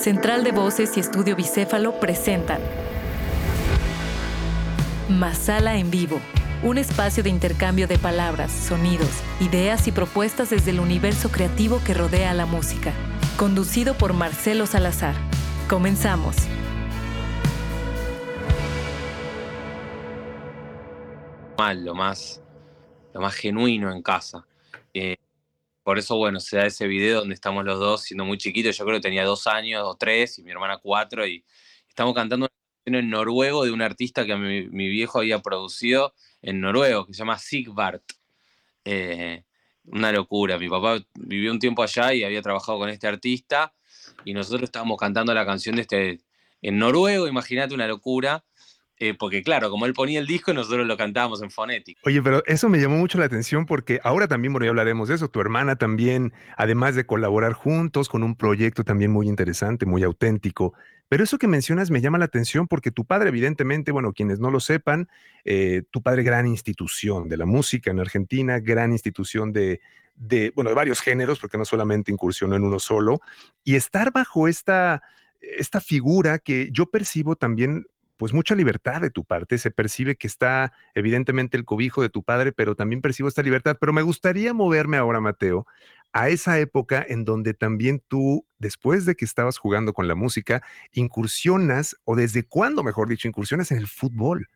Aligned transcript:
Central 0.00 0.44
de 0.44 0.52
Voces 0.52 0.96
y 0.96 1.00
Estudio 1.00 1.36
Bicéfalo 1.36 2.00
presentan 2.00 2.58
Masala 5.10 5.76
en 5.76 5.90
Vivo, 5.90 6.18
un 6.62 6.78
espacio 6.78 7.22
de 7.22 7.28
intercambio 7.28 7.86
de 7.86 7.98
palabras, 7.98 8.50
sonidos, 8.50 9.10
ideas 9.40 9.86
y 9.88 9.92
propuestas 9.92 10.48
desde 10.48 10.70
el 10.70 10.80
universo 10.80 11.30
creativo 11.30 11.82
que 11.84 11.92
rodea 11.92 12.30
a 12.30 12.34
la 12.34 12.46
música. 12.46 12.94
Conducido 13.36 13.92
por 13.92 14.14
Marcelo 14.14 14.64
Salazar. 14.64 15.14
Comenzamos. 15.68 16.34
lo 21.74 21.94
más, 21.94 22.40
lo 23.12 23.20
más 23.20 23.34
genuino 23.34 23.92
en 23.92 24.00
casa. 24.00 24.46
Eh, 24.94 25.18
por 25.90 25.98
eso, 25.98 26.16
bueno, 26.16 26.38
se 26.38 26.56
da 26.56 26.66
ese 26.66 26.86
video 26.86 27.18
donde 27.18 27.34
estamos 27.34 27.64
los 27.64 27.80
dos 27.80 28.02
siendo 28.02 28.24
muy 28.24 28.38
chiquitos. 28.38 28.78
Yo 28.78 28.84
creo 28.84 28.98
que 28.98 29.02
tenía 29.02 29.24
dos 29.24 29.48
años 29.48 29.82
o 29.84 29.96
tres 29.96 30.38
y 30.38 30.44
mi 30.44 30.52
hermana 30.52 30.78
cuatro. 30.78 31.26
Y 31.26 31.44
estamos 31.88 32.14
cantando 32.14 32.46
una 32.46 32.52
canción 32.84 33.04
en 33.04 33.10
noruego 33.10 33.64
de 33.64 33.72
un 33.72 33.82
artista 33.82 34.24
que 34.24 34.36
mi, 34.36 34.88
viejo 34.88 35.18
había 35.18 35.40
producido 35.40 36.14
en 36.42 36.60
noruego, 36.60 37.06
que 37.06 37.12
se 37.12 37.18
llama 37.18 37.40
Sigvart. 37.40 38.04
Eh, 38.84 39.42
una 39.86 40.12
locura. 40.12 40.60
Mi 40.60 40.68
papá 40.68 41.04
vivió 41.14 41.50
un 41.50 41.58
tiempo 41.58 41.82
allá 41.82 42.14
y 42.14 42.22
había 42.22 42.40
trabajado 42.40 42.78
con 42.78 42.88
este 42.88 43.08
artista. 43.08 43.74
Y 44.24 44.32
nosotros 44.32 44.62
estábamos 44.62 44.96
cantando 44.96 45.34
la 45.34 45.44
canción 45.44 45.74
de 45.74 45.82
este 45.82 46.20
en 46.62 46.78
noruego. 46.78 47.26
Imagínate 47.26 47.74
una 47.74 47.88
locura. 47.88 48.44
Eh, 49.02 49.14
porque 49.14 49.42
claro, 49.42 49.70
como 49.70 49.86
él 49.86 49.94
ponía 49.94 50.20
el 50.20 50.26
disco, 50.26 50.52
nosotros 50.52 50.86
lo 50.86 50.94
cantábamos 50.98 51.42
en 51.42 51.50
fonético. 51.50 52.00
Oye, 52.04 52.20
pero 52.22 52.42
eso 52.44 52.68
me 52.68 52.78
llamó 52.78 52.98
mucho 52.98 53.16
la 53.16 53.24
atención 53.24 53.64
porque 53.64 53.98
ahora 54.04 54.28
también, 54.28 54.52
bueno, 54.52 54.66
ya 54.66 54.70
hablaremos 54.70 55.08
de 55.08 55.14
eso, 55.14 55.28
tu 55.28 55.40
hermana 55.40 55.76
también, 55.76 56.34
además 56.58 56.94
de 56.94 57.06
colaborar 57.06 57.54
juntos 57.54 58.10
con 58.10 58.22
un 58.22 58.36
proyecto 58.36 58.84
también 58.84 59.10
muy 59.10 59.26
interesante, 59.26 59.86
muy 59.86 60.02
auténtico. 60.02 60.74
Pero 61.08 61.24
eso 61.24 61.38
que 61.38 61.48
mencionas 61.48 61.90
me 61.90 62.02
llama 62.02 62.18
la 62.18 62.26
atención 62.26 62.68
porque 62.68 62.90
tu 62.90 63.06
padre, 63.06 63.30
evidentemente, 63.30 63.90
bueno, 63.90 64.12
quienes 64.12 64.38
no 64.38 64.50
lo 64.50 64.60
sepan, 64.60 65.08
eh, 65.46 65.82
tu 65.90 66.02
padre, 66.02 66.22
gran 66.22 66.46
institución 66.46 67.30
de 67.30 67.38
la 67.38 67.46
música 67.46 67.90
en 67.90 68.00
Argentina, 68.00 68.60
gran 68.60 68.92
institución 68.92 69.50
de, 69.54 69.80
de, 70.14 70.52
bueno, 70.54 70.68
de 70.68 70.76
varios 70.76 71.00
géneros, 71.00 71.38
porque 71.38 71.56
no 71.56 71.64
solamente 71.64 72.12
incursionó 72.12 72.54
en 72.54 72.64
uno 72.64 72.78
solo, 72.78 73.22
y 73.64 73.76
estar 73.76 74.12
bajo 74.12 74.46
esta, 74.46 75.02
esta 75.40 75.80
figura 75.80 76.38
que 76.38 76.68
yo 76.70 76.84
percibo 76.84 77.34
también 77.34 77.86
pues 78.20 78.34
mucha 78.34 78.54
libertad 78.54 79.00
de 79.00 79.08
tu 79.08 79.24
parte, 79.24 79.56
se 79.56 79.70
percibe 79.70 80.14
que 80.14 80.26
está 80.26 80.74
evidentemente 80.94 81.56
el 81.56 81.64
cobijo 81.64 82.02
de 82.02 82.10
tu 82.10 82.22
padre, 82.22 82.52
pero 82.52 82.74
también 82.74 83.00
percibo 83.00 83.30
esta 83.30 83.42
libertad. 83.42 83.78
Pero 83.80 83.94
me 83.94 84.02
gustaría 84.02 84.52
moverme 84.52 84.98
ahora, 84.98 85.22
Mateo, 85.22 85.66
a 86.12 86.28
esa 86.28 86.58
época 86.58 87.02
en 87.08 87.24
donde 87.24 87.54
también 87.54 88.02
tú, 88.08 88.44
después 88.58 89.06
de 89.06 89.14
que 89.14 89.24
estabas 89.24 89.56
jugando 89.56 89.94
con 89.94 90.06
la 90.06 90.14
música, 90.16 90.62
incursionas, 90.92 91.96
o 92.04 92.14
desde 92.14 92.42
cuándo, 92.42 92.82
mejor 92.82 93.08
dicho, 93.08 93.26
incursionas 93.26 93.72
en 93.72 93.78
el 93.78 93.88
fútbol. 93.88 94.48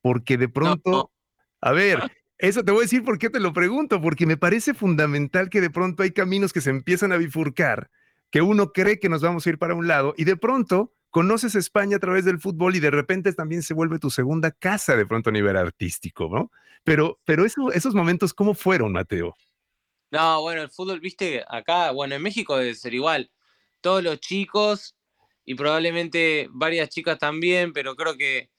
Porque 0.00 0.38
de 0.38 0.48
pronto, 0.48 1.12
a 1.60 1.72
ver, 1.72 2.00
eso 2.38 2.64
te 2.64 2.72
voy 2.72 2.80
a 2.80 2.84
decir 2.84 3.04
por 3.04 3.18
qué 3.18 3.28
te 3.28 3.40
lo 3.40 3.52
pregunto, 3.52 4.00
porque 4.00 4.24
me 4.24 4.38
parece 4.38 4.72
fundamental 4.72 5.50
que 5.50 5.60
de 5.60 5.68
pronto 5.68 6.02
hay 6.02 6.12
caminos 6.12 6.54
que 6.54 6.62
se 6.62 6.70
empiezan 6.70 7.12
a 7.12 7.18
bifurcar, 7.18 7.90
que 8.30 8.40
uno 8.40 8.72
cree 8.72 8.98
que 8.98 9.10
nos 9.10 9.20
vamos 9.20 9.46
a 9.46 9.50
ir 9.50 9.58
para 9.58 9.74
un 9.74 9.86
lado 9.86 10.14
y 10.16 10.24
de 10.24 10.38
pronto 10.38 10.94
conoces 11.12 11.54
España 11.54 11.98
a 11.98 12.00
través 12.00 12.24
del 12.24 12.40
fútbol 12.40 12.74
y 12.74 12.80
de 12.80 12.90
repente 12.90 13.32
también 13.34 13.62
se 13.62 13.74
vuelve 13.74 13.98
tu 13.98 14.10
segunda 14.10 14.50
casa 14.50 14.96
de 14.96 15.06
pronto 15.06 15.28
a 15.28 15.32
nivel 15.32 15.56
artístico, 15.58 16.28
¿no? 16.32 16.50
Pero, 16.84 17.20
pero 17.24 17.44
esos 17.44 17.94
momentos, 17.94 18.32
¿cómo 18.32 18.54
fueron, 18.54 18.92
Mateo? 18.92 19.36
No, 20.10 20.40
bueno, 20.40 20.62
el 20.62 20.70
fútbol, 20.70 21.00
viste, 21.00 21.44
acá, 21.46 21.90
bueno, 21.90 22.14
en 22.14 22.22
México 22.22 22.56
debe 22.56 22.74
ser 22.74 22.94
igual. 22.94 23.30
Todos 23.82 24.02
los 24.02 24.20
chicos 24.20 24.96
y 25.44 25.54
probablemente 25.54 26.48
varias 26.50 26.88
chicas 26.88 27.18
también, 27.18 27.74
pero 27.74 27.94
creo 27.94 28.16
que 28.16 28.50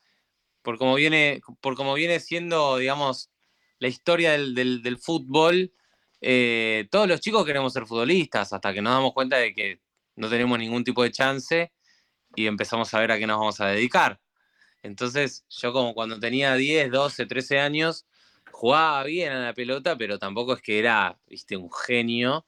por 0.62 0.78
como 0.78 0.94
viene, 0.94 1.42
por 1.60 1.76
como 1.76 1.96
viene 1.96 2.20
siendo, 2.20 2.78
digamos, 2.78 3.32
la 3.80 3.88
historia 3.88 4.34
del, 4.34 4.98
fútbol, 5.02 5.74
eh, 6.22 6.88
todos 6.92 7.08
los 7.08 7.20
chicos 7.20 7.46
queremos 7.46 7.74
ser 7.74 7.88
futbolistas 7.88 8.54
hasta 8.54 8.74
que 8.74 8.82
nos 8.82 8.94
damos 8.94 9.14
cuenta 9.14 9.38
de 9.38 9.56
que 9.56 9.82
no 10.16 10.30
tenemos 10.30 10.60
ningún 10.60 10.84
tipo 10.84 11.02
de 11.02 11.12
chance 11.12 11.72
y 12.36 12.48
empezamos 12.48 12.94
a 12.94 13.00
ver 13.00 13.12
a 13.12 13.20
qué 13.20 13.28
nos 13.28 13.40
vamos 13.40 13.62
a 13.62 13.68
dedicar. 13.68 14.20
Entonces, 14.84 15.46
yo 15.50 15.74
como 15.74 15.94
cuando 15.94 16.20
tenía 16.20 16.56
10, 16.56 16.92
12, 16.92 17.26
13 17.26 17.60
años, 17.60 18.06
jugaba 18.52 19.04
bien 19.06 19.32
a 19.34 19.40
la 19.46 19.54
pelota, 19.54 19.98
pero 19.98 20.20
tampoco 20.20 20.54
es 20.54 20.62
que 20.62 20.80
era, 20.80 21.20
viste, 21.28 21.58
un 21.58 21.72
genio. 21.72 22.46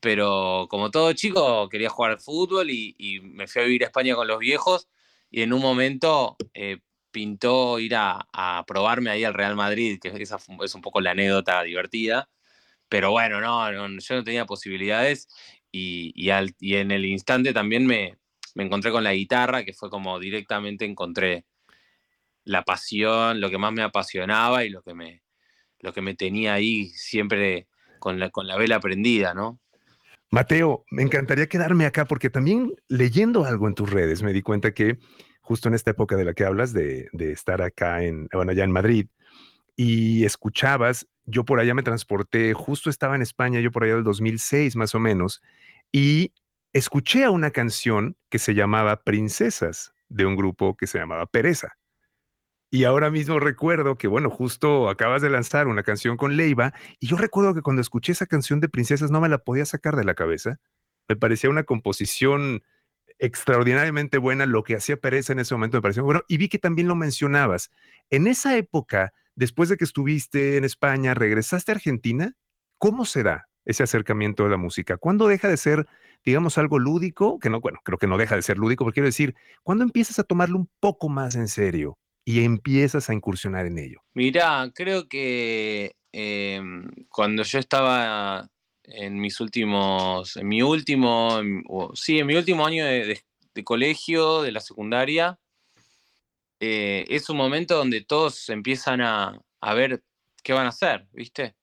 Pero 0.00 0.66
como 0.70 0.90
todo 0.90 1.12
chico, 1.14 1.68
quería 1.68 1.90
jugar 1.90 2.12
al 2.12 2.20
fútbol 2.20 2.70
y, 2.70 3.20
me 3.22 3.46
fui 3.46 3.62
a 3.62 3.64
vivir 3.64 3.84
a 3.84 3.86
España 3.86 4.14
con 4.14 4.28
los 4.28 4.38
viejos 4.38 4.88
y 5.30 5.42
en 5.42 5.52
un 5.52 5.62
momento 5.62 6.36
eh, 6.54 6.80
pintó 7.10 7.78
ir 7.78 7.94
a, 7.96 8.64
probarme 8.66 9.10
ahí 9.10 9.24
al 9.24 9.34
Real 9.34 9.56
Madrid, 9.56 9.98
que 10.00 10.08
esa 10.22 10.38
es 10.62 10.74
un 10.74 10.82
poco 10.82 11.00
la 11.00 11.12
anécdota 11.12 11.62
divertida. 11.62 12.30
Pero 12.88 13.12
bueno, 13.12 13.40
no, 13.40 13.72
yo 13.72 14.16
no 14.16 14.24
tenía 14.24 14.46
posibilidades 14.46 15.28
y, 15.72 16.12
y 16.14 16.76
en 16.76 16.90
el 16.90 17.04
instante 17.06 17.52
también 17.52 17.86
me, 17.86 18.18
me 18.54 18.64
encontré 18.64 18.90
con 18.90 19.04
la 19.04 19.14
guitarra, 19.14 19.64
que 19.64 19.72
fue 19.72 19.90
como 19.90 20.18
directamente 20.18 20.84
encontré 20.84 21.44
la 22.44 22.62
pasión, 22.62 23.40
lo 23.40 23.50
que 23.50 23.58
más 23.58 23.72
me 23.72 23.82
apasionaba 23.82 24.64
y 24.64 24.70
lo 24.70 24.82
que 24.82 24.94
me, 24.94 25.22
lo 25.80 25.92
que 25.92 26.02
me 26.02 26.14
tenía 26.14 26.54
ahí 26.54 26.88
siempre 26.90 27.68
con 27.98 28.18
la, 28.18 28.30
con 28.30 28.46
la 28.46 28.56
vela 28.56 28.80
prendida, 28.80 29.34
¿no? 29.34 29.58
Mateo, 30.30 30.84
me 30.90 31.02
encantaría 31.02 31.48
quedarme 31.48 31.86
acá 31.86 32.06
porque 32.06 32.28
también 32.28 32.74
leyendo 32.88 33.44
algo 33.44 33.68
en 33.68 33.74
tus 33.74 33.90
redes 33.90 34.22
me 34.22 34.32
di 34.32 34.42
cuenta 34.42 34.74
que 34.74 34.98
justo 35.40 35.68
en 35.68 35.74
esta 35.74 35.90
época 35.90 36.16
de 36.16 36.24
la 36.24 36.34
que 36.34 36.44
hablas, 36.44 36.72
de, 36.72 37.08
de 37.12 37.32
estar 37.32 37.62
acá 37.62 38.02
en, 38.02 38.28
bueno, 38.32 38.50
allá 38.50 38.64
en 38.64 38.72
Madrid, 38.72 39.06
y 39.76 40.24
escuchabas, 40.24 41.06
yo 41.26 41.44
por 41.44 41.60
allá 41.60 41.74
me 41.74 41.82
transporté, 41.82 42.54
justo 42.54 42.90
estaba 42.90 43.14
en 43.14 43.22
España, 43.22 43.60
yo 43.60 43.70
por 43.70 43.84
allá 43.84 43.94
del 43.94 44.04
2006 44.04 44.74
más 44.76 44.94
o 44.94 45.00
menos, 45.00 45.42
y 45.92 46.32
escuché 46.74 47.24
a 47.24 47.30
una 47.30 47.52
canción 47.52 48.16
que 48.28 48.38
se 48.38 48.52
llamaba 48.52 49.02
Princesas 49.04 49.94
de 50.08 50.26
un 50.26 50.36
grupo 50.36 50.76
que 50.76 50.88
se 50.88 50.98
llamaba 50.98 51.24
Pereza. 51.26 51.78
Y 52.68 52.82
ahora 52.82 53.10
mismo 53.10 53.38
recuerdo 53.38 53.96
que, 53.96 54.08
bueno, 54.08 54.28
justo 54.28 54.88
acabas 54.88 55.22
de 55.22 55.30
lanzar 55.30 55.68
una 55.68 55.84
canción 55.84 56.16
con 56.16 56.36
Leiva 56.36 56.74
y 56.98 57.06
yo 57.06 57.16
recuerdo 57.16 57.54
que 57.54 57.62
cuando 57.62 57.80
escuché 57.80 58.10
esa 58.10 58.26
canción 58.26 58.58
de 58.58 58.68
Princesas 58.68 59.12
no 59.12 59.20
me 59.20 59.28
la 59.28 59.38
podía 59.38 59.64
sacar 59.64 59.94
de 59.94 60.02
la 60.02 60.14
cabeza. 60.14 60.58
Me 61.08 61.14
parecía 61.14 61.48
una 61.48 61.62
composición 61.62 62.64
extraordinariamente 63.20 64.18
buena, 64.18 64.44
lo 64.44 64.64
que 64.64 64.74
hacía 64.74 64.96
Pereza 64.96 65.32
en 65.32 65.38
ese 65.38 65.54
momento 65.54 65.76
me 65.76 65.82
pareció 65.82 66.02
bueno 66.02 66.22
y 66.26 66.38
vi 66.38 66.48
que 66.48 66.58
también 66.58 66.88
lo 66.88 66.96
mencionabas. 66.96 67.70
En 68.10 68.26
esa 68.26 68.56
época, 68.56 69.12
después 69.36 69.68
de 69.68 69.76
que 69.76 69.84
estuviste 69.84 70.56
en 70.56 70.64
España, 70.64 71.14
regresaste 71.14 71.70
a 71.70 71.76
Argentina, 71.76 72.34
¿cómo 72.78 73.04
se 73.04 73.22
da 73.22 73.46
ese 73.64 73.84
acercamiento 73.84 74.42
de 74.42 74.50
la 74.50 74.56
música? 74.56 74.96
¿Cuándo 74.96 75.28
deja 75.28 75.46
de 75.46 75.56
ser 75.56 75.86
digamos, 76.24 76.56
algo 76.58 76.78
lúdico, 76.78 77.38
que 77.38 77.50
no, 77.50 77.60
bueno, 77.60 77.80
creo 77.84 77.98
que 77.98 78.06
no 78.06 78.16
deja 78.16 78.36
de 78.36 78.42
ser 78.42 78.56
lúdico, 78.56 78.84
pero 78.84 78.94
quiero 78.94 79.06
decir, 79.06 79.34
¿cuándo 79.62 79.84
empiezas 79.84 80.18
a 80.18 80.24
tomarlo 80.24 80.58
un 80.58 80.70
poco 80.80 81.08
más 81.08 81.34
en 81.34 81.48
serio 81.48 81.98
y 82.24 82.42
empiezas 82.44 83.10
a 83.10 83.14
incursionar 83.14 83.66
en 83.66 83.78
ello? 83.78 84.00
Mira, 84.14 84.70
creo 84.74 85.06
que 85.06 85.94
em, 86.12 86.90
cuando 87.08 87.42
yo 87.42 87.58
estaba 87.58 88.48
en 88.84 89.20
mis 89.20 89.40
últimos, 89.40 90.36
en 90.36 90.48
mi 90.48 90.62
último, 90.62 91.40
sí, 91.94 92.18
en 92.18 92.26
mi 92.26 92.36
último 92.36 92.66
año 92.66 92.86
de, 92.86 93.20
colegio, 93.62 94.42
de 94.42 94.52
la 94.52 94.60
secundaria, 94.60 95.38
eh, 96.60 97.04
es 97.08 97.28
un 97.28 97.36
momento 97.36 97.76
donde 97.76 98.02
todos 98.02 98.48
empiezan 98.48 99.02
a, 99.02 99.38
ver 99.74 100.02
qué 100.42 100.52
van 100.52 100.66
a 100.66 100.70
hacer, 100.70 101.06
¿viste? 101.12 101.54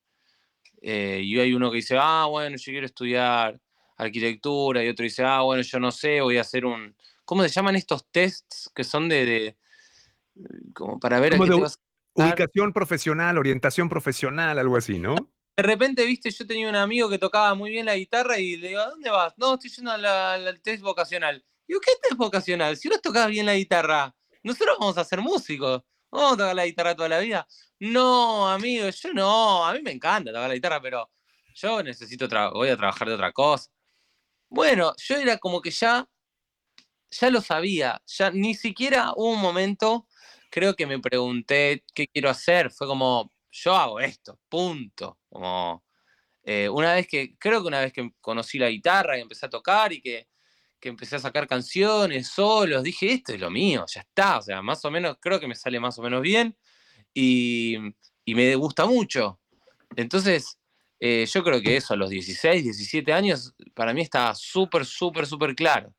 Eh, 0.82 1.22
y 1.24 1.40
hay 1.40 1.54
uno 1.54 1.70
que 1.72 1.78
dice, 1.78 1.98
ah, 2.00 2.26
bueno, 2.30 2.58
yo 2.58 2.72
quiero 2.72 2.86
estudiar 2.86 3.60
arquitectura 4.06 4.84
y 4.84 4.90
otro 4.90 5.04
dice, 5.04 5.24
ah, 5.24 5.42
bueno, 5.42 5.64
yo 5.64 5.80
no 5.80 5.92
sé, 5.92 6.22
voy 6.22 6.38
a 6.38 6.42
hacer 6.42 6.66
un... 6.66 6.96
¿Cómo 7.26 7.44
se 7.44 7.50
llaman 7.50 7.76
estos 7.76 8.10
tests 8.12 8.70
que 8.74 8.84
son 8.84 9.10
de... 9.10 9.58
como 10.74 11.00
para 11.00 11.20
ver... 11.20 11.36
A 11.36 11.38
qué 11.38 11.46
te 11.46 11.60
vas 11.60 11.78
a 12.16 12.24
ubicación 12.24 12.74
profesional, 12.74 13.38
orientación 13.38 13.90
profesional, 13.90 14.60
algo 14.60 14.78
así, 14.78 15.00
¿no? 15.00 15.16
De 15.56 15.64
repente, 15.64 16.06
viste, 16.06 16.32
yo 16.32 16.48
tenía 16.48 16.70
un 16.70 16.76
amigo 16.76 17.10
que 17.10 17.18
tocaba 17.18 17.54
muy 17.56 17.72
bien 17.72 17.86
la 17.86 17.96
guitarra 17.96 18.40
y 18.40 18.58
le 18.58 18.70
digo, 18.70 18.80
¿a 18.80 18.90
dónde 18.90 19.10
vas? 19.10 19.34
No, 19.38 19.54
estoy 19.54 19.70
yendo 19.70 19.92
al 19.92 20.62
test 20.62 20.82
vocacional. 20.82 21.44
Digo, 21.68 21.80
¿qué 21.80 21.92
test 22.02 22.16
vocacional? 22.16 22.78
Si 22.78 22.90
vos 22.90 23.02
tocas 23.02 23.28
bien 23.28 23.46
la 23.46 23.56
guitarra, 23.56 24.16
nosotros 24.44 24.78
vamos 24.80 24.98
a 24.98 25.04
ser 25.04 25.22
músicos. 25.22 25.84
¿Vamos 26.10 26.34
a 26.34 26.38
tocar 26.38 26.56
la 26.56 26.66
guitarra 26.66 26.96
toda 26.96 27.10
la 27.10 27.20
vida? 27.20 27.48
No, 27.80 28.50
amigo, 28.50 28.90
yo 28.90 29.14
no. 29.14 29.66
A 29.66 29.74
mí 29.74 29.82
me 29.82 29.92
encanta 29.92 30.32
tocar 30.32 30.50
la 30.50 30.56
guitarra, 30.56 30.82
pero 30.82 31.10
yo 31.54 31.84
necesito, 31.84 32.28
voy 32.54 32.70
a 32.70 32.78
trabajar 32.78 33.08
de 33.08 33.14
otra 33.14 33.32
cosa. 33.32 33.70
Bueno, 34.52 34.94
yo 34.98 35.16
era 35.16 35.38
como 35.38 35.62
que 35.62 35.72
ya, 35.72 36.06
ya 37.10 37.30
lo 37.30 37.40
sabía, 37.40 38.02
ya 38.06 38.32
ni 38.32 38.54
siquiera 38.54 39.14
hubo 39.16 39.32
un 39.32 39.42
momento, 39.42 40.08
creo 40.50 40.76
que 40.76 40.86
me 40.86 41.00
pregunté 41.00 41.86
qué 41.96 42.08
quiero 42.08 42.30
hacer, 42.30 42.70
fue 42.70 42.86
como, 42.86 43.32
yo 43.50 43.74
hago 43.74 44.02
esto, 44.02 44.40
punto. 44.50 45.20
Como, 45.30 45.86
eh, 46.44 46.68
una 46.70 46.96
vez 46.96 47.08
que, 47.08 47.38
creo 47.38 47.62
que 47.62 47.68
una 47.70 47.80
vez 47.80 47.94
que 47.94 48.12
conocí 48.20 48.60
la 48.60 48.70
guitarra 48.70 49.18
y 49.18 49.22
empecé 49.22 49.46
a 49.46 49.50
tocar 49.50 49.94
y 49.94 50.02
que, 50.02 50.28
que 50.82 50.90
empecé 50.90 51.16
a 51.16 51.20
sacar 51.20 51.48
canciones 51.48 52.28
solos, 52.28 52.84
dije, 52.84 53.14
esto 53.14 53.34
es 53.34 53.40
lo 53.40 53.50
mío, 53.50 53.86
ya 53.88 54.02
está, 54.02 54.40
o 54.40 54.42
sea, 54.42 54.62
más 54.62 54.84
o 54.84 54.92
menos, 54.92 55.18
creo 55.22 55.40
que 55.40 55.48
me 55.48 55.56
sale 55.56 55.80
más 55.80 55.98
o 55.98 56.02
menos 56.02 56.22
bien 56.22 56.58
y, 57.14 57.78
me 58.28 58.56
gusta 58.56 58.86
mucho. 58.86 59.40
Entonces, 59.96 60.58
eh, 61.04 61.26
yo 61.26 61.44
creo 61.44 61.60
que 61.62 61.76
eso 61.76 61.96
a 61.96 61.98
los 61.98 62.12
16, 62.12 62.64
17 62.64 63.12
años, 63.12 63.56
para 63.74 63.92
mí 63.92 64.02
estaba 64.02 64.36
súper, 64.36 64.86
súper, 64.86 65.26
súper 65.26 65.56
claro. 65.56 65.92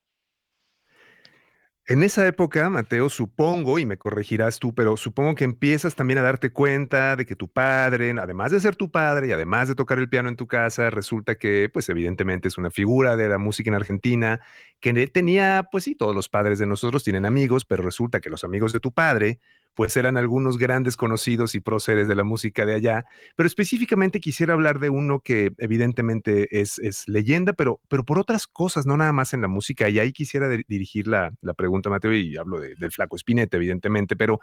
En 1.88 2.04
esa 2.04 2.24
época, 2.28 2.70
Mateo, 2.70 3.10
supongo, 3.10 3.80
y 3.80 3.84
me 3.84 3.96
corregirás 3.96 4.60
tú, 4.60 4.72
pero 4.72 4.96
supongo 4.96 5.34
que 5.34 5.42
empiezas 5.42 5.96
también 5.96 6.18
a 6.18 6.22
darte 6.22 6.52
cuenta 6.52 7.16
de 7.16 7.26
que 7.26 7.34
tu 7.34 7.48
padre, 7.48 8.14
además 8.16 8.52
de 8.52 8.60
ser 8.60 8.76
tu 8.76 8.92
padre 8.92 9.26
y 9.26 9.32
además 9.32 9.66
de 9.66 9.74
tocar 9.74 9.98
el 9.98 10.08
piano 10.08 10.28
en 10.28 10.36
tu 10.36 10.46
casa, 10.46 10.90
resulta 10.90 11.34
que, 11.34 11.68
pues 11.72 11.88
evidentemente 11.88 12.46
es 12.46 12.56
una 12.56 12.70
figura 12.70 13.16
de 13.16 13.28
la 13.28 13.38
música 13.38 13.70
en 13.70 13.74
Argentina, 13.74 14.40
que 14.78 15.08
tenía, 15.08 15.66
pues 15.72 15.82
sí, 15.82 15.96
todos 15.96 16.14
los 16.14 16.28
padres 16.28 16.60
de 16.60 16.66
nosotros 16.66 17.02
tienen 17.02 17.26
amigos, 17.26 17.64
pero 17.64 17.82
resulta 17.82 18.20
que 18.20 18.30
los 18.30 18.44
amigos 18.44 18.72
de 18.72 18.78
tu 18.78 18.92
padre 18.92 19.40
pues 19.74 19.96
eran 19.96 20.16
algunos 20.16 20.58
grandes 20.58 20.96
conocidos 20.96 21.54
y 21.54 21.60
próceres 21.60 22.08
de 22.08 22.14
la 22.14 22.24
música 22.24 22.66
de 22.66 22.74
allá, 22.74 23.04
pero 23.36 23.46
específicamente 23.46 24.20
quisiera 24.20 24.52
hablar 24.52 24.80
de 24.80 24.90
uno 24.90 25.20
que 25.20 25.52
evidentemente 25.58 26.60
es, 26.60 26.78
es 26.78 27.08
leyenda, 27.08 27.52
pero, 27.52 27.80
pero 27.88 28.04
por 28.04 28.18
otras 28.18 28.46
cosas, 28.46 28.86
no 28.86 28.96
nada 28.96 29.12
más 29.12 29.32
en 29.32 29.40
la 29.40 29.48
música, 29.48 29.88
y 29.88 29.98
ahí 29.98 30.12
quisiera 30.12 30.48
dirigir 30.48 31.06
la, 31.06 31.32
la, 31.40 31.54
pregunta, 31.54 31.90
Mateo, 31.90 32.12
y 32.12 32.36
hablo 32.36 32.60
del 32.60 32.92
flaco 32.92 33.16
Spinetta, 33.16 33.56
evidentemente, 33.56 34.16
pero 34.16 34.40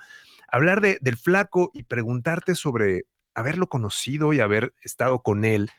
hablar 0.47 0.81
de, 0.81 0.97
del 1.01 1.17
flaco 1.17 1.71
y 1.73 1.83
preguntarte 1.83 2.55
sobre 2.55 3.05
haberlo 3.35 3.67
conocido 3.67 4.33
y 4.33 4.39
haber 4.39 4.73
estado 4.83 5.21
con 5.21 5.45
él. 5.45 5.69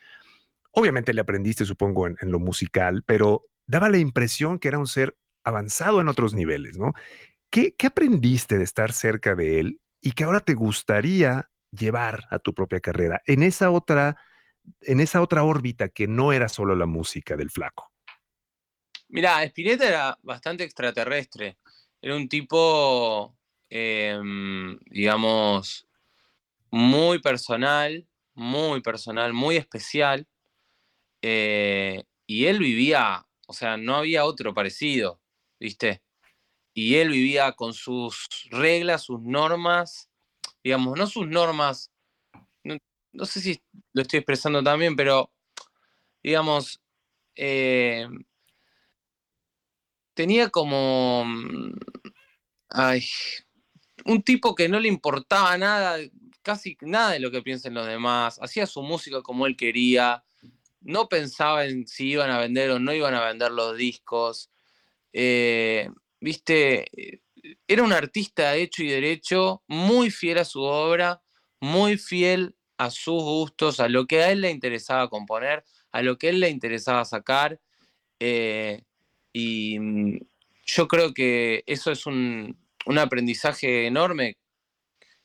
Obviamente 0.71 1.13
le 1.13 1.21
aprendiste, 1.21 1.65
supongo, 1.65 2.07
en 2.07 2.15
lo 2.21 2.39
musical, 2.39 3.03
pero 3.05 3.43
daba 3.67 3.89
la 3.89 3.97
impresión 3.97 4.57
que 4.57 4.69
era 4.69 4.79
un 4.79 4.87
ser 4.87 5.15
avanzado 5.43 6.01
en 6.01 6.07
otros 6.07 6.33
niveles, 6.33 6.77
¿no? 6.77 6.93
¿Qué, 7.51 7.75
aprendiste 7.85 8.57
de 8.57 8.63
estar 8.63 8.93
cerca 8.93 9.35
de 9.35 9.59
él 9.59 9.81
y 9.99 10.13
que 10.13 10.23
ahora 10.23 10.39
te 10.39 10.53
gustaría 10.53 11.49
llevar 11.69 12.25
a 12.29 12.39
tu 12.39 12.53
propia 12.53 12.79
carrera 12.79 13.21
en 13.25 13.43
esa 13.43 13.71
otra, 13.71 14.15
en 14.79 15.01
esa 15.01 15.21
otra 15.21 15.43
órbita 15.43 15.89
que 15.89 16.07
no 16.07 16.31
era 16.31 16.47
solo 16.47 16.75
la 16.75 16.85
música 16.85 17.35
del 17.35 17.49
flaco? 17.49 17.91
Mira, 19.09 19.43
Spinetta 19.43 19.85
era 19.85 20.17
bastante 20.21 20.63
extraterrestre. 20.63 21.57
Era 22.01 22.15
un 22.15 22.29
tipo, 22.29 23.37
em, 23.69 24.79
digamos, 24.85 25.85
muy 26.71 27.19
personal, 27.19 28.07
muy 28.33 28.81
personal, 28.81 29.33
muy 29.33 29.57
especial. 29.57 30.25
Eh, 31.21 32.01
y 32.25 32.45
él 32.45 32.59
vivía, 32.59 33.25
o 33.45 33.51
sea, 33.51 33.75
no 33.75 33.97
había 33.97 34.23
otro 34.23 34.53
parecido, 34.53 35.19
¿viste? 35.59 36.01
Y 36.73 36.95
él 36.95 37.09
vivía 37.09 37.51
con 37.53 37.73
sus 37.73 38.27
reglas, 38.49 39.03
sus 39.03 39.21
normas, 39.21 40.09
digamos, 40.63 40.97
no 40.97 41.07
sus 41.07 41.27
normas, 41.27 41.91
no, 43.13 43.25
sé 43.25 43.41
si 43.41 43.61
lo 43.93 44.03
estoy 44.03 44.19
expresando 44.19 44.63
también, 44.63 44.95
pero 44.95 45.31
digamos, 46.23 46.81
eh, 47.35 48.07
tenía 50.13 50.49
como, 50.49 51.25
mm, 51.25 51.73
ay, 52.69 53.03
un 54.05 54.23
tipo 54.23 54.55
que 54.55 54.69
no 54.69 54.79
le 54.79 54.87
importaba 54.87 55.57
nada, 55.57 55.97
casi 56.41 56.77
nada 56.81 57.11
de 57.11 57.19
lo 57.19 57.31
que 57.31 57.41
piensen 57.41 57.73
los 57.73 57.85
demás, 57.85 58.39
hacía 58.41 58.65
su 58.65 58.81
música 58.81 59.21
como 59.21 59.45
él 59.45 59.57
quería, 59.57 60.23
no 60.81 61.09
pensaba 61.09 61.65
en 61.65 61.87
si 61.87 62.09
iban 62.09 62.31
a 62.31 62.39
vender 62.39 62.71
o 62.71 62.79
no 62.79 62.93
iban 62.93 63.13
a 63.13 63.25
vender 63.25 63.51
los 63.51 63.77
discos. 63.77 64.49
Eh, 65.13 65.89
viste, 66.21 66.85
eh, 66.95 67.21
era 67.67 67.83
un 67.83 67.91
artista 67.91 68.55
hecho 68.55 68.83
y 68.83 68.89
derecho, 68.89 69.63
muy 69.67 70.11
fiel 70.11 70.37
a 70.37 70.45
su 70.45 70.61
obra, 70.61 71.21
muy 71.59 71.97
fiel 71.97 72.55
a 72.77 72.89
sus 72.89 73.21
gustos, 73.21 73.79
a 73.79 73.89
lo 73.89 74.05
que 74.07 74.23
a 74.23 74.31
él 74.31 74.41
le 74.41 74.51
interesaba 74.51 75.09
componer, 75.09 75.65
a 75.91 76.01
lo 76.01 76.17
que 76.17 76.27
a 76.27 76.29
él 76.29 76.39
le 76.39 76.49
interesaba 76.49 77.03
sacar. 77.03 77.59
Eh, 78.19 78.83
y 79.33 79.79
mm, 79.79 80.19
yo 80.65 80.87
creo 80.87 81.13
que 81.13 81.63
eso 81.67 81.91
es 81.91 82.05
un, 82.05 82.57
aprendizaje 82.97 83.87
enorme 83.87 84.37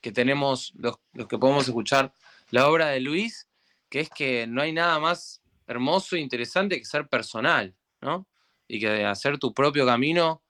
que 0.01 0.13
tenemos 0.13 0.73
los, 0.77 0.97
los, 1.13 1.27
que 1.27 1.39
podemos 1.39 1.67
escuchar 1.67 2.13
la 2.51 2.69
obra 2.69 2.89
de 2.89 3.01
Luis, 3.01 3.49
que 3.89 4.01
es 4.01 4.11
que 4.11 4.47
no 4.47 4.63
hay 4.63 4.73
nada 4.73 4.99
más 4.99 5.43
hermoso 5.67 6.17
e 6.17 6.21
interesante 6.21 6.79
que 6.79 6.85
ser 6.85 7.09
personal, 7.09 7.75
¿no? 8.01 8.27
Y 8.69 8.81
que 8.81 9.05
hacer 9.05 9.39
tu 9.39 9.55
propio 9.55 9.87
camino 9.87 10.43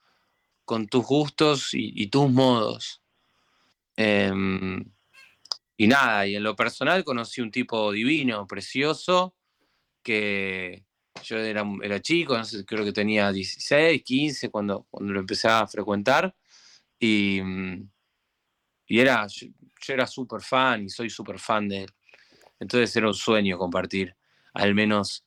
con 0.67 0.89
tus 0.89 1.07
gustos 1.07 1.71
y, 1.73 2.09
tus 2.09 2.31
modos. 2.31 3.01
Em, 3.97 4.85
y 5.79 5.87
nada, 5.87 6.27
y 6.27 6.37
en 6.37 6.43
lo 6.43 6.57
personal 6.57 7.05
conocí 7.05 7.41
un 7.41 7.51
tipo 7.51 7.93
divino, 7.93 8.47
precioso, 8.47 9.35
que 10.03 10.85
yo 11.23 11.39
era, 11.39 11.65
era 11.83 12.01
chico, 12.03 12.37
no 12.37 12.45
sé, 12.45 12.65
creo 12.65 12.85
que 12.85 12.93
tenía 12.93 13.33
16, 13.33 14.03
15 14.03 14.51
cuando, 14.51 14.87
cuando 14.91 15.13
lo 15.13 15.21
empecé 15.21 15.49
a 15.49 15.67
frecuentar. 15.67 16.35
Y, 16.99 17.41
y 18.89 18.99
era, 18.99 19.27
yo, 19.29 19.49
era 19.89 20.07
súper 20.07 20.41
fan 20.41 20.85
y 20.85 20.89
soy 20.91 21.09
súper 21.11 21.39
fan 21.39 21.69
de 21.69 21.85
él. 21.85 21.95
Entonces 22.59 22.95
era 22.97 23.07
un 23.07 23.15
sueño 23.15 23.57
compartir 23.57 24.17
al 24.53 24.75
menos 24.75 25.25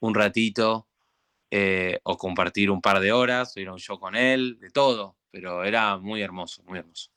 un 0.00 0.14
ratito 0.14 0.88
eh, 1.54 2.00
o 2.04 2.16
compartir 2.16 2.70
un 2.70 2.80
par 2.80 2.98
de 2.98 3.12
horas, 3.12 3.54
o 3.54 3.60
ir 3.60 3.68
a 3.68 3.74
un 3.74 3.78
show 3.78 4.00
con 4.00 4.16
él, 4.16 4.56
de 4.58 4.70
todo, 4.70 5.18
pero 5.30 5.64
era 5.64 5.98
muy 5.98 6.22
hermoso, 6.22 6.62
muy 6.62 6.78
hermoso. 6.78 7.10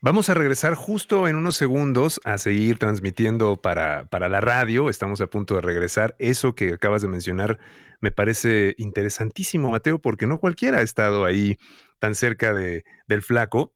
Vamos 0.00 0.30
a 0.30 0.34
regresar 0.34 0.76
justo 0.76 1.26
en 1.26 1.34
unos 1.34 1.56
segundos 1.56 2.20
a 2.22 2.38
seguir 2.38 2.78
transmitiendo 2.78 3.56
para, 3.56 4.04
para 4.04 4.28
la 4.28 4.40
radio. 4.40 4.88
Estamos 4.88 5.20
a 5.20 5.26
punto 5.26 5.56
de 5.56 5.62
regresar. 5.62 6.14
Eso 6.20 6.54
que 6.54 6.74
acabas 6.74 7.02
de 7.02 7.08
mencionar 7.08 7.58
me 8.00 8.12
parece 8.12 8.76
interesantísimo, 8.78 9.72
Mateo, 9.72 9.98
porque 9.98 10.28
no 10.28 10.38
cualquiera 10.38 10.78
ha 10.78 10.82
estado 10.82 11.24
ahí 11.24 11.58
tan 11.98 12.14
cerca 12.14 12.54
de, 12.54 12.84
del 13.08 13.20
flaco. 13.20 13.74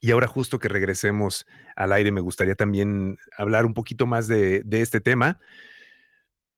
Y 0.00 0.10
ahora 0.10 0.26
justo 0.26 0.58
que 0.58 0.68
regresemos 0.68 1.46
al 1.76 1.92
aire, 1.92 2.10
me 2.10 2.20
gustaría 2.20 2.56
también 2.56 3.16
hablar 3.38 3.64
un 3.64 3.74
poquito 3.74 4.08
más 4.08 4.26
de, 4.26 4.62
de 4.64 4.80
este 4.80 5.00
tema 5.00 5.38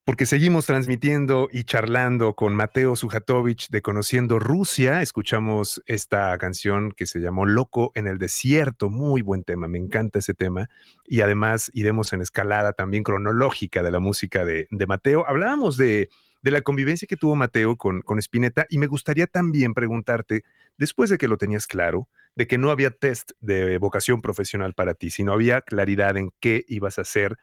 porque 0.06 0.24
seguimos 0.24 0.66
transmitiendo 0.66 1.48
y 1.50 1.64
charlando 1.64 2.34
con 2.34 2.54
Mateo 2.54 2.94
Sujatovic 2.94 3.70
de 3.70 3.82
Conociendo 3.82 4.38
Rusia. 4.38 5.02
Escuchamos 5.02 5.82
esta 5.84 6.38
canción 6.38 6.92
que 6.92 7.06
se 7.06 7.18
llamó 7.18 7.44
Loco 7.44 7.90
en 7.96 8.06
el 8.06 8.16
Desierto, 8.16 8.88
muy 8.88 9.22
buen 9.22 9.42
tema, 9.42 9.66
me 9.66 9.78
encanta 9.78 10.20
ese 10.20 10.32
tema. 10.32 10.70
Y 11.06 11.22
además 11.22 11.72
iremos 11.74 12.12
en 12.12 12.22
escalada 12.22 12.72
también 12.72 13.02
cronológica 13.02 13.82
de 13.82 13.90
la 13.90 13.98
música 13.98 14.44
de, 14.44 14.68
Mateo. 14.86 15.26
Hablábamos 15.26 15.76
de, 15.76 16.08
la 16.42 16.62
convivencia 16.62 17.08
que 17.08 17.16
tuvo 17.16 17.34
Mateo 17.34 17.76
con, 17.76 18.00
con 18.02 18.20
Spinetta 18.20 18.64
y 18.70 18.78
me 18.78 18.86
gustaría 18.86 19.26
también 19.26 19.74
preguntarte, 19.74 20.44
después 20.78 21.10
de 21.10 21.18
que 21.18 21.26
lo 21.26 21.36
tenías 21.36 21.66
claro, 21.66 22.08
de 22.36 22.46
que 22.46 22.58
no 22.58 22.70
había 22.70 22.92
test 22.92 23.32
de 23.40 23.78
vocación 23.78 24.22
profesional 24.22 24.72
para 24.72 24.94
ti, 24.94 25.10
sino 25.10 25.32
había 25.32 25.62
claridad 25.62 26.16
en 26.16 26.30
qué 26.38 26.64
ibas 26.68 26.98
a 26.98 27.02
hacer 27.02 27.36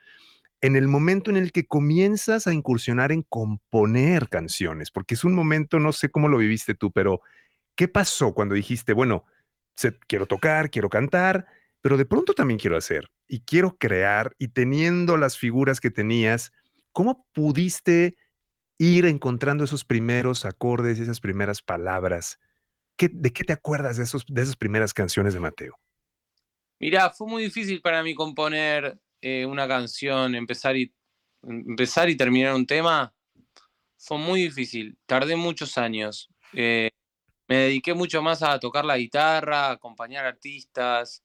en 0.63 0.77
el 0.77 0.87
momento 0.87 1.29
en 1.29 1.35
el 1.35 1.51
que 1.51 1.65
comienzas 1.65 2.47
a 2.47 2.53
incursionar 2.53 3.11
en 3.11 3.23
componer 3.23 4.29
canciones, 4.29 4.91
porque 4.91 5.15
es 5.15 5.25
un 5.25 5.35
momento, 5.35 5.77
no 5.77 5.91
sé 5.91 6.09
cómo 6.09 6.29
lo 6.29 6.37
viviste 6.37 6.73
tú, 6.73 6.89
pero 6.89 7.19
¿qué 7.75 7.89
pasó 7.89 8.33
cuando 8.33 8.55
dijiste, 8.55 8.93
bueno, 8.93 9.25
quiero 10.07 10.25
tocar, 10.25 10.69
quiero 10.69 10.89
cantar, 10.89 11.47
pero 11.81 11.97
de 11.97 12.05
pronto 12.05 12.33
también 12.33 12.57
quiero 12.57 12.77
hacer 12.77 13.11
y 13.27 13.41
quiero 13.41 13.75
crear 13.75 14.35
y 14.39 14.47
teniendo 14.47 15.17
las 15.17 15.37
figuras 15.37 15.81
que 15.81 15.91
tenías, 15.91 16.53
¿cómo 16.93 17.27
pudiste 17.33 18.15
ir 18.77 19.05
encontrando 19.05 19.65
esos 19.65 19.83
primeros 19.83 20.45
acordes, 20.45 20.97
esas 20.97 21.19
primeras 21.19 21.61
palabras? 21.61 22.39
¿De 22.97 23.33
qué 23.33 23.43
te 23.43 23.51
acuerdas 23.51 23.97
de, 23.97 24.03
esos, 24.03 24.23
de 24.29 24.41
esas 24.41 24.55
primeras 24.55 24.93
canciones 24.93 25.33
de 25.33 25.41
Mateo? 25.41 25.77
Mira, 26.79 27.09
fue 27.09 27.27
muy 27.27 27.43
difícil 27.43 27.81
para 27.81 28.01
mí 28.01 28.15
componer 28.15 28.97
eh, 29.25 29.45
una 29.45 29.69
canción, 29.69 30.35
empezar 30.35 30.75
y, 30.75 30.93
empezar 31.43 32.09
y 32.09 32.17
terminar 32.17 32.53
un 32.53 32.65
tema, 32.65 33.13
fue 33.97 34.17
muy 34.17 34.41
difícil. 34.41 34.97
Tardé 35.05 35.37
muchos 35.37 35.77
años. 35.77 36.29
Eh, 36.51 36.89
me 37.47 37.55
dediqué 37.55 37.93
mucho 37.93 38.21
más 38.21 38.43
a 38.43 38.59
tocar 38.59 38.83
la 38.83 38.97
guitarra, 38.97 39.67
a 39.67 39.71
acompañar 39.71 40.25
artistas, 40.25 41.23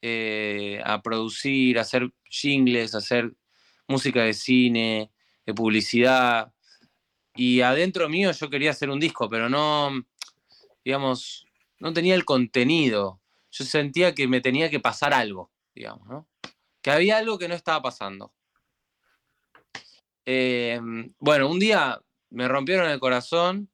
eh, 0.00 0.80
a 0.86 1.02
producir, 1.02 1.76
a 1.76 1.82
hacer 1.82 2.10
jingles, 2.24 2.94
a 2.94 2.98
hacer 2.98 3.30
música 3.88 4.22
de 4.22 4.32
cine, 4.32 5.10
de 5.44 5.52
publicidad. 5.52 6.50
Y 7.34 7.60
adentro 7.60 8.08
mío 8.08 8.32
yo 8.32 8.48
quería 8.48 8.70
hacer 8.70 8.88
un 8.88 9.00
disco, 9.00 9.28
pero 9.28 9.50
no, 9.50 9.92
digamos, 10.82 11.46
no 11.78 11.92
tenía 11.92 12.14
el 12.14 12.24
contenido. 12.24 13.20
Yo 13.50 13.66
sentía 13.66 14.14
que 14.14 14.28
me 14.28 14.40
tenía 14.40 14.70
que 14.70 14.80
pasar 14.80 15.12
algo, 15.12 15.52
digamos, 15.74 16.08
¿no? 16.08 16.26
Que 16.84 16.90
había 16.90 17.16
algo 17.16 17.38
que 17.38 17.48
no 17.48 17.54
estaba 17.54 17.80
pasando. 17.80 18.34
Em, 20.26 21.14
bueno, 21.18 21.48
un 21.48 21.58
día 21.58 21.98
me 22.28 22.46
rompieron 22.46 22.90
el 22.90 23.00
corazón 23.00 23.70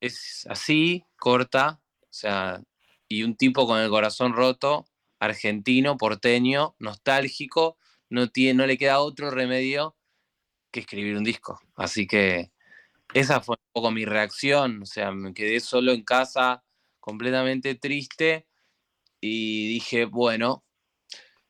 es 0.00 0.46
así, 0.48 1.04
corta, 1.18 1.82
o 2.00 2.06
sea, 2.08 2.62
y 3.06 3.22
un 3.22 3.36
tipo 3.36 3.66
con 3.66 3.78
el 3.80 3.90
corazón 3.90 4.32
roto, 4.32 4.86
argentino, 5.18 5.98
porteño, 5.98 6.74
nostálgico, 6.78 7.76
no, 8.08 8.30
tiene, 8.30 8.54
no 8.54 8.66
le 8.66 8.78
queda 8.78 9.00
otro 9.00 9.30
remedio 9.30 9.94
que 10.70 10.80
escribir 10.80 11.18
un 11.18 11.24
disco. 11.24 11.60
Así 11.76 12.06
que 12.06 12.50
esa 13.12 13.42
fue 13.42 13.56
un 13.56 13.72
poco 13.72 13.90
mi 13.90 14.06
reacción, 14.06 14.84
o 14.84 14.86
sea, 14.86 15.12
me 15.12 15.34
quedé 15.34 15.60
solo 15.60 15.92
en 15.92 16.02
casa, 16.02 16.64
completamente 16.98 17.74
triste, 17.74 18.46
y 19.20 19.68
dije, 19.68 20.06
bueno, 20.06 20.64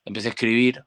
empecé 0.04 0.28
a 0.28 0.30
escribir, 0.30 0.84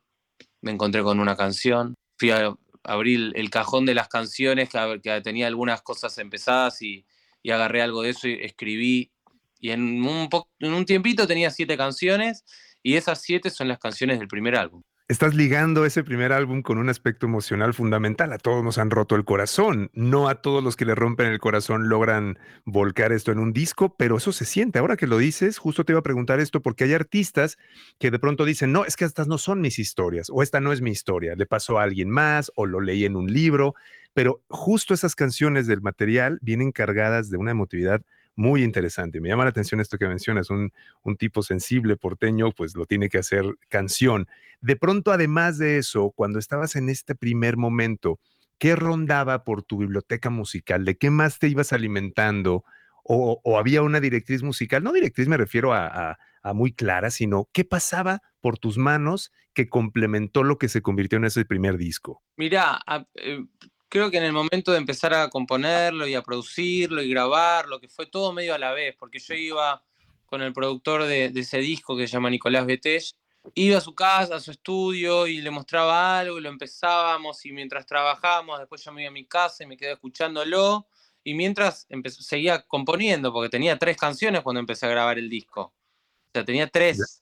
me 0.61 0.71
encontré 0.71 1.03
con 1.03 1.19
una 1.19 1.35
canción, 1.35 1.95
fui 2.17 2.31
a 2.31 2.53
abrir 2.83 3.31
el 3.35 3.49
cajón 3.49 3.85
de 3.85 3.95
las 3.95 4.07
canciones, 4.07 4.69
que, 5.01 5.21
tenía 5.21 5.47
algunas 5.47 5.81
cosas 5.81 6.17
empezadas 6.17 6.81
y, 6.81 7.05
y, 7.41 7.51
agarré 7.51 7.81
algo 7.81 8.01
de 8.01 8.09
eso 8.09 8.27
y 8.27 8.33
escribí. 8.41 9.11
Y 9.59 9.71
en 9.71 10.03
un, 10.05 10.29
en 10.59 10.73
un 10.73 10.85
tiempito 10.85 11.25
tenía 11.25 11.49
siete 11.49 11.77
canciones 11.77 12.43
y 12.81 12.95
esas 12.95 13.21
siete 13.21 13.49
son 13.49 13.69
las 13.69 13.79
canciones 13.79 14.19
del 14.19 14.27
primer 14.27 14.55
álbum. 14.55 14.83
Estás 15.09 15.35
ligando 15.35 15.85
ese 15.85 16.01
primer 16.01 16.31
álbum 16.31 16.61
con 16.61 16.77
un 16.77 16.87
aspecto 16.87 17.25
emocional 17.25 17.73
fundamental. 17.73 18.31
A 18.31 18.37
todos 18.37 18.63
nos 18.63 18.77
han 18.77 18.89
roto 18.89 19.17
el 19.17 19.25
corazón. 19.25 19.91
No 19.93 20.29
a 20.29 20.35
todos 20.35 20.63
los 20.63 20.77
que 20.77 20.85
le 20.85 20.95
rompen 20.95 21.27
el 21.27 21.39
corazón 21.39 21.89
logran 21.89 22.39
volcar 22.63 23.11
esto 23.11 23.33
en 23.33 23.39
un 23.39 23.51
disco, 23.51 23.97
pero 23.97 24.15
eso 24.15 24.31
se 24.31 24.45
siente. 24.45 24.79
Ahora 24.79 24.95
que 24.95 25.05
lo 25.05 25.17
dices, 25.17 25.57
justo 25.57 25.83
te 25.83 25.91
iba 25.91 25.99
a 25.99 26.03
preguntar 26.03 26.39
esto 26.39 26.61
porque 26.61 26.85
hay 26.85 26.93
artistas 26.93 27.57
que 27.99 28.11
de 28.11 28.19
pronto 28.19 28.45
dicen, 28.45 28.71
no, 28.71 28.85
es 28.85 28.95
que 28.95 29.03
estas 29.03 29.27
no 29.27 29.37
son 29.37 29.59
mis 29.59 29.77
historias 29.77 30.29
o 30.31 30.41
esta 30.41 30.61
no 30.61 30.71
es 30.71 30.79
mi 30.79 30.91
historia, 30.91 31.35
le 31.35 31.45
pasó 31.45 31.79
a 31.79 31.83
alguien 31.83 32.09
más 32.09 32.49
o 32.55 32.65
lo 32.65 32.79
leí 32.79 33.03
en 33.03 33.17
un 33.17 33.31
libro, 33.31 33.75
pero 34.13 34.41
justo 34.47 34.93
esas 34.93 35.15
canciones 35.15 35.67
del 35.67 35.81
material 35.81 36.39
vienen 36.41 36.71
cargadas 36.71 37.29
de 37.29 37.35
una 37.35 37.51
emotividad 37.51 38.01
muy 38.35 38.63
interesante. 38.63 39.21
Me 39.21 39.29
llama 39.29 39.43
la 39.43 39.51
atención 39.51 39.79
esto 39.79 39.97
que 39.97 40.07
mencionas, 40.07 40.49
un, 40.49 40.71
tipo 41.17 41.43
sensible, 41.43 41.97
porteño, 41.97 42.51
pues 42.51 42.75
lo 42.75 42.85
tiene 42.85 43.09
que 43.09 43.19
hacer 43.19 43.45
canción. 43.69 44.27
De 44.61 44.75
pronto, 44.75 45.11
además 45.11 45.57
de 45.57 45.77
eso, 45.77 46.11
cuando 46.15 46.39
estabas 46.39 46.75
en 46.75 46.89
este 46.89 47.15
primer 47.15 47.57
momento, 47.57 48.19
¿qué 48.57 48.75
rondaba 48.75 49.43
por 49.43 49.63
tu 49.63 49.77
biblioteca 49.77 50.29
musical? 50.29 50.85
¿De 50.85 50.97
qué 50.97 51.09
más 51.09 51.39
te 51.39 51.47
ibas 51.47 51.73
alimentando? 51.73 52.63
¿O, 53.03 53.41
había 53.57 53.81
una 53.81 53.99
directriz 53.99 54.43
musical? 54.43 54.83
No 54.83 54.93
directriz 54.93 55.27
me 55.27 55.37
refiero 55.37 55.73
a, 55.73 56.17
muy 56.53 56.73
clara, 56.73 57.09
sino 57.09 57.47
qué 57.53 57.63
pasaba 57.63 58.21
por 58.41 58.57
tus 58.57 58.77
manos 58.77 59.31
que 59.53 59.69
complementó 59.69 60.43
lo 60.43 60.57
que 60.57 60.67
se 60.67 60.81
convirtió 60.81 61.17
en 61.17 61.25
ese 61.25 61.45
primer 61.45 61.77
disco. 61.77 62.21
Mira, 62.35 62.81
eh, 63.15 63.45
creo 63.93 64.09
que 64.09 64.17
en 64.17 64.23
el 64.23 64.33
momento 64.33 64.71
de 64.71 64.79
empezar 64.79 65.13
a 65.13 65.29
componerlo 65.29 66.07
y 66.07 66.15
a 66.15 66.23
producirlo 66.23 67.03
y 67.03 67.11
grabarlo, 67.11 67.79
que 67.79 67.87
fue 67.87 68.07
todo 68.07 68.33
medio 68.33 68.55
a 68.55 68.57
la 68.57 68.71
vez, 68.71 68.95
porque 68.97 69.19
yo 69.19 69.35
iba 69.35 69.83
con 70.25 70.41
el 70.41 70.51
productor 70.51 71.03
de, 71.03 71.25
ese 71.25 71.59
disco 71.59 71.95
que 71.95 72.07
se 72.07 72.13
llama 72.13 72.31
Nicolás 72.31 72.65
Betech, 72.65 73.13
iba 73.53 73.77
a 73.77 73.81
su 73.81 73.93
casa, 73.93 74.37
a 74.37 74.39
su 74.39 74.49
estudio 74.49 75.27
y 75.27 75.41
le 75.43 75.51
mostraba 75.51 76.17
algo 76.17 76.39
y 76.39 76.41
lo 76.41 76.49
empezábamos 76.49 77.45
y 77.45 77.51
mientras 77.51 77.85
trabajábamos, 77.85 78.57
después 78.57 78.83
yo 78.83 78.91
me 78.93 79.03
iba 79.03 79.09
a 79.09 79.13
mi 79.13 79.27
casa 79.27 79.63
y 79.63 79.67
me 79.67 79.77
quedé 79.77 79.91
escuchándolo 79.91 80.87
y 81.23 81.35
mientras 81.35 81.87
seguía 82.19 82.63
componiendo, 82.63 83.31
porque 83.31 83.49
tenía 83.49 83.77
tres 83.77 83.95
canciones 83.95 84.41
cuando 84.41 84.59
empecé 84.59 84.87
a 84.87 84.89
grabar 84.89 85.19
el 85.19 85.29
disco. 85.29 85.61
O 85.61 86.29
sea, 86.33 86.43
tenía 86.43 86.65
tres. 86.65 87.21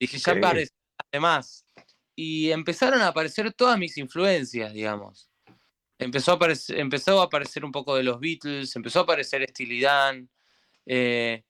Dije, 0.00 0.16
ya 0.16 0.40
parece, 0.40 0.72
además. 1.12 1.66
Y 2.14 2.52
empezaron 2.52 3.02
a 3.02 3.08
aparecer 3.08 3.52
todas 3.52 3.78
mis 3.78 3.98
influencias, 3.98 4.72
digamos 4.72 5.28
empezó 5.98 6.32
a, 6.32 6.34
aparecer, 6.34 6.78
empezó 6.78 7.20
a 7.20 7.24
aparecer 7.24 7.64
un 7.64 7.72
poco 7.72 7.96
de 7.96 8.02
los 8.02 8.20
Beatles, 8.20 8.74
empezó 8.76 9.00
a 9.00 9.02
aparecer 9.02 9.46
Steely 9.48 9.80
Dan, 9.80 10.28
eh, 10.86 11.44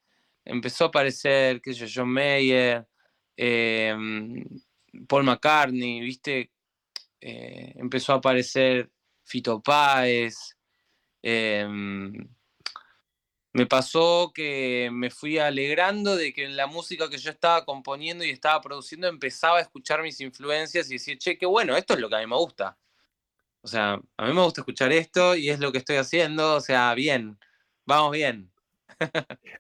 empezó 0.44 0.84
a 0.84 0.88
aparecer, 0.88 1.60
qué 1.60 1.74
sé 1.74 1.86
yo, 1.86 2.02
John 2.02 2.10
Mayer, 2.10 2.86
em, 3.36 4.44
Paul 5.08 5.24
McCartney, 5.24 6.00
¿viste? 6.00 6.50
Eh, 7.20 7.72
empezó 7.76 8.12
a 8.12 8.16
aparecer 8.16 8.90
Fito 9.24 9.60
Páez. 9.62 10.56
Em, 11.22 12.28
me 13.52 13.66
pasó 13.66 14.32
que 14.34 14.90
me 14.92 15.10
fui 15.10 15.38
alegrando 15.38 16.14
de 16.16 16.32
que 16.32 16.44
en 16.44 16.56
la 16.56 16.66
música 16.66 17.08
que 17.08 17.18
yo 17.18 17.30
estaba 17.30 17.64
componiendo 17.64 18.24
y 18.24 18.30
estaba 18.30 18.60
produciendo 18.60 19.08
empezaba 19.08 19.58
a 19.58 19.62
escuchar 19.62 20.02
mis 20.02 20.20
influencias 20.20 20.90
y 20.90 20.94
decir, 20.94 21.18
che, 21.18 21.38
qué 21.38 21.46
bueno, 21.46 21.76
esto 21.76 21.94
es 21.94 22.00
lo 22.00 22.08
que 22.08 22.16
a 22.16 22.20
mí 22.20 22.26
me 22.26 22.36
gusta. 22.36 22.76
O 23.66 23.68
sea, 23.68 24.00
a 24.16 24.26
mí 24.28 24.32
me 24.32 24.42
gusta 24.42 24.60
escuchar 24.60 24.92
esto 24.92 25.34
y 25.34 25.50
es 25.50 25.58
lo 25.58 25.72
que 25.72 25.78
estoy 25.78 25.96
haciendo, 25.96 26.54
o 26.54 26.60
sea, 26.60 26.94
bien, 26.94 27.36
vamos 27.84 28.12
bien. 28.12 28.52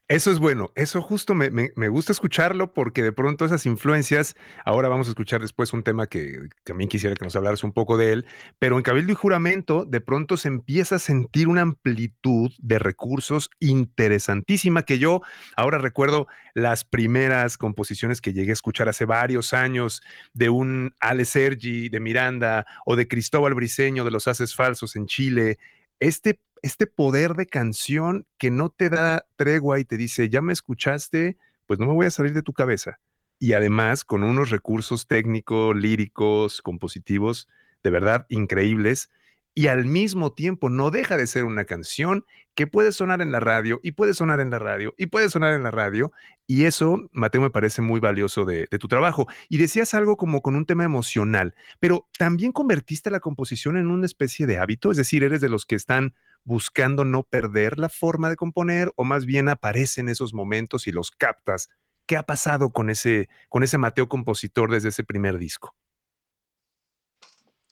Eso 0.08 0.30
es 0.30 0.38
bueno, 0.38 0.70
eso 0.74 1.02
justo 1.02 1.34
me, 1.34 1.70
gusta 1.88 2.12
escucharlo 2.12 2.72
porque 2.72 3.02
de 3.02 3.12
pronto 3.12 3.44
esas 3.44 3.66
influencias, 3.66 4.34
ahora 4.64 4.88
vamos 4.88 5.08
a 5.08 5.10
escuchar 5.10 5.40
después 5.40 5.72
un 5.72 5.82
tema 5.82 6.06
que, 6.06 6.48
también 6.64 6.88
quisiera 6.88 7.14
que 7.14 7.24
nos 7.24 7.36
hablaras 7.36 7.64
un 7.64 7.72
poco 7.72 7.96
de 7.96 8.12
él, 8.12 8.26
pero 8.58 8.76
en 8.76 8.82
Cabildo 8.82 9.12
y 9.12 9.16
Juramento 9.16 9.84
de 9.84 10.00
pronto 10.00 10.36
se 10.36 10.48
empieza 10.48 10.96
a 10.96 11.00
sentir 11.00 11.48
una 11.48 11.62
amplitud 11.62 12.52
de 12.58 12.78
recursos 12.78 13.50
interesantísima 13.60 14.82
que 14.82 14.98
yo 14.98 15.22
ahora 15.56 15.78
recuerdo 15.78 16.26
las 16.54 16.84
primeras 16.84 17.58
composiciones 17.58 18.20
que 18.20 18.32
llegué 18.32 18.50
a 18.50 18.54
escuchar 18.54 18.88
hace 18.88 19.04
varios 19.04 19.52
años 19.52 20.02
de 20.32 20.48
un 20.48 20.94
Ale 21.00 21.24
Sergi 21.24 21.88
de 21.88 22.00
Miranda 22.00 22.66
o 22.86 22.96
de 22.96 23.08
Cristóbal 23.08 23.54
Briseño 23.54 24.04
de 24.04 24.10
Los 24.10 24.28
Haces 24.28 24.54
Falsos 24.54 24.96
en 24.96 25.06
Chile. 25.06 25.58
Este 26.00 26.38
este 26.66 26.86
poder 26.86 27.34
de 27.34 27.46
canción 27.46 28.26
que 28.38 28.50
no 28.50 28.70
te 28.70 28.90
da 28.90 29.24
tregua 29.36 29.78
y 29.78 29.84
te 29.84 29.96
dice, 29.96 30.28
ya 30.28 30.42
me 30.42 30.52
escuchaste, 30.52 31.38
pues 31.66 31.78
no 31.78 31.86
me 31.86 31.92
voy 31.92 32.06
a 32.06 32.10
salir 32.10 32.34
de 32.34 32.42
tu 32.42 32.52
cabeza. 32.52 32.98
Y 33.38 33.52
además 33.52 34.04
con 34.04 34.24
unos 34.24 34.50
recursos 34.50 35.06
técnicos, 35.06 35.76
líricos, 35.76 36.62
compositivos, 36.62 37.48
de 37.84 37.90
verdad 37.90 38.26
increíbles. 38.28 39.10
Y 39.54 39.68
al 39.68 39.86
mismo 39.86 40.34
tiempo 40.34 40.68
no 40.68 40.90
deja 40.90 41.16
de 41.16 41.26
ser 41.26 41.44
una 41.44 41.64
canción 41.64 42.26
que 42.54 42.66
puede 42.66 42.92
sonar 42.92 43.22
en 43.22 43.32
la 43.32 43.40
radio 43.40 43.80
y 43.82 43.92
puede 43.92 44.12
sonar 44.12 44.40
en 44.40 44.50
la 44.50 44.58
radio 44.58 44.92
y 44.98 45.06
puede 45.06 45.30
sonar 45.30 45.54
en 45.54 45.62
la 45.62 45.70
radio. 45.70 46.12
Y 46.46 46.64
eso, 46.64 47.08
Mateo, 47.12 47.40
me 47.40 47.50
parece 47.50 47.80
muy 47.80 48.00
valioso 48.00 48.44
de, 48.44 48.66
de 48.70 48.78
tu 48.78 48.88
trabajo. 48.88 49.28
Y 49.48 49.58
decías 49.58 49.94
algo 49.94 50.16
como 50.16 50.42
con 50.42 50.56
un 50.56 50.66
tema 50.66 50.84
emocional, 50.84 51.54
pero 51.78 52.08
también 52.18 52.52
convertiste 52.52 53.10
la 53.10 53.20
composición 53.20 53.76
en 53.76 53.86
una 53.86 54.04
especie 54.04 54.46
de 54.46 54.58
hábito, 54.58 54.90
es 54.90 54.96
decir, 54.96 55.22
eres 55.22 55.40
de 55.40 55.48
los 55.48 55.64
que 55.64 55.76
están 55.76 56.14
buscando 56.46 57.04
no 57.04 57.24
perder 57.24 57.78
la 57.78 57.88
forma 57.88 58.30
de 58.30 58.36
componer 58.36 58.92
o 58.94 59.04
más 59.04 59.26
bien 59.26 59.48
aparecen 59.48 60.08
esos 60.08 60.32
momentos 60.32 60.86
y 60.86 60.92
los 60.92 61.10
captas? 61.10 61.68
¿Qué 62.06 62.16
ha 62.16 62.22
pasado 62.22 62.70
con 62.70 62.88
ese, 62.88 63.28
con 63.48 63.64
ese 63.64 63.78
Mateo 63.78 64.08
compositor 64.08 64.70
desde 64.70 64.90
ese 64.90 65.02
primer 65.02 65.38
disco? 65.38 65.74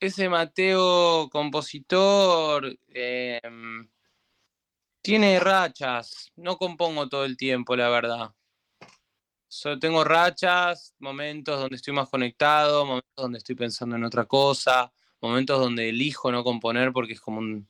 Ese 0.01 0.29
Mateo 0.29 1.31
compositor 1.31 2.77
em, 2.89 3.89
tiene 5.01 5.39
rachas, 5.39 6.33
no 6.35 6.57
compongo 6.57 7.09
todo 7.09 7.25
el 7.25 7.37
tiempo, 7.37 7.77
la 7.77 7.89
verdad. 7.89 8.35
Solo 9.47 9.79
tengo 9.79 10.03
rachas, 10.03 10.97
momentos 10.99 11.61
donde 11.61 11.77
estoy 11.77 11.95
más 11.95 12.09
conectado, 12.09 12.85
momentos 12.85 13.15
donde 13.17 13.39
estoy 13.39 13.55
pensando 13.55 13.95
en 13.95 14.03
otra 14.03 14.25
cosa, 14.25 14.93
momentos 15.21 15.61
donde 15.61 15.91
elijo 15.91 16.33
no 16.33 16.43
componer 16.43 16.93
porque 16.93 17.13
es 17.13 17.21
como 17.21 17.39
un, 17.39 17.69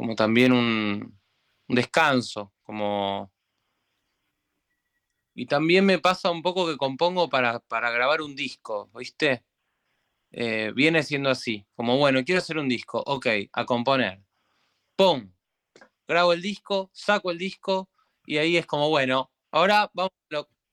como 0.00 0.16
también 0.16 0.52
un, 0.52 1.20
descanso, 1.68 2.54
como... 2.62 3.30
Y 5.34 5.44
también 5.44 5.84
me 5.84 5.98
pasa 5.98 6.30
un 6.30 6.40
poco 6.42 6.66
que 6.66 6.78
compongo 6.78 7.28
para, 7.28 7.62
grabar 7.68 8.22
un 8.22 8.34
disco, 8.34 8.90
¿viste? 8.94 9.44
Eh, 10.32 10.72
viene 10.74 11.02
siendo 11.02 11.28
así, 11.28 11.66
como 11.74 11.98
bueno, 11.98 12.24
quiero 12.24 12.38
hacer 12.38 12.56
un 12.56 12.66
disco, 12.66 13.02
ok, 13.06 13.26
a 13.52 13.66
componer. 13.66 14.22
¡Pum! 14.96 15.30
Grabo 16.08 16.32
el 16.32 16.40
disco, 16.40 16.90
saco 16.94 17.30
el 17.30 17.36
disco 17.36 17.90
y 18.24 18.38
ahí 18.38 18.56
es 18.56 18.64
como, 18.64 18.88
bueno, 18.88 19.30
ahora 19.50 19.90
vamos, 19.92 20.12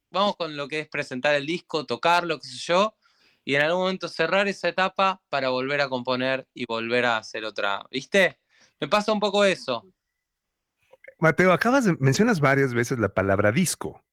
vamos 0.09 0.37
con 0.37 0.55
lo 0.55 0.69
que 0.69 0.79
es 0.79 0.87
presentar 0.87 1.35
el 1.35 1.45
disco, 1.45 1.85
tocarlo, 1.85 2.39
qué 2.39 2.47
sé 2.47 2.59
yo, 2.59 2.95
y 3.43 3.55
en 3.55 3.63
algún 3.63 3.81
momento 3.81 4.07
cerrar 4.07 4.47
esa 4.47 4.69
etapa 4.69 5.21
para 5.27 5.49
volver 5.49 5.81
a 5.81 5.89
componer 5.89 6.47
y 6.53 6.65
volver 6.65 7.05
a 7.05 7.17
hacer 7.17 7.43
otra, 7.43 7.85
¿viste? 7.91 8.39
Me 8.79 8.87
pasa 8.87 9.11
un 9.11 9.19
poco 9.19 9.43
eso. 9.43 9.83
Mateo, 11.19 11.51
acabas 11.51 11.85
de, 11.85 11.95
mencionas 11.99 12.39
varias 12.39 12.73
veces 12.73 12.99
la 12.99 13.09
palabra 13.09 13.51
disco. 13.51 14.03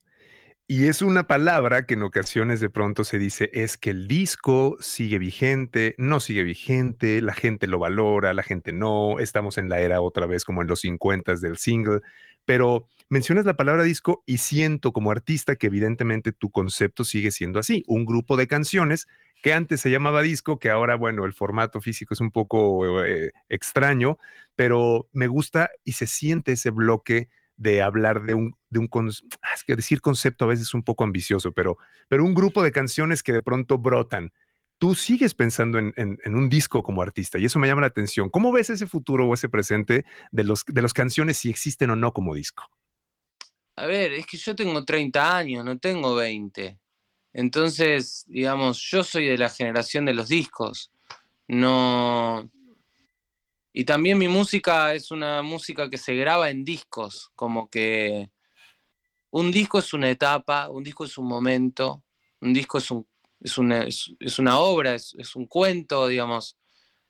Y 0.67 0.87
es 0.87 1.03
una 1.03 1.27
palabra 1.27 1.85
que 1.85 1.93
en 1.93 2.03
ocasiones 2.03 2.59
de 2.59 2.71
pronto 2.71 3.05
se 3.05 3.19
dice 3.19 3.51
es 3.53 3.77
que 3.77 3.91
el 3.91 4.09
disco 4.09 4.79
sigue 4.81 5.19
vigente, 5.19 5.95
no 5.99 6.21
sigue 6.21 6.43
vigente, 6.43 7.21
la 7.21 7.35
gente 7.35 7.67
lo 7.67 7.79
valora, 7.79 8.33
la 8.33 8.43
gente 8.43 8.73
no, 8.73 9.19
estamos 9.19 9.59
en 9.59 9.69
la 9.69 9.81
era 9.81 10.01
otra 10.01 10.25
vez 10.25 10.43
como 10.47 10.63
en 10.63 10.69
los 10.69 10.81
50 10.81 11.35
del 11.37 11.59
single, 11.59 12.01
pero 12.47 12.89
mencionas 13.11 13.45
la 13.45 13.59
palabra 13.59 13.83
disco 13.83 14.23
y 14.25 14.39
siento 14.39 14.93
como 14.93 15.11
artista 15.11 15.57
que 15.57 15.67
evidentemente 15.67 16.33
tu 16.33 16.51
concepto 16.51 17.05
sigue 17.05 17.31
siendo 17.31 17.59
así, 17.59 17.83
un 17.87 18.07
grupo 18.07 18.39
de 18.39 18.47
canciones 18.47 19.07
que 19.45 19.53
antes 19.53 19.83
se 19.83 19.91
llamaba 19.91 20.23
disco, 20.23 20.59
que 20.59 20.71
ahora, 20.71 20.97
bueno, 20.97 21.27
el 21.27 21.35
formato 21.35 21.83
físico 21.83 22.15
es 22.15 22.21
un 22.23 22.31
poco 22.31 23.05
eh, 23.05 23.31
extraño, 23.51 24.17
pero 24.57 25.11
me 25.13 25.27
gusta 25.27 25.71
y 25.85 25.93
se 25.93 26.07
siente 26.07 26.53
ese 26.53 26.71
bloque 26.71 27.29
de 27.59 27.83
hablar 27.83 28.23
de 28.23 28.33
un, 28.33 28.57
de 28.71 28.79
un 28.79 28.89
ah, 29.43 29.55
decir 29.67 30.01
concepto 30.01 30.47
a 30.47 30.49
veces 30.49 30.69
es 30.69 30.73
un 30.73 30.83
poco 30.83 31.05
ambicioso, 31.05 31.53
pero, 31.53 31.77
pero 32.09 32.25
un 32.25 32.33
grupo 32.33 32.63
de 32.63 32.73
canciones 32.73 33.23
que 33.23 33.35
de 33.35 33.43
pronto 33.43 33.77
brotan. 33.77 34.33
Tú 34.79 34.95
sigues 34.95 35.35
pensando 35.35 35.79
en, 35.79 35.93
en, 35.95 36.35
un 36.35 36.49
disco 36.49 36.83
como 36.83 37.03
artista 37.03 37.39
y 37.39 37.45
eso 37.45 37.59
me 37.59 37.69
llama 37.69 37.83
la 37.83 37.89
atención. 37.89 38.31
¿Cómo 38.31 38.51
ves 38.51 38.71
ese 38.71 38.87
futuro 38.87 39.29
o 39.29 39.35
ese 39.35 39.51
presente 39.51 40.07
de 40.33 40.45
los 40.45 40.65
de 40.65 40.81
las 40.81 40.95
canciones 40.95 41.37
si 41.37 41.51
existen 41.51 41.91
o 41.91 41.97
no 41.97 42.15
como 42.15 42.35
disco? 42.35 42.65
A 43.77 43.85
ver, 43.85 44.15
es 44.15 44.25
que 44.25 44.39
yo 44.39 44.57
tengo 44.57 44.83
30 44.87 45.37
años, 45.37 45.67
no 45.67 45.79
tengo 45.79 46.15
20. 46.15 46.79
Entonces, 47.35 48.25
digamos, 48.27 48.81
yo 48.81 49.05
soy 49.05 49.27
de 49.27 49.37
la 49.37 49.51
generación 49.51 50.07
de 50.07 50.15
los 50.15 50.29
discos. 50.29 50.91
No, 51.47 52.49
y 53.77 53.85
también 53.85 54.19
mi 54.19 54.29
música 54.29 54.95
es 54.95 55.11
una 55.11 55.43
música 55.43 55.91
que 55.91 55.99
se 55.99 56.15
graba 56.15 56.49
en 56.49 56.65
discos, 56.65 57.33
como 57.35 57.69
que 57.69 58.31
un 59.31 59.51
disco 59.51 59.81
es 59.81 59.93
una 59.93 60.09
etapa, 60.09 60.69
un 60.71 60.85
disco 60.85 61.05
es 61.05 61.19
un 61.19 61.27
momento, 61.27 62.05
un 62.41 62.55
disco 62.55 62.79
es, 62.79 62.93
un, 62.93 63.05
es, 63.41 63.59
una, 63.59 63.83
es, 63.83 64.39
una 64.39 64.61
obra, 64.61 64.95
es, 64.95 65.17
es, 65.19 65.35
un 65.35 65.47
cuento, 65.47 66.07
digamos. 66.07 66.57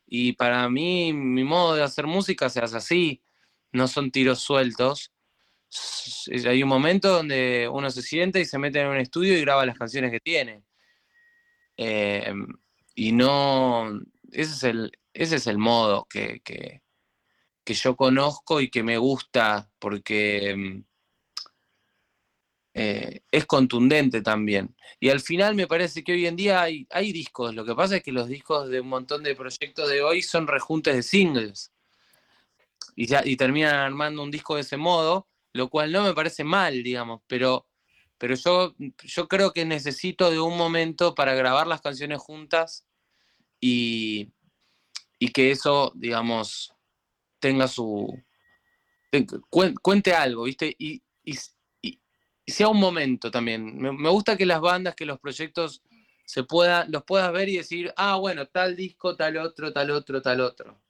Y 0.07 0.33
para 0.33 0.67
mí, 0.71 1.13
mi 1.13 1.45
modo 1.45 1.75
de 1.75 1.83
hacer 1.83 2.07
música 2.07 2.49
se 2.49 2.61
hace 2.61 2.79
así, 2.79 3.23
no 3.71 3.87
son 3.87 4.11
tiros 4.11 4.41
sueltos. 4.41 5.13
Hay 6.47 6.63
un 6.63 6.69
momento 6.69 7.09
donde 7.09 7.69
uno 7.71 7.91
se 7.91 8.03
siente 8.03 8.41
y 8.41 8.45
se 8.45 8.59
mete 8.59 8.81
en 8.81 8.89
un 8.89 8.97
estudio 8.97 9.37
y 9.37 9.41
graba 9.41 9.67
las 9.67 9.79
canciones 9.79 10.11
que 10.11 10.21
tiene. 10.21 10.63
Eh, 11.77 12.33
y 12.95 13.13
no, 13.13 14.01
ese 14.31 14.53
es 14.53 14.63
el, 14.63 14.99
ese 15.13 15.37
es 15.37 15.47
el 15.47 15.59
modo 15.59 16.07
que, 16.09 16.41
que, 16.41 16.81
yo 17.67 17.97
conozco 17.97 18.61
y 18.61 18.71
que 18.71 18.83
me 18.83 18.99
gusta 18.99 19.71
porque 19.79 20.55
mm, 20.57 20.85
eh, 22.75 23.21
es 23.31 23.47
contundente 23.47 24.23
también. 24.23 24.77
Y 25.01 25.09
al 25.09 25.21
final 25.21 25.55
me 25.55 25.67
parece 25.67 26.05
que 26.05 26.13
hoy 26.13 26.27
en 26.27 26.37
día 26.37 26.63
hay, 26.63 26.87
hay 26.91 27.13
discos. 27.13 27.55
Lo 27.55 27.65
que 27.65 27.75
pasa 27.75 27.97
es 27.97 28.03
que 28.03 28.13
los 28.13 28.29
discos 28.29 28.69
de 28.69 28.81
un 28.81 28.89
montón 28.89 29.23
de 29.23 29.35
proyectos 29.35 29.89
de 29.89 30.03
hoy 30.03 30.23
son 30.23 30.47
rejuntes 30.47 30.95
de 30.95 31.03
singles. 31.03 31.73
Y, 32.97 33.07
ya, 33.07 33.23
y 33.25 33.37
terminan 33.37 33.75
armando 33.75 34.23
un 34.23 34.31
disco 34.31 34.55
de 34.55 34.61
ese 34.61 34.77
modo, 34.77 35.27
lo 35.55 35.71
cual 35.71 35.93
no 35.93 36.03
me 36.03 36.13
parece 36.13 36.45
mal, 36.45 36.83
digamos, 36.83 37.23
pero, 37.27 37.67
pero 38.19 38.35
yo, 38.35 38.75
yo 39.05 39.29
creo 39.29 39.53
que 39.53 39.65
necesito 39.65 40.31
de 40.31 40.41
un 40.41 40.57
momento 40.57 41.15
para 41.15 41.35
grabar 41.35 41.67
las 41.67 41.81
canciones 41.81 42.19
juntas 42.19 42.85
y, 43.61 44.33
y 45.19 45.29
que 45.29 45.53
eso, 45.53 45.93
digamos, 45.95 46.75
tenga 47.39 47.69
su... 47.69 48.13
cuente 49.81 50.13
algo, 50.13 50.43
¿viste? 50.43 50.75
Y, 50.77 51.03
y, 51.23 51.39
sea 52.47 52.69
un 52.69 52.81
momento 52.81 53.31
también. 53.31 53.79
Me, 53.79 54.11
gusta 54.11 54.37
que 54.37 54.45
las 54.45 54.61
bandas, 54.61 54.95
que 54.95 55.07
los 55.07 55.21
proyectos 55.21 55.83
se 56.27 56.43
pueda, 56.43 56.85
los 56.89 57.05
puedas 57.05 57.33
ver 57.33 57.49
y 57.49 57.59
decir, 57.59 57.95
ah, 57.97 58.17
bueno, 58.17 58.47
tal 58.47 58.75
disco, 58.77 59.17
tal 59.17 59.37
otro, 59.37 59.73
tal 59.73 59.93
otro, 59.93 60.21
tal 60.21 60.41
otro. 60.41 60.84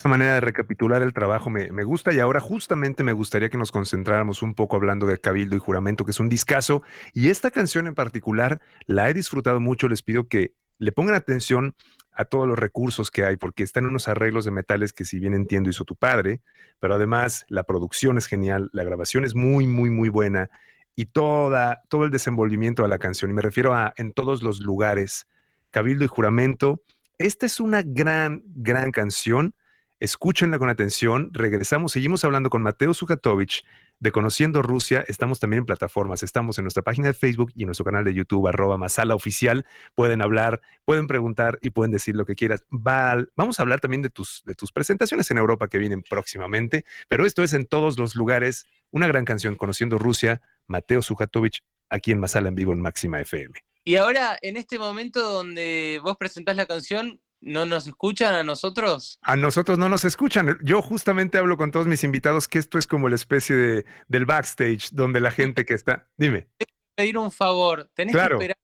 Esa 0.00 0.08
manera 0.08 0.32
de 0.32 0.40
recapitular 0.40 1.02
el 1.02 1.12
trabajo 1.12 1.50
me, 1.50 1.70
me, 1.72 1.84
gusta 1.84 2.10
y 2.10 2.20
ahora 2.20 2.40
justamente 2.40 3.04
me 3.04 3.12
gustaría 3.12 3.50
que 3.50 3.58
nos 3.58 3.70
concentráramos 3.70 4.40
un 4.40 4.54
poco 4.54 4.76
hablando 4.76 5.04
de 5.04 5.18
Cabildo 5.18 5.56
y 5.56 5.58
Juramento, 5.58 6.06
que 6.06 6.12
es 6.12 6.20
un 6.20 6.30
discazo. 6.30 6.82
Y 7.12 7.28
esta 7.28 7.50
canción 7.50 7.86
en 7.86 7.94
particular 7.94 8.62
la 8.86 9.10
he 9.10 9.12
disfrutado 9.12 9.60
mucho. 9.60 9.90
Les 9.90 10.00
pido 10.00 10.26
que 10.26 10.54
le 10.78 10.90
pongan 10.90 11.16
atención 11.16 11.74
a 12.12 12.24
todos 12.24 12.48
los 12.48 12.58
recursos 12.58 13.10
que 13.10 13.26
hay, 13.26 13.36
porque 13.36 13.62
están 13.62 13.84
unos 13.84 14.08
arreglos 14.08 14.46
de 14.46 14.52
metales 14.52 14.94
que 14.94 15.04
si 15.04 15.18
bien 15.18 15.34
entiendo 15.34 15.68
hizo 15.68 15.84
tu 15.84 15.96
padre, 15.96 16.40
pero 16.78 16.94
además 16.94 17.44
la 17.48 17.64
producción 17.64 18.16
es 18.16 18.26
genial, 18.26 18.70
la 18.72 18.84
grabación 18.84 19.26
es 19.26 19.34
muy, 19.34 19.66
muy, 19.66 19.90
muy 19.90 20.08
buena 20.08 20.48
y 20.96 21.04
toda, 21.04 21.82
todo 21.90 22.06
el 22.06 22.10
desenvolvimiento 22.10 22.84
de 22.84 22.88
la 22.88 22.98
canción, 22.98 23.30
y 23.30 23.34
me 23.34 23.42
refiero 23.42 23.74
a 23.74 23.92
en 23.98 24.14
todos 24.14 24.42
los 24.42 24.60
lugares, 24.60 25.26
Cabildo 25.70 26.06
y 26.06 26.08
Juramento, 26.08 26.80
esta 27.18 27.44
es 27.44 27.60
una 27.60 27.82
gran, 27.82 28.42
gran 28.46 28.92
canción, 28.92 29.54
escúchenla 30.00 30.58
con 30.58 30.70
atención, 30.70 31.30
regresamos, 31.32 31.92
seguimos 31.92 32.24
hablando 32.24 32.48
con 32.50 32.62
Mateo 32.62 32.94
Sujatovich, 32.94 33.64
de 34.00 34.12
Conociendo 34.12 34.62
Rusia. 34.62 35.04
Estamos 35.06 35.40
también 35.40 35.58
en 35.58 35.66
plataformas. 35.66 36.22
Estamos 36.22 36.58
en 36.58 36.64
nuestra 36.64 36.82
página 36.82 37.08
de 37.08 37.14
Facebook 37.14 37.52
y 37.54 37.62
en 37.62 37.66
nuestro 37.66 37.84
canal 37.84 38.02
de 38.02 38.14
YouTube, 38.14 38.48
arroba 38.48 38.78
Masala 38.78 39.14
Oficial. 39.14 39.66
Pueden 39.94 40.22
hablar, 40.22 40.62
pueden 40.86 41.06
preguntar 41.06 41.58
y 41.60 41.70
pueden 41.70 41.92
decir 41.92 42.16
lo 42.16 42.24
que 42.24 42.34
quieras. 42.34 42.64
vamos 42.70 43.60
a 43.60 43.62
hablar 43.62 43.80
también 43.80 44.00
de 44.00 44.08
tus, 44.08 44.42
de 44.46 44.54
tus 44.54 44.72
presentaciones 44.72 45.30
en 45.30 45.36
Europa 45.38 45.68
que 45.68 45.78
vienen 45.78 46.02
próximamente, 46.02 46.84
pero 47.08 47.26
esto 47.26 47.42
es 47.42 47.52
en 47.52 47.66
todos 47.66 47.98
los 47.98 48.16
lugares. 48.16 48.66
Una 48.90 49.06
gran 49.06 49.26
canción, 49.26 49.54
Conociendo 49.54 49.98
Rusia, 49.98 50.40
Mateo 50.66 51.02
Sujatovich, 51.02 51.62
aquí 51.90 52.10
en 52.10 52.20
Masala 52.20 52.48
en 52.48 52.54
vivo 52.54 52.72
en 52.72 52.80
Máxima 52.80 53.20
FM. 53.20 53.52
Y 53.84 53.96
ahora, 53.96 54.38
en 54.40 54.56
este 54.56 54.78
momento 54.78 55.20
donde 55.20 56.00
vos 56.02 56.16
presentás 56.16 56.56
la 56.56 56.66
canción, 56.66 57.20
¿No 57.42 57.64
nos 57.64 57.86
escuchan 57.86 58.34
a 58.34 58.44
nosotros? 58.44 59.18
A 59.22 59.34
nosotros 59.34 59.78
no 59.78 59.88
nos 59.88 60.04
escuchan. 60.04 60.58
Yo 60.62 60.82
justamente 60.82 61.38
hablo 61.38 61.56
con 61.56 61.70
todos 61.70 61.86
mis 61.86 62.04
invitados 62.04 62.48
que 62.48 62.58
esto 62.58 62.78
es 62.78 62.86
como 62.86 63.08
la 63.08 63.14
especie 63.14 63.56
de, 63.56 63.86
del 64.08 64.26
backstage 64.26 64.90
donde 64.92 65.20
la 65.20 65.30
gente 65.30 65.64
que 65.64 65.74
está. 65.74 66.06
Dime. 66.18 66.48
Pedir 66.94 67.16
un 67.16 67.32
favor. 67.32 67.90
¿Tenés 67.94 68.14
que 68.14 68.22
esperar 68.22 68.58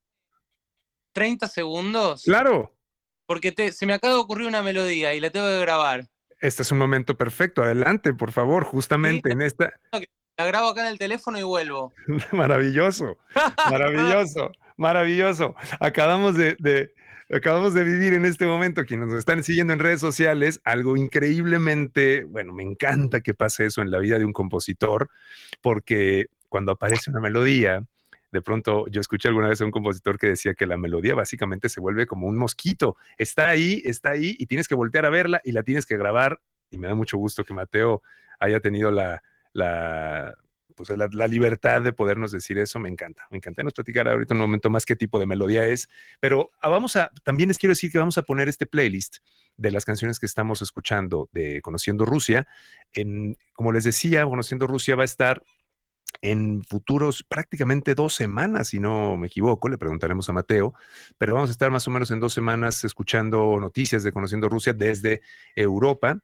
30 1.12 1.48
segundos? 1.48 2.24
Claro. 2.24 2.76
Porque 3.24 3.54
se 3.72 3.86
me 3.86 3.94
acaba 3.94 4.14
de 4.14 4.20
ocurrir 4.20 4.46
una 4.46 4.62
melodía 4.62 5.14
y 5.14 5.20
la 5.20 5.30
tengo 5.30 5.46
que 5.46 5.60
grabar. 5.60 6.06
Este 6.40 6.62
es 6.62 6.70
un 6.70 6.78
momento 6.78 7.16
perfecto. 7.16 7.62
Adelante, 7.62 8.12
por 8.12 8.30
favor, 8.30 8.64
justamente 8.64 9.32
en 9.32 9.40
esta. 9.40 9.72
La 10.36 10.44
grabo 10.44 10.68
acá 10.68 10.82
en 10.82 10.88
el 10.88 10.98
teléfono 10.98 11.38
y 11.38 11.42
vuelvo. 11.42 11.94
maravilloso, 12.32 13.16
maravilloso, 13.70 14.52
maravilloso. 14.76 15.54
Acabamos 15.80 16.36
de 16.36 16.92
acabamos 17.30 17.74
de 17.74 17.84
vivir 17.84 18.14
en 18.14 18.24
este 18.24 18.46
momento, 18.46 18.84
quienes 18.84 19.08
nos 19.08 19.18
están 19.18 19.42
siguiendo 19.42 19.72
en 19.72 19.78
redes 19.78 20.00
sociales, 20.00 20.60
algo 20.64 20.96
increíblemente, 20.96 22.24
bueno, 22.24 22.52
me 22.52 22.62
encanta 22.62 23.20
que 23.20 23.34
pase 23.34 23.66
eso 23.66 23.82
en 23.82 23.90
la 23.90 23.98
vida 23.98 24.18
de 24.18 24.24
un 24.24 24.32
compositor, 24.32 25.08
porque 25.60 26.26
cuando 26.48 26.72
aparece 26.72 27.10
una 27.10 27.20
melodía, 27.20 27.84
de 28.32 28.42
pronto 28.42 28.86
yo 28.88 29.00
escuché 29.00 29.28
alguna 29.28 29.48
vez 29.48 29.60
a 29.60 29.64
un 29.64 29.70
compositor 29.70 30.18
que 30.18 30.28
decía 30.28 30.54
que 30.54 30.66
la 30.66 30.76
melodía 30.76 31.14
básicamente 31.14 31.68
se 31.68 31.80
vuelve 31.80 32.06
como 32.06 32.26
un 32.26 32.36
mosquito, 32.36 32.96
está 33.18 33.48
ahí, 33.48 33.82
está 33.84 34.10
ahí 34.10 34.36
y 34.38 34.46
tienes 34.46 34.68
que 34.68 34.74
voltear 34.74 35.06
a 35.06 35.10
verla 35.10 35.40
y 35.44 35.52
la 35.52 35.62
tienes 35.62 35.86
que 35.86 35.96
grabar. 35.96 36.40
Y 36.70 36.78
me 36.78 36.88
da 36.88 36.94
mucho 36.94 37.16
gusto 37.16 37.44
que 37.44 37.54
Mateo 37.54 38.02
haya 38.40 38.60
tenido 38.60 38.90
la, 38.90 39.22
la, 39.52 40.36
pues 40.76 40.90
la, 40.90 41.26
libertad 41.26 41.82
de 41.82 41.92
podernos 41.92 42.30
decir 42.30 42.58
eso 42.58 42.78
me 42.78 42.88
encanta. 42.88 43.26
Me 43.30 43.38
encanta. 43.38 43.62
Nos 43.62 43.72
platicar 43.72 44.06
ahorita 44.08 44.34
un 44.34 44.40
momento 44.40 44.70
más 44.70 44.84
qué 44.84 44.94
tipo 44.94 45.18
de 45.18 45.26
melodía 45.26 45.66
es. 45.66 45.88
Pero 46.20 46.50
ah, 46.60 46.68
vamos 46.68 46.94
a, 46.96 47.10
también 47.24 47.48
les 47.48 47.58
quiero 47.58 47.72
decir 47.72 47.90
que 47.90 47.98
vamos 47.98 48.18
a 48.18 48.22
poner 48.22 48.48
este 48.48 48.66
playlist 48.66 49.16
de 49.56 49.70
las 49.70 49.84
canciones 49.84 50.20
que 50.20 50.26
estamos 50.26 50.62
escuchando 50.62 51.28
de 51.32 51.60
Conociendo 51.62 52.04
Rusia. 52.04 52.46
Como 53.54 53.72
les 53.72 53.84
decía, 53.84 54.24
Conociendo 54.24 54.66
Rusia 54.66 54.94
va 54.94 55.02
a 55.02 55.06
estar 55.06 55.42
en 56.22 56.62
futuros 56.64 57.22
prácticamente 57.22 57.94
dos 57.94 58.14
semanas, 58.14 58.68
si 58.68 58.80
no 58.80 59.16
me 59.16 59.26
equivoco, 59.26 59.68
le 59.68 59.78
preguntaremos 59.78 60.28
a 60.28 60.32
Mateo, 60.32 60.74
pero 61.18 61.34
vamos 61.34 61.50
a 61.50 61.52
estar 61.52 61.70
más 61.70 61.86
o 61.88 61.90
menos 61.90 62.10
en 62.10 62.20
dos 62.20 62.32
semanas 62.32 62.84
escuchando 62.84 63.58
noticias 63.60 64.02
de 64.02 64.12
Conociendo 64.12 64.48
Rusia 64.48 64.72
desde 64.72 65.22
Europa. 65.54 66.18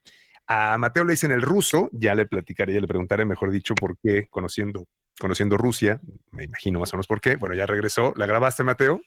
A 0.47 0.77
Mateo 0.79 1.05
le 1.05 1.13
dicen 1.13 1.33
el 1.33 1.43
ruso, 1.43 1.89
ya 1.93 2.15
le 2.15 2.27
platicaré, 2.27 2.75
ya 2.75 2.81
le 2.81 2.89
preguntaré, 2.89 3.25
mejor 3.25 3.51
dicho, 3.51 3.75
por 3.75 3.97
qué, 3.99 4.27
conociendo, 4.29 4.87
conociendo 5.19 5.57
Rusia, 5.57 6.01
me 6.31 6.45
imagino 6.45 6.81
más 6.81 6.93
o 6.93 6.97
menos 6.97 7.07
por 7.07 7.21
qué. 7.21 7.37
Bueno, 7.37 7.55
ya 7.55 7.67
regresó. 7.67 8.13
¿La 8.17 8.27
grabaste, 8.27 8.65
Mateo? 8.65 9.01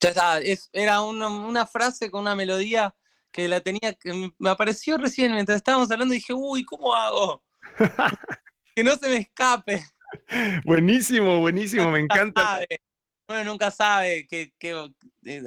Ya 0.00 0.10
está, 0.10 0.38
era 0.72 1.00
una, 1.00 1.66
frase 1.66 2.10
con 2.10 2.22
una 2.22 2.34
melodía 2.34 2.94
que 3.32 3.48
la 3.48 3.60
tenía, 3.60 3.94
que 3.94 4.32
me 4.38 4.50
apareció 4.50 4.98
recién 4.98 5.32
mientras 5.32 5.56
estábamos 5.56 5.90
hablando 5.90 6.14
y 6.14 6.18
dije, 6.18 6.34
uy, 6.34 6.64
¿cómo 6.64 6.94
hago? 6.94 7.42
que 8.76 8.84
no 8.84 8.94
se 8.96 9.08
me 9.08 9.16
escape. 9.16 9.84
Buenísimo, 10.64 11.40
buenísimo, 11.40 11.90
me 11.90 12.00
encanta 12.00 12.60
uno 13.28 13.44
nunca 13.44 13.70
sabe 13.70 14.26
qué, 14.28 14.52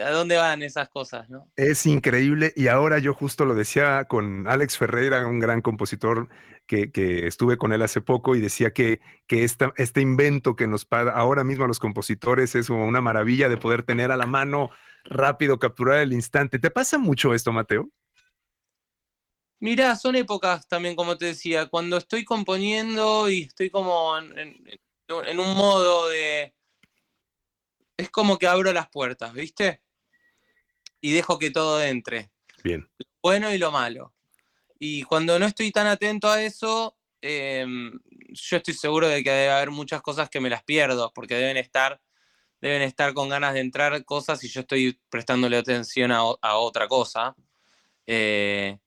a 0.03 0.09
dónde 0.11 0.37
van 0.37 0.63
esas 0.63 0.89
cosas, 0.89 1.29
¿no? 1.29 1.49
Es 1.55 1.85
increíble 1.85 2.53
y 2.55 2.67
ahora 2.67 2.99
yo 2.99 3.13
justo 3.13 3.45
lo 3.45 3.55
decía 3.55 4.05
con 4.05 4.47
Alex 4.47 4.77
Ferreira, 4.77 5.27
un 5.27 5.39
gran 5.39 5.61
compositor 5.61 6.27
que, 6.65 6.89
estuve 7.27 7.57
con 7.57 7.71
él 7.71 7.81
hace 7.81 8.01
poco 8.01 8.35
y 8.35 8.41
decía 8.41 8.71
que, 8.71 8.99
que 9.27 9.43
este 9.43 10.01
invento 10.01 10.55
que 10.55 10.67
nos 10.67 10.85
paga 10.85 11.11
ahora 11.11 11.43
mismo 11.43 11.65
a 11.65 11.67
los 11.67 11.79
compositores 11.79 12.55
es 12.55 12.69
una 12.69 13.01
maravilla 13.01 13.47
de 13.47 13.57
poder 13.57 13.83
tener 13.83 14.11
a 14.11 14.17
la 14.17 14.25
mano 14.25 14.71
rápido, 15.05 15.59
capturar 15.59 15.99
el 15.99 16.13
instante. 16.13 16.59
¿Te 16.59 16.71
pasa 16.71 16.97
mucho 16.97 17.33
esto, 17.33 17.53
Mateo? 17.53 17.89
Mira, 19.59 19.95
son 19.95 20.15
épocas 20.15 20.67
también, 20.67 20.95
como 20.95 21.17
te 21.17 21.25
decía, 21.25 21.67
cuando 21.67 21.97
estoy 21.97 22.25
componiendo 22.25 23.29
y 23.29 23.43
estoy 23.43 23.69
como 23.69 24.17
en 24.17 25.39
un 25.39 25.55
modo 25.55 26.09
de 26.09 26.53
es 27.97 28.09
como 28.09 28.37
que 28.37 28.47
abro 28.47 28.71
las 28.71 28.89
puertas, 28.89 29.33
¿viste? 29.33 29.81
y 31.01 31.13
dejo 31.13 31.39
que 31.39 31.51
todo 31.51 31.81
entre. 31.83 32.31
Bien. 32.63 32.89
Lo 32.97 33.05
bueno 33.21 33.53
y 33.53 33.57
lo 33.57 33.71
malo. 33.71 34.13
Y 34.79 35.03
cuando 35.03 35.39
no 35.39 35.45
estoy 35.45 35.71
tan 35.71 35.87
atento 35.87 36.29
a 36.29 36.41
eso, 36.41 36.97
em, 37.21 37.99
yo 38.29 38.57
estoy 38.57 38.73
seguro 38.73 39.07
de 39.07 39.23
que 39.23 39.31
debe 39.31 39.51
haber 39.51 39.71
muchas 39.71 40.01
cosas 40.01 40.29
que 40.29 40.39
me 40.39 40.49
las 40.49 40.63
pierdo, 40.63 41.11
porque 41.13 41.35
deben 41.35 41.57
estar, 41.57 42.01
deben 42.61 42.81
estar 42.81 43.13
con 43.13 43.29
ganas 43.29 43.53
de 43.53 43.61
entrar 43.61 44.03
cosas 44.05 44.43
y 44.43 44.49
yo 44.49 44.61
estoy 44.61 44.99
prestándole 45.09 45.57
atención 45.57 46.11
a, 46.11 46.23
otra 46.23 46.87
cosa. 46.87 47.35
Eh, 48.05 48.77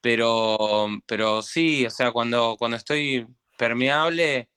pero, 0.00 0.88
pero 1.06 1.42
sí, 1.42 1.86
o 1.86 1.90
sea, 1.90 2.12
cuando, 2.12 2.56
cuando 2.58 2.76
estoy 2.76 3.26
permeable, 3.56 4.48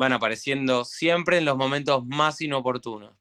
van 0.00 0.14
apareciendo 0.14 0.84
siempre 0.84 1.36
en 1.38 1.44
los 1.44 1.56
momentos 1.56 2.04
más 2.06 2.40
inoportunos. 2.40 3.14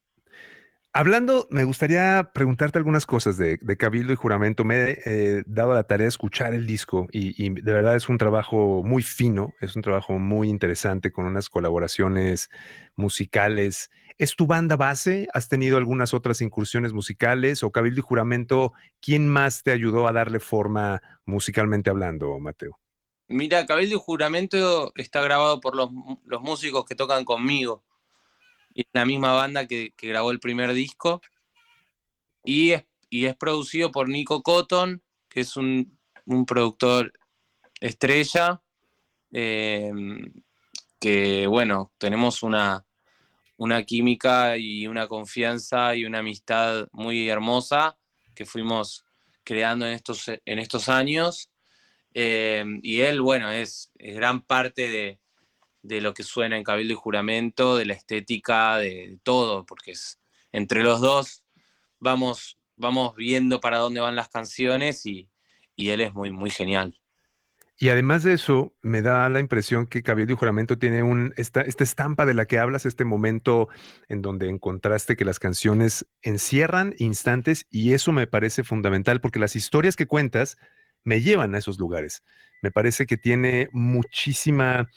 Hablando, 0.91 1.47
me 1.51 1.65
gustaría 1.65 2.31
preguntarte 2.33 2.79
algunas 2.79 3.05
cosas 3.05 3.37
de, 3.37 3.59
Cabildo 3.77 4.11
y 4.11 4.15
Juramento. 4.15 4.63
Me 4.63 4.75
he 4.75 4.99
eh, 5.05 5.43
dado 5.45 5.75
la 5.75 5.83
tarea 5.83 6.05
de 6.05 6.09
escuchar 6.09 6.55
el 6.55 6.65
disco 6.65 7.07
y, 7.11 7.49
de 7.61 7.73
verdad 7.73 7.95
es 7.95 8.09
un 8.09 8.17
trabajo 8.17 8.81
muy 8.83 9.03
fino, 9.03 9.53
es 9.61 9.75
un 9.75 9.83
trabajo 9.83 10.17
muy 10.17 10.49
interesante 10.49 11.11
con 11.11 11.25
unas 11.25 11.47
colaboraciones 11.49 12.49
musicales. 12.95 13.91
¿Es 14.17 14.35
tu 14.35 14.47
banda 14.47 14.77
base? 14.77 15.27
¿Has 15.33 15.47
tenido 15.47 15.77
algunas 15.77 16.15
otras 16.15 16.41
incursiones 16.41 16.91
musicales? 16.91 17.61
¿O 17.61 17.71
Cabildo 17.71 17.99
y 17.99 18.03
Juramento, 18.03 18.73
quién 18.99 19.27
más 19.27 19.61
te 19.61 19.71
ayudó 19.71 20.07
a 20.07 20.11
darle 20.11 20.39
forma 20.39 21.03
musicalmente 21.25 21.91
hablando, 21.91 22.39
Mateo? 22.39 22.79
Mira, 23.29 23.65
Cabildo 23.65 23.95
y 23.95 23.99
Juramento 23.99 24.91
está 24.95 25.21
grabado 25.21 25.59
por 25.61 25.75
los, 25.75 25.89
los 26.25 26.41
músicos 26.41 26.85
que 26.85 26.95
tocan 26.95 27.23
conmigo 27.23 27.83
la 28.93 29.05
misma 29.05 29.33
banda 29.33 29.67
que, 29.67 29.93
grabó 29.97 30.31
el 30.31 30.39
primer 30.39 30.73
disco. 30.73 31.21
Y 32.43 32.71
es, 32.71 32.85
y 33.09 33.25
es 33.25 33.35
producido 33.35 33.91
por 33.91 34.09
Nico 34.09 34.41
Cotton, 34.41 35.01
que 35.27 35.41
es 35.41 35.57
un, 35.57 35.97
productor 36.47 37.13
estrella. 37.79 38.61
Em, 39.31 40.31
que 40.99 41.47
bueno, 41.47 41.91
tenemos 41.97 42.43
una, 42.43 42.85
una 43.57 43.83
química 43.83 44.57
y 44.57 44.87
una 44.87 45.07
confianza 45.07 45.95
y 45.95 46.05
una 46.05 46.19
amistad 46.19 46.87
muy 46.91 47.29
hermosa 47.29 47.97
que 48.35 48.45
fuimos 48.45 49.05
creando 49.43 49.85
en 49.87 49.93
estos, 49.93 50.27
en 50.27 50.59
estos 50.59 50.89
años. 50.89 51.49
Em, 52.13 52.79
y 52.83 53.01
él, 53.01 53.21
bueno, 53.21 53.51
es 53.51 53.91
gran 53.95 54.41
parte 54.41 54.89
de, 54.89 55.19
de 55.81 56.01
lo 56.01 56.13
que 56.13 56.23
suena 56.23 56.57
en 56.57 56.63
Cabildo 56.63 56.93
y 56.93 56.97
Juramento, 56.97 57.77
de 57.77 57.85
la 57.85 57.93
estética, 57.93 58.77
de, 58.77 59.17
todo, 59.23 59.65
porque 59.65 59.91
es, 59.91 60.19
entre 60.51 60.83
los 60.83 61.01
dos 61.01 61.43
vamos, 61.99 62.57
vamos 62.75 63.15
viendo 63.15 63.59
para 63.59 63.77
dónde 63.77 63.99
van 63.99 64.15
las 64.15 64.29
canciones 64.29 65.05
y, 65.05 65.29
él 65.77 66.01
es 66.01 66.13
muy, 66.13 66.29
muy 66.29 66.49
genial. 66.49 66.99
Y 67.77 67.87
además 67.87 68.23
de 68.23 68.33
eso, 68.33 68.73
me 68.81 69.01
da 69.01 69.29
la 69.29 69.39
impresión 69.39 69.87
que 69.87 70.03
Cabildo 70.03 70.33
y 70.33 70.35
Juramento 70.35 70.77
tiene 70.77 71.03
un, 71.03 71.33
esta, 71.37 71.61
esta 71.61 71.85
estampa 71.85 72.25
de 72.25 72.33
la 72.33 72.45
que 72.45 72.59
hablas, 72.59 72.85
este 72.85 73.05
momento 73.05 73.69
en 74.09 74.21
donde 74.21 74.49
encontraste 74.49 75.15
que 75.15 75.23
las 75.23 75.39
canciones 75.39 76.05
encierran 76.21 76.93
instantes 76.97 77.65
y 77.69 77.93
eso 77.93 78.11
me 78.11 78.27
parece 78.27 78.65
fundamental 78.65 79.21
porque 79.21 79.39
las 79.39 79.55
historias 79.55 79.95
que 79.95 80.07
cuentas 80.07 80.57
me 81.03 81.21
llevan 81.21 81.55
a 81.55 81.57
esos 81.57 81.79
lugares. 81.79 82.23
Me 82.61 82.71
parece 82.71 83.05
que 83.05 83.17
tiene 83.17 83.69
muchísima 83.71 84.89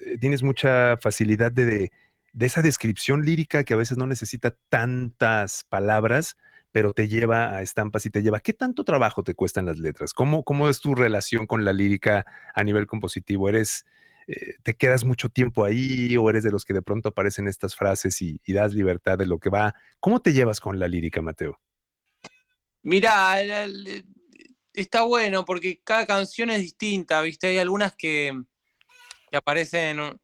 eh, 0.00 0.18
tienes 0.18 0.42
mucha 0.42 0.96
facilidad 0.98 1.52
de, 1.52 1.90
esa 2.38 2.62
descripción 2.62 3.24
lírica 3.24 3.64
que 3.64 3.74
a 3.74 3.78
veces 3.78 3.98
no 3.98 4.06
necesita 4.06 4.56
tantas 4.68 5.64
palabras, 5.68 6.36
pero 6.70 6.92
te 6.92 7.08
lleva 7.08 7.56
a 7.56 7.62
estampas 7.62 8.06
y 8.06 8.10
te 8.10 8.22
lleva. 8.22 8.40
¿Qué 8.40 8.52
tanto 8.52 8.84
trabajo 8.84 9.22
te 9.24 9.34
cuestan 9.34 9.66
las 9.66 9.78
letras? 9.78 10.12
¿Cómo, 10.12 10.44
cómo 10.44 10.68
es 10.68 10.80
tu 10.80 10.94
relación 10.94 11.46
con 11.46 11.64
la 11.64 11.72
lírica 11.72 12.24
a 12.54 12.62
nivel 12.62 12.86
compositivo? 12.86 13.48
¿Eres, 13.48 13.86
eh, 14.28 14.54
te 14.62 14.74
quedas 14.74 15.04
mucho 15.04 15.30
tiempo 15.30 15.64
ahí 15.64 16.16
o 16.16 16.30
eres 16.30 16.44
de 16.44 16.52
los 16.52 16.64
que 16.64 16.74
de 16.74 16.82
pronto 16.82 17.08
aparecen 17.08 17.48
estas 17.48 17.74
frases 17.74 18.22
y, 18.22 18.40
das 18.46 18.74
libertad 18.74 19.18
de 19.18 19.26
lo 19.26 19.38
que 19.38 19.50
va? 19.50 19.74
¿Cómo 19.98 20.20
te 20.20 20.32
llevas 20.32 20.60
con 20.60 20.78
la 20.78 20.86
lírica, 20.86 21.22
Mateo? 21.22 21.58
Mira, 22.82 23.36
está 24.80 25.02
bueno 25.02 25.44
porque 25.44 25.80
cada 25.82 26.06
canción 26.06 26.50
es 26.50 26.62
distinta, 26.62 27.20
¿viste? 27.22 27.48
Hay 27.48 27.58
algunas 27.58 27.94
que, 27.96 28.32
que 29.30 29.36
aparecen 29.36 30.18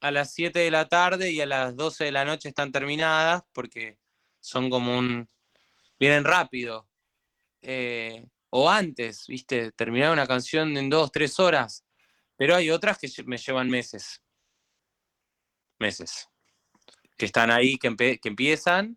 a 0.00 0.10
las 0.10 0.32
7 0.32 0.58
de 0.58 0.70
la 0.70 0.88
tarde 0.88 1.30
y 1.30 1.40
a 1.40 1.46
las 1.46 1.76
12 1.76 2.04
de 2.04 2.12
la 2.12 2.24
noche 2.24 2.48
están 2.48 2.72
terminadas 2.72 3.42
porque 3.52 3.98
son 4.40 4.70
como 4.70 4.98
un... 4.98 5.28
vienen 5.98 6.24
rápido. 6.24 6.88
Eh, 7.62 8.26
o 8.48 8.70
antes, 8.70 9.26
viste, 9.26 9.70
terminar 9.72 10.12
una 10.12 10.26
canción 10.26 10.76
en 10.76 10.88
dos, 10.88 11.12
tres 11.12 11.38
horas. 11.38 11.84
Pero 12.36 12.56
hay 12.56 12.70
otras 12.70 12.98
que 12.98 13.08
me 13.24 13.36
llevan 13.36 13.68
meses. 13.68 14.22
Meses. 15.78 16.28
Que 17.18 17.26
están 17.26 17.50
ahí, 17.50 17.76
que, 17.76 17.94
empiezan 18.24 18.96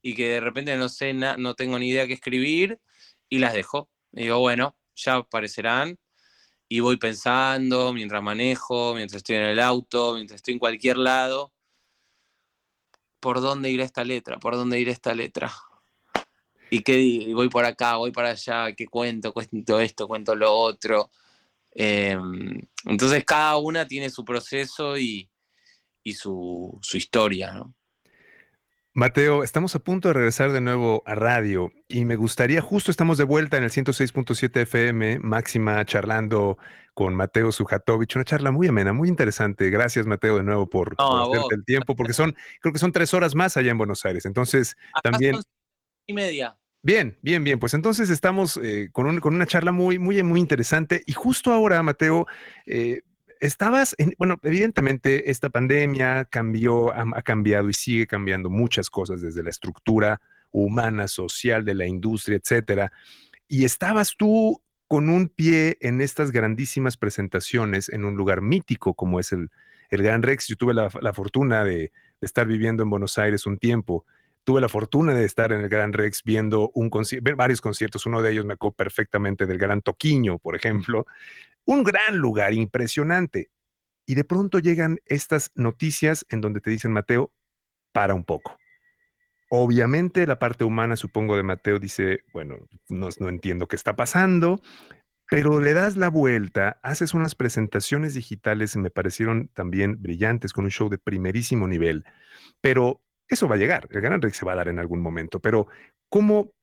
y 0.00 0.14
que 0.14 0.28
de 0.28 0.40
repente 0.40 0.76
no 0.76 0.88
sé, 0.88 1.12
no 1.12 1.54
tengo 1.54 1.78
ni 1.78 1.88
idea 1.88 2.06
qué 2.06 2.12
escribir 2.12 2.80
y 3.28 3.38
las 3.38 3.54
dejo. 3.54 3.88
Y 4.12 4.22
digo, 4.22 4.38
bueno, 4.40 4.76
ya 4.94 5.16
aparecerán 5.16 5.98
y 6.68 6.80
voy 6.80 6.96
pensando 6.98 7.92
mientras 7.92 8.22
manejo, 8.22 8.94
mientras 8.94 9.18
estoy 9.18 9.36
en 9.36 9.42
el 9.42 9.60
auto, 9.60 10.14
mientras 10.14 10.36
estoy 10.36 10.54
en 10.54 10.60
cualquier 10.60 10.98
lado, 10.98 11.52
¿por 13.20 13.40
dónde 13.40 13.70
irá 13.70 13.84
esta 13.84 14.04
letra? 14.04 14.38
¿Por 14.38 14.54
dónde 14.54 14.78
irá 14.78 14.92
esta 14.92 15.14
letra? 15.14 15.52
Y 16.70 16.82
qué 16.82 17.32
voy 17.34 17.48
por 17.48 17.64
acá, 17.64 17.96
voy 17.96 18.12
para 18.12 18.30
allá, 18.30 18.72
qué 18.74 18.86
cuento, 18.86 19.32
cuento 19.32 19.80
esto, 19.80 20.06
cuento 20.06 20.34
lo 20.34 20.52
otro. 20.52 21.10
Em, 21.70 22.60
entonces 22.84 23.24
cada 23.24 23.56
una 23.56 23.86
tiene 23.86 24.10
su 24.10 24.24
proceso 24.24 24.98
y, 24.98 25.30
y 26.02 26.12
su, 26.12 26.78
su 26.82 26.96
historia, 26.96 27.52
¿no? 27.52 27.74
Mateo, 28.98 29.44
estamos 29.44 29.76
a 29.76 29.78
punto 29.78 30.08
de 30.08 30.14
regresar 30.14 30.50
de 30.50 30.60
nuevo 30.60 31.04
a 31.06 31.14
radio 31.14 31.70
y 31.86 32.04
me 32.04 32.16
gustaría, 32.16 32.60
justo 32.60 32.90
estamos 32.90 33.16
de 33.16 33.22
vuelta 33.22 33.56
en 33.56 33.62
el 33.62 33.70
106.7 33.70 34.62
FM, 34.62 35.20
máxima 35.20 35.84
charlando 35.84 36.58
con 36.94 37.14
Mateo 37.14 37.52
Sujatovich, 37.52 38.16
una 38.16 38.24
charla 38.24 38.50
muy 38.50 38.66
amena, 38.66 38.92
muy 38.92 39.08
interesante. 39.08 39.70
Gracias, 39.70 40.04
Mateo, 40.04 40.38
de 40.38 40.42
nuevo 40.42 40.68
por, 40.68 40.96
hacerte 40.98 41.54
el 41.54 41.64
tiempo, 41.64 41.94
porque 41.94 42.12
son, 42.12 42.34
creo 42.60 42.72
que 42.72 42.80
son 42.80 42.90
tres 42.90 43.14
horas 43.14 43.36
más 43.36 43.56
allá 43.56 43.70
en 43.70 43.78
Buenos 43.78 44.04
Aires. 44.04 44.26
Entonces, 44.26 44.76
también. 45.04 45.36
y 46.04 46.12
media. 46.12 46.58
Bien, 46.82 47.16
bien, 47.22 47.44
bien. 47.44 47.60
Pues 47.60 47.74
entonces 47.74 48.10
estamos 48.10 48.58
eh, 48.60 48.88
con, 48.90 49.20
con, 49.20 49.32
una 49.32 49.46
charla 49.46 49.70
muy, 49.70 50.00
muy, 50.00 50.20
muy 50.24 50.40
interesante. 50.40 51.04
Y 51.06 51.12
justo 51.12 51.52
ahora, 51.52 51.80
Mateo, 51.84 52.26
eh, 52.66 53.02
estabas, 53.40 53.94
en, 53.98 54.14
bueno, 54.18 54.38
evidentemente 54.42 55.30
esta 55.30 55.50
pandemia 55.50 56.24
cambió, 56.24 56.92
ha, 56.92 57.22
cambiado 57.22 57.68
y 57.68 57.74
sigue 57.74 58.06
cambiando 58.06 58.50
muchas 58.50 58.90
cosas 58.90 59.20
desde 59.20 59.42
la 59.42 59.50
estructura 59.50 60.20
humana, 60.50 61.08
social 61.08 61.64
de 61.64 61.74
la 61.74 61.86
industria, 61.86 62.36
etcétera. 62.36 62.92
Y 63.46 63.64
estabas 63.64 64.14
tú 64.16 64.62
con 64.86 65.08
un 65.08 65.28
pie 65.28 65.76
en 65.80 66.00
estas 66.00 66.32
grandísimas 66.32 66.96
presentaciones 66.96 67.88
en 67.88 68.04
un 68.04 68.16
lugar 68.16 68.40
mítico 68.40 68.94
como 68.94 69.20
es 69.20 69.32
el, 69.32 69.50
el 69.90 70.02
Gran 70.02 70.22
Rex. 70.22 70.48
Yo 70.48 70.56
tuve 70.56 70.74
la, 70.74 70.90
fortuna 71.12 71.64
de, 71.64 71.92
estar 72.20 72.46
viviendo 72.46 72.82
en 72.82 72.90
Buenos 72.90 73.18
Aires 73.18 73.46
un 73.46 73.58
tiempo. 73.58 74.04
Tuve 74.44 74.60
la 74.60 74.68
fortuna 74.68 75.14
de 75.14 75.24
estar 75.24 75.52
en 75.52 75.60
el 75.60 75.68
Gran 75.68 75.92
Rex 75.92 76.22
viendo 76.24 76.70
un 76.74 76.90
varios 77.36 77.60
conciertos. 77.60 78.06
Uno 78.06 78.22
de 78.22 78.32
ellos 78.32 78.46
me 78.46 78.54
acuerdo 78.54 78.76
perfectamente 78.76 79.46
del 79.46 79.58
Gran 79.58 79.82
Toquiño, 79.82 80.38
por 80.38 80.56
ejemplo. 80.56 81.06
Un 81.68 81.84
gran 81.84 82.16
lugar, 82.16 82.54
impresionante. 82.54 83.50
Y 84.06 84.14
de 84.14 84.24
pronto 84.24 84.58
llegan 84.58 85.00
estas 85.04 85.52
noticias 85.54 86.24
en 86.30 86.40
donde 86.40 86.62
te 86.62 86.70
dicen, 86.70 86.92
Mateo, 86.92 87.30
para 87.92 88.14
un 88.14 88.24
poco. 88.24 88.56
Obviamente 89.50 90.26
la 90.26 90.38
parte 90.38 90.64
humana, 90.64 90.96
supongo, 90.96 91.36
de 91.36 91.42
Mateo 91.42 91.78
dice, 91.78 92.20
bueno, 92.32 92.56
no, 92.88 93.10
no 93.20 93.28
entiendo 93.28 93.68
qué 93.68 93.76
está 93.76 93.96
pasando, 93.96 94.62
pero 95.28 95.60
le 95.60 95.74
das 95.74 95.98
la 95.98 96.08
vuelta, 96.08 96.80
haces 96.82 97.12
unas 97.12 97.34
presentaciones 97.34 98.14
digitales, 98.14 98.74
me 98.78 98.88
parecieron 98.88 99.48
también 99.48 100.00
brillantes, 100.00 100.54
con 100.54 100.64
un 100.64 100.70
show 100.70 100.88
de 100.88 100.96
primerísimo 100.96 101.68
nivel, 101.68 102.06
pero 102.62 103.02
eso 103.28 103.46
va 103.46 103.56
a 103.56 103.58
llegar, 103.58 103.88
el 103.90 104.00
Gran 104.00 104.22
Rex 104.22 104.38
se 104.38 104.46
va 104.46 104.52
a 104.52 104.56
dar 104.56 104.68
en 104.68 104.78
algún 104.78 105.02
momento, 105.02 105.38
pero 105.38 105.68
¿cómo, 106.08 106.54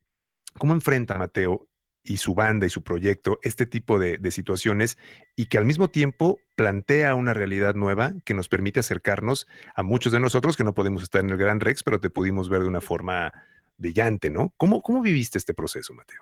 cómo 0.57 0.73
enfrenta 0.73 1.19
Mateo 1.19 1.67
y 2.05 2.17
su 2.17 2.35
banda 2.35 2.67
y 2.67 2.69
su 2.69 2.83
proyecto 2.83 3.39
este 3.41 3.65
tipo 3.65 3.97
de, 3.99 4.19
situaciones 4.31 4.97
y 5.35 5.47
que 5.47 5.57
al 5.57 5.65
mismo 5.65 5.89
tiempo 5.89 6.39
plantea 6.55 7.15
una 7.15 7.33
realidad 7.33 7.73
nueva 7.73 8.13
que 8.23 8.33
nos 8.33 8.47
permite 8.47 8.79
acercarnos 8.79 9.47
a 9.73 9.83
muchos 9.83 10.13
de 10.13 10.19
nosotros 10.19 10.55
que 10.55 10.63
no 10.63 10.73
podemos 10.73 11.03
estar 11.03 11.21
en 11.21 11.31
el 11.31 11.37
Gran 11.37 11.59
Rex, 11.59 11.83
pero 11.83 11.99
te 11.99 12.09
pudimos 12.09 12.47
ver 12.47 12.61
de 12.61 12.67
una 12.67 12.81
forma 12.81 13.33
brillante, 13.77 14.29
¿no? 14.29 14.53
¿Cómo, 14.55 14.81
cómo 14.81 15.01
viviste 15.01 15.37
este 15.37 15.53
proceso, 15.53 15.93
Mateo? 15.93 16.21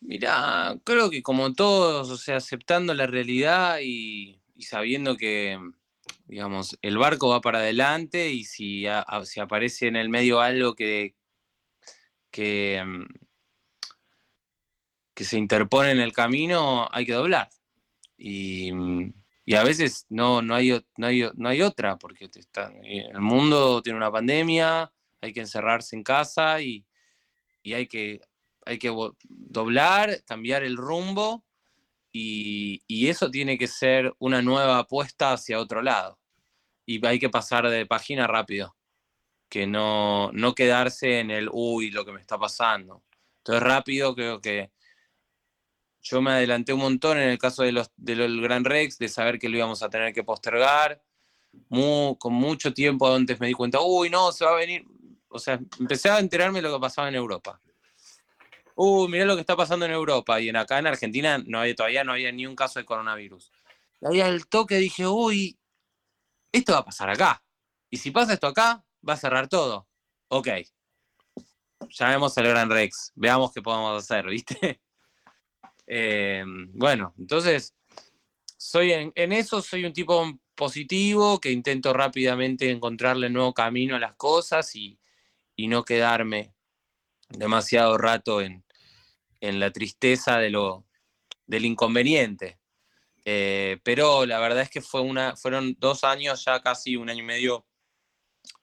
Mira, 0.00 0.78
creo 0.82 1.10
que 1.10 1.22
como 1.22 1.52
todos, 1.52 2.08
o 2.08 2.16
sea, 2.16 2.36
aceptando 2.36 2.94
la 2.94 3.06
realidad 3.06 3.80
y, 3.82 4.40
sabiendo 4.58 5.16
que, 5.16 5.58
digamos, 6.24 6.78
el 6.80 6.96
barco 6.96 7.28
va 7.28 7.42
para 7.42 7.58
adelante 7.58 8.30
y 8.30 8.44
si, 8.44 8.86
si 9.24 9.40
aparece 9.40 9.88
en 9.88 9.96
el 9.96 10.08
medio 10.08 10.40
algo 10.40 10.74
que, 10.74 11.14
que, 12.30 12.82
mm, 12.84 13.04
que 15.20 15.24
se 15.26 15.36
interpone 15.36 15.90
en 15.90 16.00
el 16.00 16.14
camino, 16.14 16.88
hay 16.90 17.04
que 17.04 17.12
doblar. 17.12 17.50
Y, 18.16 18.72
mm, 18.72 19.12
a 19.54 19.62
veces 19.64 20.06
no, 20.08 20.40
no, 20.40 20.54
hay, 20.54 20.70
no, 20.96 21.08
no 21.34 21.48
hay 21.50 21.60
otra, 21.60 21.98
porque 21.98 22.30
está, 22.34 22.72
el 22.82 23.20
mundo 23.20 23.82
tiene 23.82 23.98
una 23.98 24.10
pandemia, 24.10 24.90
hay 25.20 25.32
que 25.34 25.40
encerrarse 25.40 25.94
en 25.94 26.04
casa 26.04 26.62
y, 26.62 26.86
hay, 27.66 27.86
que, 27.86 28.22
hay 28.64 28.78
que 28.78 28.90
doblar, 29.28 30.24
cambiar 30.24 30.62
el 30.62 30.78
rumbo 30.78 31.44
y, 32.10 32.82
y, 32.86 33.08
eso 33.08 33.30
tiene 33.30 33.58
que 33.58 33.66
ser 33.66 34.14
una 34.20 34.40
nueva 34.40 34.78
apuesta 34.78 35.34
hacia 35.34 35.60
otro 35.60 35.82
lado. 35.82 36.18
Y 36.86 37.04
hay 37.06 37.18
que 37.18 37.28
pasar 37.28 37.68
de 37.68 37.84
página 37.84 38.26
rápido 38.26 38.74
que 39.50 39.66
no, 39.66 40.30
no 40.32 40.54
quedarse 40.54 41.20
en 41.20 41.30
el, 41.30 41.50
uy, 41.52 41.90
lo 41.90 42.06
que 42.06 42.12
me 42.12 42.20
está 42.22 42.38
pasando. 42.38 43.04
Entonces 43.40 43.62
rápido 43.62 44.14
creo 44.14 44.40
que 44.40 44.70
yo 46.02 46.22
me 46.22 46.30
adelanté 46.32 46.72
un 46.72 46.80
montón 46.80 47.18
en 47.18 47.28
el 47.28 47.38
caso 47.38 47.62
de 47.62 47.72
los, 47.72 47.90
del 47.96 48.40
Gran 48.40 48.64
Rex, 48.64 48.98
de 48.98 49.08
saber 49.08 49.38
que 49.38 49.48
lo 49.48 49.56
íbamos 49.56 49.82
a 49.82 49.90
tener 49.90 50.12
que 50.12 50.24
postergar. 50.24 51.02
con 51.68 52.32
mucho 52.32 52.72
tiempo 52.72 53.12
antes 53.12 53.38
me 53.40 53.48
di 53.48 53.52
cuenta, 53.52 53.80
uy, 53.80 54.10
no, 54.10 54.32
se 54.32 54.44
va 54.44 54.52
a 54.52 54.56
venir. 54.56 54.84
O 55.28 55.38
sea, 55.38 55.60
empecé 55.78 56.10
a 56.10 56.18
enterarme 56.18 56.58
de 56.60 56.68
lo 56.68 56.74
que 56.74 56.80
pasaba 56.80 57.08
en 57.08 57.14
Europa. 57.14 57.60
Uy, 58.74 59.08
mirá 59.08 59.26
lo 59.26 59.34
que 59.34 59.42
está 59.42 59.56
pasando 59.56 59.84
en 59.84 59.92
Europa. 59.92 60.40
Y 60.40 60.48
en 60.48 60.56
acá 60.56 60.78
en 60.78 60.86
Argentina 60.86 61.38
no 61.46 61.62
todavía 61.74 62.02
no 62.02 62.12
había 62.12 62.32
ni 62.32 62.46
un 62.46 62.56
caso 62.56 62.78
de 62.78 62.86
coronavirus. 62.86 63.52
Y 64.00 64.06
ahí 64.06 64.20
al 64.22 64.46
toque 64.46 64.76
dije, 64.76 65.06
uy, 65.06 65.58
esto 66.50 66.72
va 66.72 66.78
a 66.78 66.84
pasar 66.84 67.10
acá. 67.10 67.42
Y 67.90 67.98
si 67.98 68.10
pasa 68.10 68.32
esto 68.32 68.46
acá, 68.46 68.84
va 69.06 69.14
a 69.14 69.18
cerrar 69.18 69.48
todo. 69.48 69.86
Ok. 70.28 70.48
Llamemos 71.90 72.36
al 72.38 72.48
Gran 72.48 72.70
Rex, 72.70 73.12
veamos 73.14 73.52
qué 73.52 73.62
podemos 73.62 74.02
hacer, 74.02 74.26
¿viste? 74.26 74.80
Eh, 75.92 76.44
bueno, 76.46 77.14
entonces, 77.18 77.74
soy 78.56 78.92
en, 78.92 79.12
eso 79.32 79.60
soy 79.60 79.84
un 79.84 79.92
tipo 79.92 80.38
positivo 80.54 81.40
que 81.40 81.50
intento 81.50 81.92
rápidamente 81.92 82.70
encontrarle 82.70 83.28
nuevo 83.28 83.52
camino 83.52 83.96
a 83.96 83.98
las 83.98 84.14
cosas 84.14 84.76
y, 84.76 84.96
no 85.56 85.84
quedarme 85.84 86.54
demasiado 87.28 87.98
rato 87.98 88.40
en, 88.40 88.64
la 89.40 89.72
tristeza 89.72 90.38
de 90.38 90.50
lo, 90.50 90.86
del 91.46 91.64
inconveniente. 91.64 92.60
Eh, 93.24 93.78
pero 93.82 94.26
la 94.26 94.38
verdad 94.38 94.62
es 94.62 94.70
que 94.70 94.80
fue 94.80 95.00
una, 95.00 95.34
fueron 95.36 95.76
dos 95.78 96.04
años, 96.04 96.44
ya 96.44 96.60
casi 96.60 96.96
un 96.96 97.10
año 97.10 97.24
y 97.24 97.26
medio 97.26 97.66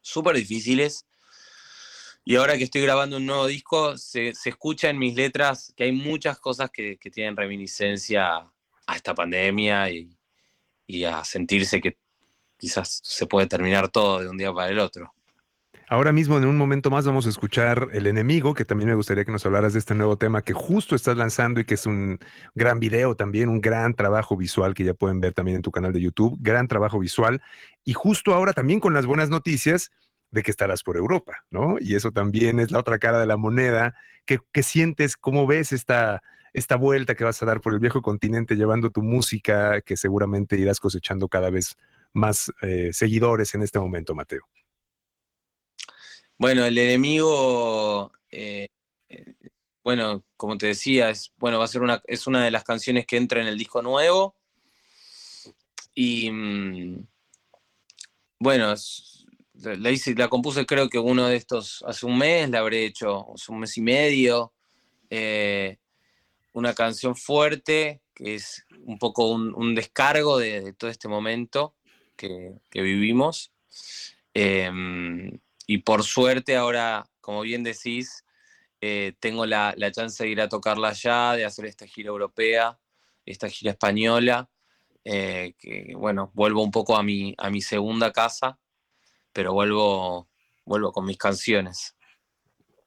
súper 0.02 0.38
difíciles. 0.38 1.07
Y 2.30 2.36
ahora 2.36 2.58
que 2.58 2.66
estoy 2.66 2.82
grabando 2.82 3.16
un 3.16 3.26
nuevo 3.26 3.48
disco, 3.48 3.96
se, 3.96 4.34
escucha 4.44 4.90
en 4.90 5.00
mis 5.00 5.16
letras 5.16 5.72
que 5.78 5.86
hay 5.86 5.94
muchas 5.94 6.38
cosas 6.40 6.70
que, 6.70 6.98
tienen 6.98 7.38
reminiscencia 7.38 8.40
a 8.86 8.96
esta 8.98 9.16
pandemia 9.16 9.90
y, 9.90 10.10
y, 10.86 11.06
a 11.06 11.24
sentirse 11.24 11.80
que 11.80 11.98
quizás 12.58 13.00
se 13.02 13.28
puede 13.28 13.48
terminar 13.48 13.88
todo 13.88 14.20
de 14.20 14.28
un 14.28 14.38
día 14.38 14.52
para 14.52 14.70
el 14.70 14.80
otro. 14.80 15.13
Ahora 15.88 16.12
mismo, 16.12 16.38
en 16.38 16.44
un 16.44 16.58
momento 16.58 16.90
más, 16.90 17.06
vamos 17.06 17.26
a 17.28 17.30
escuchar 17.30 17.88
El 17.94 18.08
Enemigo, 18.08 18.54
que 18.54 18.66
también 18.66 18.90
me 18.90 18.96
gustaría 18.96 19.24
que 19.24 19.32
nos 19.32 19.46
hablaras 19.46 19.72
de 19.72 19.80
este 19.80 19.96
nuevo 19.96 20.18
tema 20.18 20.42
que 20.42 20.52
justo 20.52 20.96
estás 20.98 21.16
lanzando 21.16 21.62
y 21.62 21.63
que 21.63 21.76
es 21.76 21.86
un 21.86 22.20
gran 22.56 22.82
video 22.82 23.16
también, 23.16 23.48
un 23.48 23.62
gran 23.62 23.94
trabajo 23.94 24.36
visual 24.36 24.74
que 24.74 24.84
ya 24.84 24.94
pueden 24.94 25.22
ver 25.22 25.32
también 25.32 25.56
en 25.56 25.62
tu 25.62 25.72
canal 25.72 25.94
de 25.94 26.02
YouTube, 26.02 26.36
gran 26.42 26.68
trabajo 26.68 27.00
visual. 27.00 27.42
Y 27.86 27.94
justo 27.94 28.34
ahora 28.34 28.52
también 28.52 28.82
con 28.82 28.94
las 28.94 29.06
buenas 29.06 29.30
noticias 29.30 29.92
de 30.32 30.44
que 30.44 30.52
estarás 30.52 30.84
por 30.84 30.98
Europa, 30.98 31.46
¿no? 31.50 31.78
Y 31.80 31.96
eso 31.96 32.12
también 32.12 32.60
es 32.60 32.72
la 32.72 32.80
otra 32.80 33.00
cara 33.00 33.20
de 33.20 33.26
la 33.26 33.38
moneda. 33.38 33.96
¿Qué, 34.26 34.63
sientes? 34.63 35.16
¿Cómo 35.16 35.48
ves 35.48 35.72
esta, 35.72 36.22
esta 36.54 36.76
vuelta 36.76 37.16
que 37.16 37.24
vas 37.24 37.42
a 37.42 37.46
dar 37.46 37.62
por 37.62 37.74
el 37.74 37.80
viejo 37.80 38.02
continente 38.02 38.56
llevando 38.56 38.90
tu 38.90 39.02
música, 39.02 39.82
que 39.82 39.96
seguramente 39.96 40.58
irás 40.58 40.80
cosechando 40.80 41.30
cada 41.30 41.50
vez 41.50 41.78
más 42.13 42.52
eh, 42.62 42.90
seguidores 42.92 43.56
en 43.56 43.63
este 43.63 43.80
momento, 43.80 44.16
Mateo? 44.16 44.42
Bueno, 46.38 46.66
el 46.66 46.78
enemigo, 46.78 48.12
eh, 48.30 48.68
eh, 49.10 49.34
bueno, 49.84 50.24
como 50.36 50.58
te 50.58 50.68
decía, 50.68 51.10
es, 51.10 51.34
bueno, 51.38 51.58
va 51.58 51.66
a 51.66 51.70
ser 51.70 51.82
una, 51.82 52.02
es 52.06 52.28
una 52.28 52.44
de 52.44 52.52
las 52.52 52.63
canciones 52.63 53.08
que 53.08 53.18
entra 53.18 53.42
en 53.42 53.48
el 53.48 53.58
disco 53.58 53.82
nuevo. 53.82 54.36
Y 55.96 56.30
mm, 56.30 57.08
bueno, 58.40 58.76
la, 59.63 59.91
hice, 59.91 60.15
la 60.15 60.28
compuse 60.28 60.65
creo 60.65 60.89
que 60.89 61.00
uno 61.00 61.28
de 61.28 61.36
estos, 61.36 61.84
hace 61.88 62.06
un 62.06 62.17
mes, 62.17 62.50
la 62.50 62.60
habré 62.60 62.86
hecho, 62.86 63.34
hace 63.34 63.52
un 63.52 63.60
mes 63.60 63.78
y 63.78 63.82
medio. 63.82 64.54
Eh, 65.10 65.78
una 66.54 66.74
canción 66.74 67.15
fuerte, 67.15 68.02
que 68.15 68.36
es 68.36 68.65
un 68.84 68.98
poco 68.98 69.30
un, 69.30 69.76
descargo 69.76 70.39
de, 70.39 70.74
todo 70.74 70.89
este 70.89 71.08
momento 71.08 71.76
que, 72.15 72.56
vivimos. 72.74 73.52
Em, 74.34 75.39
y 75.67 75.80
por 75.80 76.04
suerte 76.04 76.56
ahora, 76.56 77.08
como 77.22 77.41
bien 77.41 77.63
decís, 77.63 78.26
eh, 78.82 79.13
tengo 79.20 79.46
la, 79.46 79.76
chance 79.91 80.24
de 80.24 80.32
ir 80.32 80.41
a 80.41 80.50
tocarla 80.50 80.89
allá, 80.89 81.34
de 81.34 81.46
hacer 81.46 81.65
esta 81.65 81.86
gira 81.86 82.10
europea, 82.10 82.80
esta 83.26 83.50
gira 83.50 83.72
española, 83.72 84.50
eh, 85.04 85.54
que 85.60 85.93
bueno, 85.96 86.32
vuelvo 86.34 86.63
un 86.63 86.72
poco 86.72 86.98
a 86.98 87.04
mi, 87.04 87.36
a 87.38 87.52
mi 87.52 87.62
segunda 87.62 88.12
casa, 88.12 88.58
pero 89.38 89.54
vuelvo, 89.54 90.28
vuelvo 90.65 90.91
con 90.91 91.06
mis 91.06 91.19
canciones. 91.19 91.95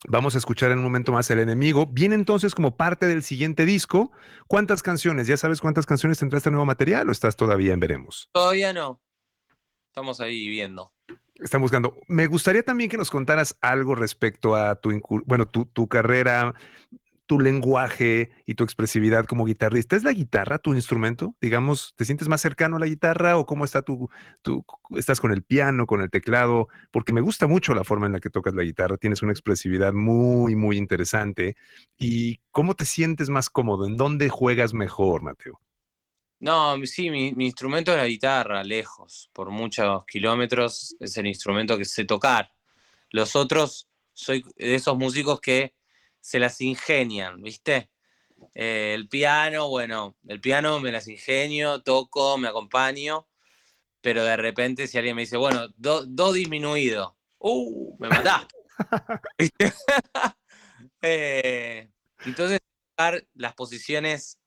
Vamos 0.09 0.35
a 0.35 0.39
escuchar 0.39 0.73
en 0.73 0.79
un 0.79 0.85
momento 0.85 1.13
más 1.13 1.31
El 1.31 1.39
Enemigo. 1.39 1.87
Viene 1.87 2.17
entonces 2.17 2.57
como 2.57 2.77
parte 2.77 3.07
del 3.07 3.23
siguiente 3.23 3.65
disco. 3.65 4.11
¿Cuántas 4.49 4.83
canciones? 4.83 5.29
¿Ya 5.29 5.37
sabes 5.37 5.61
cuántas 5.61 5.87
canciones 5.87 6.19
tendrá 6.19 6.39
este 6.39 6.51
nuevo 6.51 6.67
material 6.67 7.09
o 7.09 7.13
estás 7.13 7.37
todavía 7.37 7.73
en 7.73 7.79
veremos? 7.79 8.31
Todavía 8.33 8.73
no. 8.73 9.01
Estamos 9.91 10.21
ahí 10.21 10.49
viendo. 10.49 10.93
Están 11.37 11.61
buscando. 11.61 11.97
Me 12.09 12.27
gustaría 12.27 12.65
también 12.65 12.91
que 12.91 12.97
nos 12.97 13.13
contaras 13.13 13.57
algo 13.61 13.95
respecto 13.95 14.57
a 14.57 14.75
tu, 14.75 15.01
bueno, 15.27 15.47
tu, 15.47 15.87
carrera, 15.87 16.53
tu 17.31 17.39
lenguaje 17.39 18.33
y 18.45 18.57
tu 18.57 18.65
expresividad 18.65 19.25
como 19.25 19.45
guitarrista. 19.45 19.95
¿Es 19.95 20.03
la 20.03 20.13
guitarra 20.13 20.59
tu 20.59 20.75
instrumento? 20.75 21.37
Digamos, 21.41 21.95
¿te 21.95 22.05
sientes 22.05 22.27
más 22.27 22.41
cercano 22.41 22.75
a 22.75 22.81
la 22.81 22.87
guitarra 22.87 23.39
o 23.39 23.47
cómo 23.47 23.65
está 23.65 23.83
tu, 23.83 24.11
tu, 24.43 24.65
estás 24.97 25.21
con 25.21 25.31
el 25.31 25.45
piano, 25.45 25.87
con 25.87 26.01
el 26.01 26.11
teclado? 26.11 26.67
Porque 26.91 27.13
me 27.13 27.21
gusta 27.21 27.47
mucho 27.47 27.73
la 27.73 27.85
forma 27.85 28.07
en 28.07 28.15
la 28.15 28.19
que 28.19 28.31
tocas 28.31 28.53
la 28.55 28.65
guitarra. 28.65 28.97
Tienes 28.97 29.23
una 29.23 29.31
expresividad 29.31 29.93
muy, 29.93 30.57
muy 30.57 30.77
interesante. 30.77 31.55
¿Y 31.97 32.41
cómo 32.51 32.75
te 32.75 32.85
sientes 32.85 33.31
más 33.31 33.49
cómodo? 33.49 33.87
¿En 33.87 33.97
dónde 33.97 34.29
juegas 34.29 34.75
mejor, 34.75 35.23
Mateo? 35.23 35.61
No, 36.41 36.85
sí, 36.85 37.11
mi, 37.11 37.29
instrumento 37.29 37.93
es 37.93 37.99
la 37.99 38.07
guitarra, 38.09 38.65
lejos, 38.65 39.31
por 39.33 39.51
muchos 39.51 40.05
kilómetros, 40.05 40.97
es 40.99 41.17
el 41.17 41.29
instrumento 41.29 41.79
que 41.79 41.85
sé 41.85 42.05
tocar. 42.05 42.51
Los 43.11 43.37
otros, 43.37 43.89
soy 44.15 44.45
de 44.57 44.75
esos 44.75 44.99
músicos 44.99 45.41
que 45.41 45.75
se 46.21 46.39
las 46.39 46.61
ingenian, 46.61 47.43
¿viste? 47.43 47.91
Eh, 48.55 48.93
el 48.95 49.09
piano, 49.09 49.69
bueno, 49.69 50.17
el 50.27 50.41
piano 50.41 50.81
me 50.81 50.93
las 50.93 51.09
ingenio, 51.09 51.83
toco, 51.83 52.39
me 52.39 52.49
acompaño, 52.49 53.29
pero 54.01 54.25
de 54.25 54.37
repente 54.37 54.87
si 54.87 54.99
alguien 54.99 55.17
me 55.17 55.23
dice, 55.23 55.37
bueno, 55.37 55.69
do, 55.77 56.33
disminuido, 56.33 57.17
¡uh! 57.39 57.97
Me 57.99 58.09
mataste. 58.09 58.55
Eh, 61.03 61.89
entonces, 62.27 62.61
las 63.35 63.55
posiciones 63.55 64.39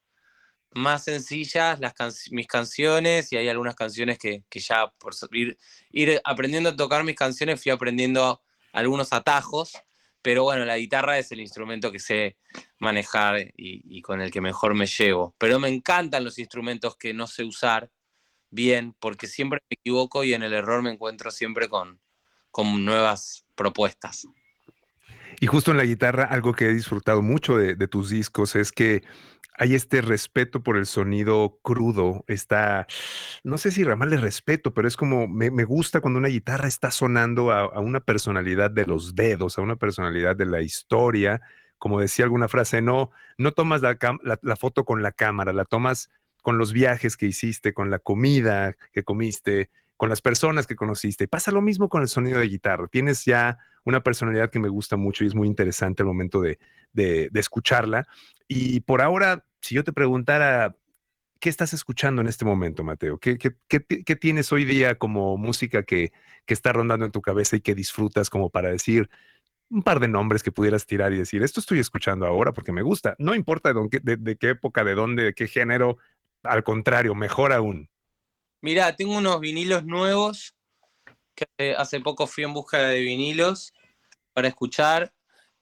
más 0.76 1.04
sencillas 1.04 1.80
las 1.80 1.94
mis 2.32 2.48
canciones 2.48 3.32
y 3.32 3.38
hay 3.38 3.48
algunas 3.48 3.76
canciones 3.76 4.18
que, 4.18 4.44
ya 4.54 4.92
por 5.00 5.14
ir, 5.32 5.58
ir, 5.92 6.22
aprendiendo 6.24 6.70
a 6.70 6.76
tocar 6.76 7.04
mis 7.04 7.16
canciones 7.16 7.62
fui 7.62 7.72
aprendiendo 7.72 8.42
algunos 8.72 9.14
atajos, 9.14 9.74
pero 10.24 10.44
bueno, 10.44 10.64
la 10.64 10.78
guitarra 10.78 11.20
es 11.20 11.32
el 11.34 11.42
instrumento 11.42 11.92
que 11.92 12.00
sé 12.00 12.38
manejar 12.80 13.52
y, 13.58 14.02
con 14.02 14.22
el 14.22 14.32
que 14.32 14.40
mejor 14.40 14.74
me 14.74 14.88
llevo. 14.88 15.36
Pero 15.38 15.60
me 15.60 15.68
encantan 15.68 16.24
los 16.24 16.40
instrumentos 16.40 16.96
que 16.96 17.14
no 17.14 17.28
sé 17.28 17.44
usar 17.44 17.92
bien 18.50 18.96
porque 19.00 19.28
siempre 19.28 19.60
me 19.70 19.76
equivoco 19.76 20.24
y 20.24 20.34
en 20.34 20.44
el 20.44 20.54
error 20.54 20.82
me 20.82 20.92
encuentro 20.92 21.30
siempre 21.30 21.68
con, 21.68 22.00
con 22.52 22.86
nuevas 22.86 23.46
propuestas. 23.54 24.26
Y 25.40 25.48
justo 25.48 25.72
en 25.72 25.78
la 25.78 25.86
guitarra, 25.86 26.26
algo 26.26 26.54
que 26.54 26.66
he 26.66 26.74
disfrutado 26.74 27.22
mucho 27.22 27.58
de, 27.58 27.76
tus 27.88 28.10
discos 28.10 28.56
es 28.56 28.72
que 28.72 29.04
hay 29.56 29.76
este 29.76 30.02
respeto 30.02 30.64
por 30.64 30.78
el 30.78 30.86
sonido 30.86 31.60
crudo, 31.62 32.24
está, 32.28 32.88
no 33.44 33.58
sé 33.58 33.72
si 33.72 33.84
llamarle 33.84 34.18
respeto, 34.18 34.74
pero 34.74 34.88
es 34.88 34.98
como, 34.98 35.28
me, 35.28 35.50
gusta 35.64 36.02
cuando 36.02 36.20
una 36.20 36.30
guitarra 36.30 36.68
está 36.68 36.90
sonando 36.90 37.52
a, 37.52 37.80
una 37.80 38.00
personalidad 38.00 38.72
de 38.72 38.88
los 38.88 39.16
dedos, 39.16 39.58
a 39.58 39.62
una 39.62 39.76
personalidad 39.76 40.36
de 40.36 40.48
la 40.48 40.62
historia, 40.62 41.42
como 41.78 42.00
decía 42.00 42.26
alguna 42.26 42.48
frase, 42.48 42.82
no, 42.82 43.12
no 43.38 43.52
tomas 43.52 43.82
la 43.82 44.56
foto 44.56 44.86
con 44.86 45.04
la 45.04 45.12
cámara, 45.12 45.54
la 45.54 45.66
tomas 45.66 46.10
con 46.42 46.58
los 46.58 46.74
viajes 46.74 47.16
que 47.18 47.26
hiciste, 47.26 47.74
con 47.74 47.90
la 47.90 48.00
comida 48.00 48.76
que 48.92 49.04
comiste, 49.04 49.70
con 49.98 50.10
las 50.10 50.22
personas 50.22 50.68
que 50.68 50.76
conociste. 50.76 51.28
Pasa 51.28 51.52
lo 51.52 51.62
mismo 51.62 51.90
con 51.90 52.02
el 52.02 52.08
sonido 52.08 52.40
de 52.40 52.48
guitarra. 52.48 52.88
Tienes 52.88 53.26
ya 53.26 53.58
una 53.86 54.02
personalidad 54.02 54.50
que 54.50 54.60
me 54.60 54.70
gusta 54.70 54.98
mucho 54.98 55.24
y 55.24 55.28
es 55.28 55.36
muy 55.36 55.48
interesante 55.48 56.04
el 56.04 56.08
momento 56.08 56.42
de, 56.42 56.60
escucharla. 57.34 58.08
Y 58.48 58.82
por 58.82 59.02
ahora, 59.02 59.46
si 59.62 59.76
yo 59.76 59.84
te 59.84 59.94
preguntara, 59.94 60.76
¿qué 61.40 61.50
estás 61.50 61.74
escuchando 61.74 62.22
en 62.22 62.28
este 62.28 62.46
momento, 62.46 62.84
Mateo? 62.84 63.18
¿Qué, 63.18 63.38
qué, 63.38 63.56
qué, 63.68 64.16
tienes 64.16 64.52
hoy 64.52 64.66
día 64.66 64.96
como 64.96 65.38
música 65.38 65.84
que, 65.84 66.12
está 66.48 66.72
rondando 66.72 67.06
en 67.06 67.12
tu 67.12 67.22
cabeza 67.22 67.56
y 67.56 67.62
que 67.62 67.74
disfrutas 67.74 68.30
como 68.30 68.50
para 68.50 68.70
decir, 68.70 69.10
un 69.70 69.82
par 69.82 70.00
de 70.00 70.08
nombres 70.08 70.44
que 70.44 70.52
pudieras 70.52 70.86
tirar 70.86 71.14
y 71.14 71.18
decir, 71.18 71.42
esto 71.42 71.60
estoy 71.60 71.80
escuchando 71.80 72.28
ahora 72.28 72.54
porque 72.54 72.72
me 72.72 72.84
gusta. 72.84 73.16
No 73.18 73.34
importa 73.34 73.74
de, 73.74 74.38
qué 74.38 74.50
época, 74.50 74.84
de 74.84 74.94
dónde, 74.94 75.24
de 75.24 75.34
qué 75.34 75.48
género, 75.48 75.98
al 76.44 76.64
contrario, 76.64 77.16
mejor 77.16 77.54
aún. 77.54 77.90
Mira, 78.64 78.96
tengo 78.96 79.18
unos 79.18 79.42
vinilos 79.42 79.84
nuevos 79.84 80.56
que 81.36 81.76
hace 81.76 82.00
poco 82.00 82.28
fui 82.28 82.46
en 82.46 82.54
busca 82.54 82.78
de 82.78 83.02
vinilos 83.02 83.74
para 84.32 84.48
escuchar 84.48 85.14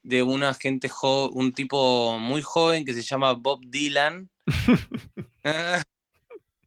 de 0.04 0.22
una 0.22 0.54
gente 0.54 0.88
un 1.32 1.52
tipo 1.52 2.20
muy 2.20 2.44
joven 2.44 2.86
que 2.86 2.94
se 2.94 3.02
llama 3.02 3.34
Bob 3.34 3.62
Dylan. 3.66 4.30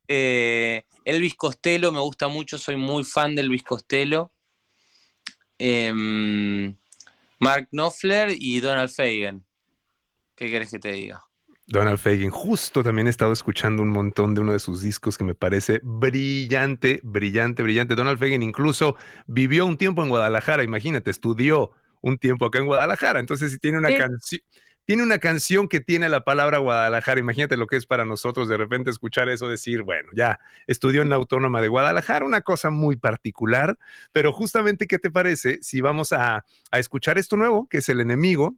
Eh, 0.07 0.85
Elvis 1.07 1.35
Costello 1.35 1.91
me 1.91 1.99
gusta 2.01 2.29
mucho, 2.29 2.59
soy 2.59 2.77
muy 2.77 3.05
fan 3.05 3.35
del 3.35 3.47
Elvis 3.47 3.63
Costello. 3.63 4.31
Em, 5.57 6.77
Mark 7.41 7.69
Knopfler 7.71 8.37
y 8.39 8.61
Donald 8.61 8.91
Fagen. 8.91 9.47
¿Qué 10.37 10.51
quieres 10.51 10.71
que 10.71 10.79
te 10.79 10.93
diga? 10.93 11.25
Donald 11.67 11.99
Fagen, 11.99 12.31
justo 12.31 12.83
también 12.83 13.07
he 13.07 13.11
estado 13.11 13.33
escuchando 13.33 13.83
un 13.83 13.89
montón 13.89 14.35
de 14.35 14.43
uno 14.43 14.53
de 14.53 14.59
sus 14.59 14.83
discos 14.83 15.17
que 15.17 15.25
me 15.25 15.35
parece 15.35 15.81
brillante, 15.83 17.01
brillante, 17.03 17.63
brillante. 17.63 17.95
Donald 17.95 18.19
Fagen 18.19 18.43
incluso 18.43 18.97
vivió 19.27 19.65
un 19.65 19.79
tiempo 19.79 20.03
en 20.03 20.11
Guadalajara, 20.11 20.63
imagínate, 20.63 21.11
estudió 21.11 21.71
un 22.03 22.19
tiempo 22.19 22.45
acá 22.45 22.59
en 22.59 22.67
Guadalajara. 22.67 23.19
Entonces, 23.19 23.51
si 23.51 23.59
tiene 23.59 23.79
una 23.79 23.97
canción, 23.97 24.43
tiene 24.85 25.03
una 25.03 25.19
canción 25.19 25.69
que 25.69 25.81
tiene 25.81 26.11
la 26.11 26.23
palabra 26.23 26.59
Guadalajara, 26.59 27.19
imagínate 27.19 27.57
lo 27.57 27.67
que 27.67 27.77
es 27.77 27.87
para 27.87 28.05
nosotros 28.05 28.47
de 28.49 28.59
repente 28.59 28.91
escuchar 28.91 29.31
eso, 29.31 29.49
decir, 29.49 29.83
bueno, 29.83 30.11
ya 30.15 30.39
estudió 30.67 31.01
en 31.01 31.09
la 31.09 31.17
Autónoma 31.17 31.63
de 31.63 31.69
Guadalajara, 31.69 32.27
una 32.27 32.43
cosa 32.43 32.69
muy 32.69 32.97
particular, 32.97 33.79
pero 34.13 34.35
justamente, 34.35 34.87
¿qué 34.87 34.99
te 34.99 35.11
parece 35.11 35.61
si 35.63 35.81
vamos 35.81 36.13
a, 36.13 36.45
a 36.71 36.79
escuchar 36.79 37.17
esto 37.17 37.39
nuevo, 37.39 37.67
que 37.69 37.79
es 37.79 37.89
El 37.89 38.03
Enemigo? 38.03 38.55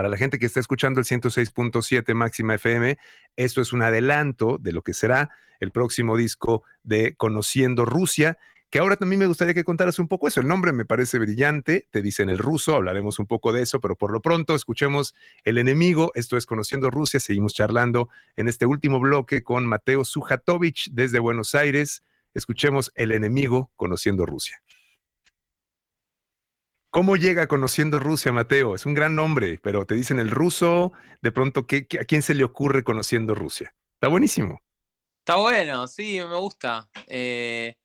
Para 0.00 0.08
la 0.08 0.16
gente 0.16 0.38
que 0.38 0.46
está 0.46 0.60
escuchando 0.60 0.98
el 0.98 1.04
106.7 1.04 2.14
Máxima 2.14 2.54
FM, 2.54 2.96
esto 3.36 3.60
es 3.60 3.74
un 3.74 3.82
adelanto 3.82 4.56
de 4.58 4.72
lo 4.72 4.80
que 4.80 4.94
será 4.94 5.28
el 5.58 5.72
próximo 5.72 6.16
disco 6.16 6.62
de 6.82 7.16
Conociendo 7.16 7.84
Rusia 7.84 8.38
que 8.70 8.78
ahora 8.78 8.96
también 8.96 9.18
me 9.18 9.26
gustaría 9.26 9.52
que 9.52 9.62
contaras 9.62 9.98
un 9.98 10.08
poco 10.08 10.26
eso. 10.26 10.40
El 10.40 10.48
nombre 10.48 10.72
me 10.72 10.86
parece 10.86 11.18
brillante, 11.18 11.86
te 11.90 12.00
dicen 12.00 12.30
el 12.30 12.38
ruso, 12.38 12.74
hablaremos 12.76 13.18
un 13.18 13.26
poco 13.26 13.52
de 13.52 13.60
eso, 13.60 13.78
pero 13.78 13.94
por 13.94 14.10
lo 14.10 14.22
pronto 14.22 14.54
escuchemos 14.54 15.14
El 15.44 15.58
enemigo, 15.58 16.12
esto 16.14 16.38
es 16.38 16.46
Conociendo 16.46 16.88
Rusia, 16.88 17.20
seguimos 17.20 17.52
charlando 17.52 18.08
en 18.36 18.48
este 18.48 18.64
último 18.64 19.00
bloque 19.00 19.42
con 19.42 19.66
Mateo 19.66 20.06
Sujatovich 20.06 20.88
desde 20.92 21.18
Buenos 21.18 21.54
Aires. 21.54 22.04
Escuchemos 22.32 22.90
El 22.94 23.12
enemigo, 23.12 23.70
Conociendo 23.76 24.24
Rusia. 24.24 24.62
¿Cómo 26.90 27.16
llega 27.16 27.46
conociendo 27.46 28.00
Rusia, 28.00 28.32
Mateo? 28.32 28.74
Es 28.74 28.84
un 28.84 28.94
gran 28.94 29.14
nombre, 29.14 29.60
pero 29.62 29.86
te 29.86 29.94
dicen 29.94 30.18
el 30.18 30.28
ruso, 30.28 30.92
de 31.22 31.30
pronto, 31.30 31.64
¿qué, 31.64 31.86
a 32.00 32.04
quién 32.04 32.20
se 32.22 32.34
le 32.34 32.42
ocurre 32.42 32.82
conociendo 32.82 33.36
Rusia? 33.36 33.72
Está 33.94 34.08
buenísimo. 34.08 34.60
Está 35.20 35.36
bueno, 35.36 35.86
sí, 35.86 36.18
me 36.18 36.36
gusta. 36.36 36.88
Eh, 37.06 37.76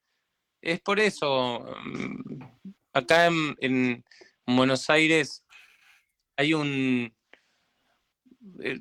es 0.60 0.82
por 0.82 1.00
eso. 1.00 1.64
Mm, 1.86 2.44
acá 2.94 3.28
en, 3.28 4.04
Buenos 4.48 4.90
Aires 4.90 5.44
hay 6.36 6.56
un. 6.56 7.14
Eh, 8.64 8.80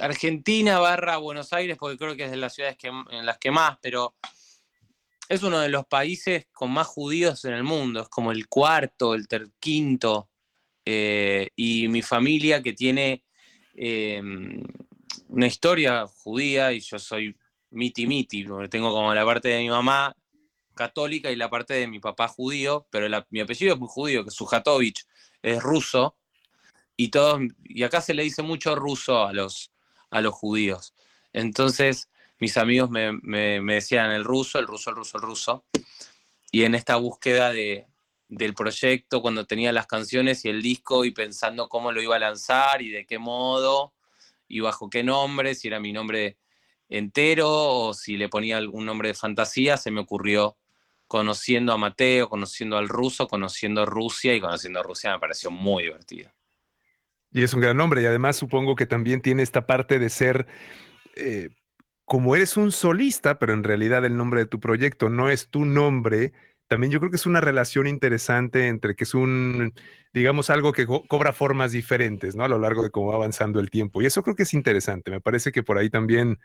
Argentina 0.00 0.78
barra 0.78 1.16
Buenos 1.16 1.54
Aires, 1.54 1.78
porque 1.78 1.96
creo 1.96 2.16
que 2.16 2.24
es 2.24 2.30
de 2.30 2.36
las 2.36 2.54
ciudades 2.54 2.76
en 2.82 3.24
las 3.24 3.38
que 3.38 3.50
más, 3.50 3.78
pero 3.80 4.14
es 5.28 5.42
uno 5.42 5.60
de 5.60 5.68
los 5.68 5.86
países 5.86 6.46
con 6.52 6.70
más 6.70 6.86
judíos 6.86 7.44
en 7.44 7.54
el 7.54 7.64
mundo. 7.64 8.02
Es 8.02 8.08
como 8.08 8.32
el 8.32 8.48
cuarto, 8.48 9.14
el 9.14 9.28
ter 9.28 9.48
quinto. 9.58 10.30
Eh, 10.84 11.48
y 11.56 11.88
mi 11.88 12.02
familia 12.02 12.62
que 12.62 12.74
tiene 12.74 13.24
em, 13.74 14.62
una 15.28 15.46
historia 15.46 16.06
judía, 16.06 16.72
y 16.72 16.80
yo 16.80 16.98
soy 16.98 17.36
miti 17.70 18.06
miti, 18.06 18.44
porque 18.44 18.68
tengo 18.68 18.92
como 18.92 19.14
la 19.14 19.24
parte 19.24 19.48
de 19.48 19.60
mi 19.60 19.70
mamá 19.70 20.14
católica 20.74 21.30
y 21.30 21.36
la 21.36 21.48
parte 21.48 21.74
de 21.74 21.86
mi 21.86 22.00
papá 22.00 22.28
judío, 22.28 22.86
pero 22.90 23.08
mi 23.30 23.40
apellido 23.40 23.74
es 23.74 23.80
muy 23.80 23.88
judío, 23.88 24.24
que 24.24 24.30
Sujatovich 24.30 25.06
es 25.42 25.62
ruso, 25.62 26.16
y 26.96 27.08
todos, 27.08 27.40
y 27.64 27.82
acá 27.82 28.00
se 28.00 28.14
le 28.14 28.22
dice 28.22 28.42
mucho 28.42 28.74
ruso 28.74 29.26
a 29.26 29.32
los, 29.32 29.72
a 30.10 30.20
los 30.20 30.34
judíos. 30.34 30.94
Entonces, 31.32 32.08
mis 32.44 32.58
amigos 32.58 32.90
me, 32.90 33.12
me, 33.22 33.74
decían 33.74 34.10
el 34.10 34.22
ruso, 34.22 34.58
el 34.58 34.66
ruso, 34.66 34.90
el 34.90 34.96
ruso, 34.96 35.16
el 35.16 35.22
ruso. 35.22 35.64
Y 36.52 36.64
en 36.64 36.74
esta 36.74 36.96
búsqueda 36.96 37.54
de, 37.54 37.86
del 38.28 38.52
proyecto, 38.52 39.22
cuando 39.22 39.46
tenía 39.46 39.72
las 39.72 39.86
canciones 39.86 40.44
y 40.44 40.50
el 40.50 40.60
disco 40.60 41.06
y 41.06 41.10
pensando 41.10 41.70
cómo 41.70 41.90
lo 41.90 42.02
iba 42.02 42.16
a 42.16 42.18
lanzar 42.18 42.82
y 42.82 42.90
de 42.90 43.06
qué 43.06 43.18
modo 43.18 43.94
y 44.46 44.60
bajo 44.60 44.90
qué 44.90 45.02
nombre, 45.02 45.54
si 45.54 45.68
era 45.68 45.80
mi 45.80 45.94
nombre 45.94 46.36
entero 46.90 47.48
o 47.50 47.94
si 47.94 48.18
le 48.18 48.28
ponía 48.28 48.58
algún 48.58 48.84
nombre 48.84 49.08
de 49.08 49.14
fantasía, 49.14 49.78
se 49.78 49.90
me 49.90 50.02
ocurrió 50.02 50.58
conociendo 51.06 51.72
a 51.72 51.78
Mateo, 51.78 52.28
conociendo 52.28 52.76
al 52.76 52.90
ruso, 52.90 53.26
conociendo 53.26 53.86
Rusia 53.86 54.34
y 54.34 54.40
conociendo 54.40 54.80
a 54.80 54.82
Rusia 54.82 55.12
me 55.12 55.18
pareció 55.18 55.50
muy 55.50 55.84
divertido. 55.84 56.30
Y 57.32 57.42
es 57.42 57.54
un 57.54 57.62
gran 57.62 57.78
nombre 57.78 58.02
y 58.02 58.04
además 58.04 58.36
supongo 58.36 58.76
que 58.76 58.84
también 58.84 59.22
tiene 59.22 59.42
esta 59.42 59.66
parte 59.66 59.98
de 59.98 60.10
ser, 60.10 60.46
eh, 61.16 61.48
como 62.04 62.36
eres 62.36 62.56
un 62.56 62.72
solista, 62.72 63.38
pero 63.38 63.52
en 63.52 63.64
realidad 63.64 64.04
el 64.04 64.16
nombre 64.16 64.40
de 64.40 64.46
tu 64.46 64.60
proyecto 64.60 65.08
no 65.08 65.30
es 65.30 65.48
tu 65.48 65.64
nombre, 65.64 66.32
también 66.68 66.90
yo 66.90 66.98
creo 66.98 67.10
que 67.10 67.16
es 67.16 67.26
una 67.26 67.40
relación 67.40 67.86
interesante 67.86 68.68
entre 68.68 68.94
que 68.96 69.04
es 69.04 69.14
un, 69.14 69.74
digamos, 70.12 70.50
algo 70.50 70.72
que 70.72 70.86
cobra 70.86 71.32
formas 71.32 71.72
diferentes, 71.72 72.34
¿no? 72.34 72.44
A 72.44 72.48
lo 72.48 72.58
largo 72.58 72.82
de 72.82 72.90
cómo 72.90 73.08
va 73.08 73.16
avanzando 73.16 73.60
el 73.60 73.70
tiempo. 73.70 74.02
Y 74.02 74.06
eso 74.06 74.22
creo 74.22 74.34
que 74.34 74.44
es 74.44 74.54
interesante. 74.54 75.10
Me 75.10 75.20
parece 75.20 75.52
que 75.52 75.62
por 75.62 75.78
ahí 75.78 75.90
también, 75.90 76.40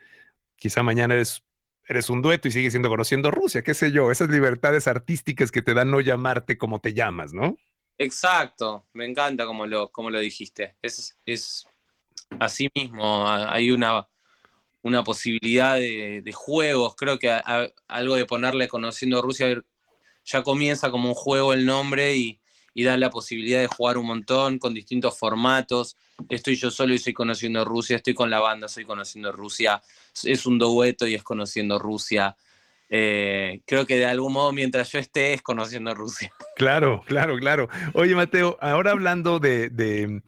quizá 0.57 0.83
mañana 0.83 1.15
es 1.15 1.43
eres 1.87 2.09
un 2.11 2.21
dueto 2.21 2.47
y 2.47 2.51
sigues 2.51 2.73
siendo 2.73 2.87
conociendo 2.87 3.31
Rusia, 3.31 3.63
qué 3.63 3.73
sé 3.73 3.91
yo, 3.91 4.11
esas 4.11 4.29
libertades 4.29 4.87
artísticas 4.87 5.51
que 5.51 5.63
te 5.63 5.73
dan 5.73 5.89
no 5.89 6.01
llamarte 6.01 6.55
como 6.55 6.79
te 6.79 6.93
llamas, 6.93 7.33
¿no? 7.33 7.57
Exacto, 7.97 8.87
me 8.93 9.05
encanta 9.05 9.47
como 9.47 9.65
lo, 9.65 9.89
como 9.89 10.11
lo 10.11 10.19
dijiste. 10.19 10.75
Es, 10.83 11.17
es 11.25 11.65
así 12.39 12.69
mismo, 12.75 13.27
hay 13.27 13.71
una, 13.71 14.07
una 14.81 15.03
posibilidad 15.03 15.75
de, 15.75 16.31
juegos, 16.33 16.95
creo 16.95 17.19
que 17.19 17.29
algo 17.87 18.15
de 18.15 18.25
ponerle 18.25 18.67
conociendo 18.67 19.21
Rusia 19.21 19.61
ya 20.25 20.43
comienza 20.43 20.91
como 20.91 21.09
un 21.09 21.15
juego 21.15 21.53
el 21.53 21.65
nombre 21.65 22.15
y, 22.15 22.39
y 22.73 22.83
da 22.83 22.97
la 22.97 23.09
posibilidad 23.09 23.59
de 23.59 23.67
jugar 23.67 23.97
un 23.97 24.07
montón 24.07 24.59
con 24.59 24.73
distintos 24.73 25.17
formatos. 25.17 25.97
Estoy 26.29 26.55
yo 26.55 26.71
solo 26.71 26.93
y 26.93 26.97
estoy 26.97 27.13
conociendo 27.13 27.65
Rusia, 27.65 27.97
estoy 27.97 28.13
con 28.13 28.29
la 28.29 28.39
banda, 28.39 28.67
estoy 28.67 28.85
conociendo 28.85 29.31
Rusia, 29.31 29.81
es 30.23 30.45
un 30.45 30.57
dueto 30.57 31.07
y 31.07 31.15
es 31.15 31.23
conociendo 31.23 31.79
Rusia. 31.79 32.35
Eh, 32.91 33.61
creo 33.65 33.85
que 33.85 33.97
de 33.97 34.05
algún 34.05 34.33
modo 34.33 34.51
mientras 34.51 34.91
yo 34.91 34.99
esté 34.99 35.33
es 35.33 35.41
conociendo 35.41 35.93
Rusia. 35.93 36.31
Claro, 36.55 37.03
claro, 37.05 37.37
claro. 37.37 37.69
Oye, 37.93 38.15
Mateo, 38.15 38.57
ahora 38.59 38.91
hablando 38.91 39.39
de, 39.39 40.21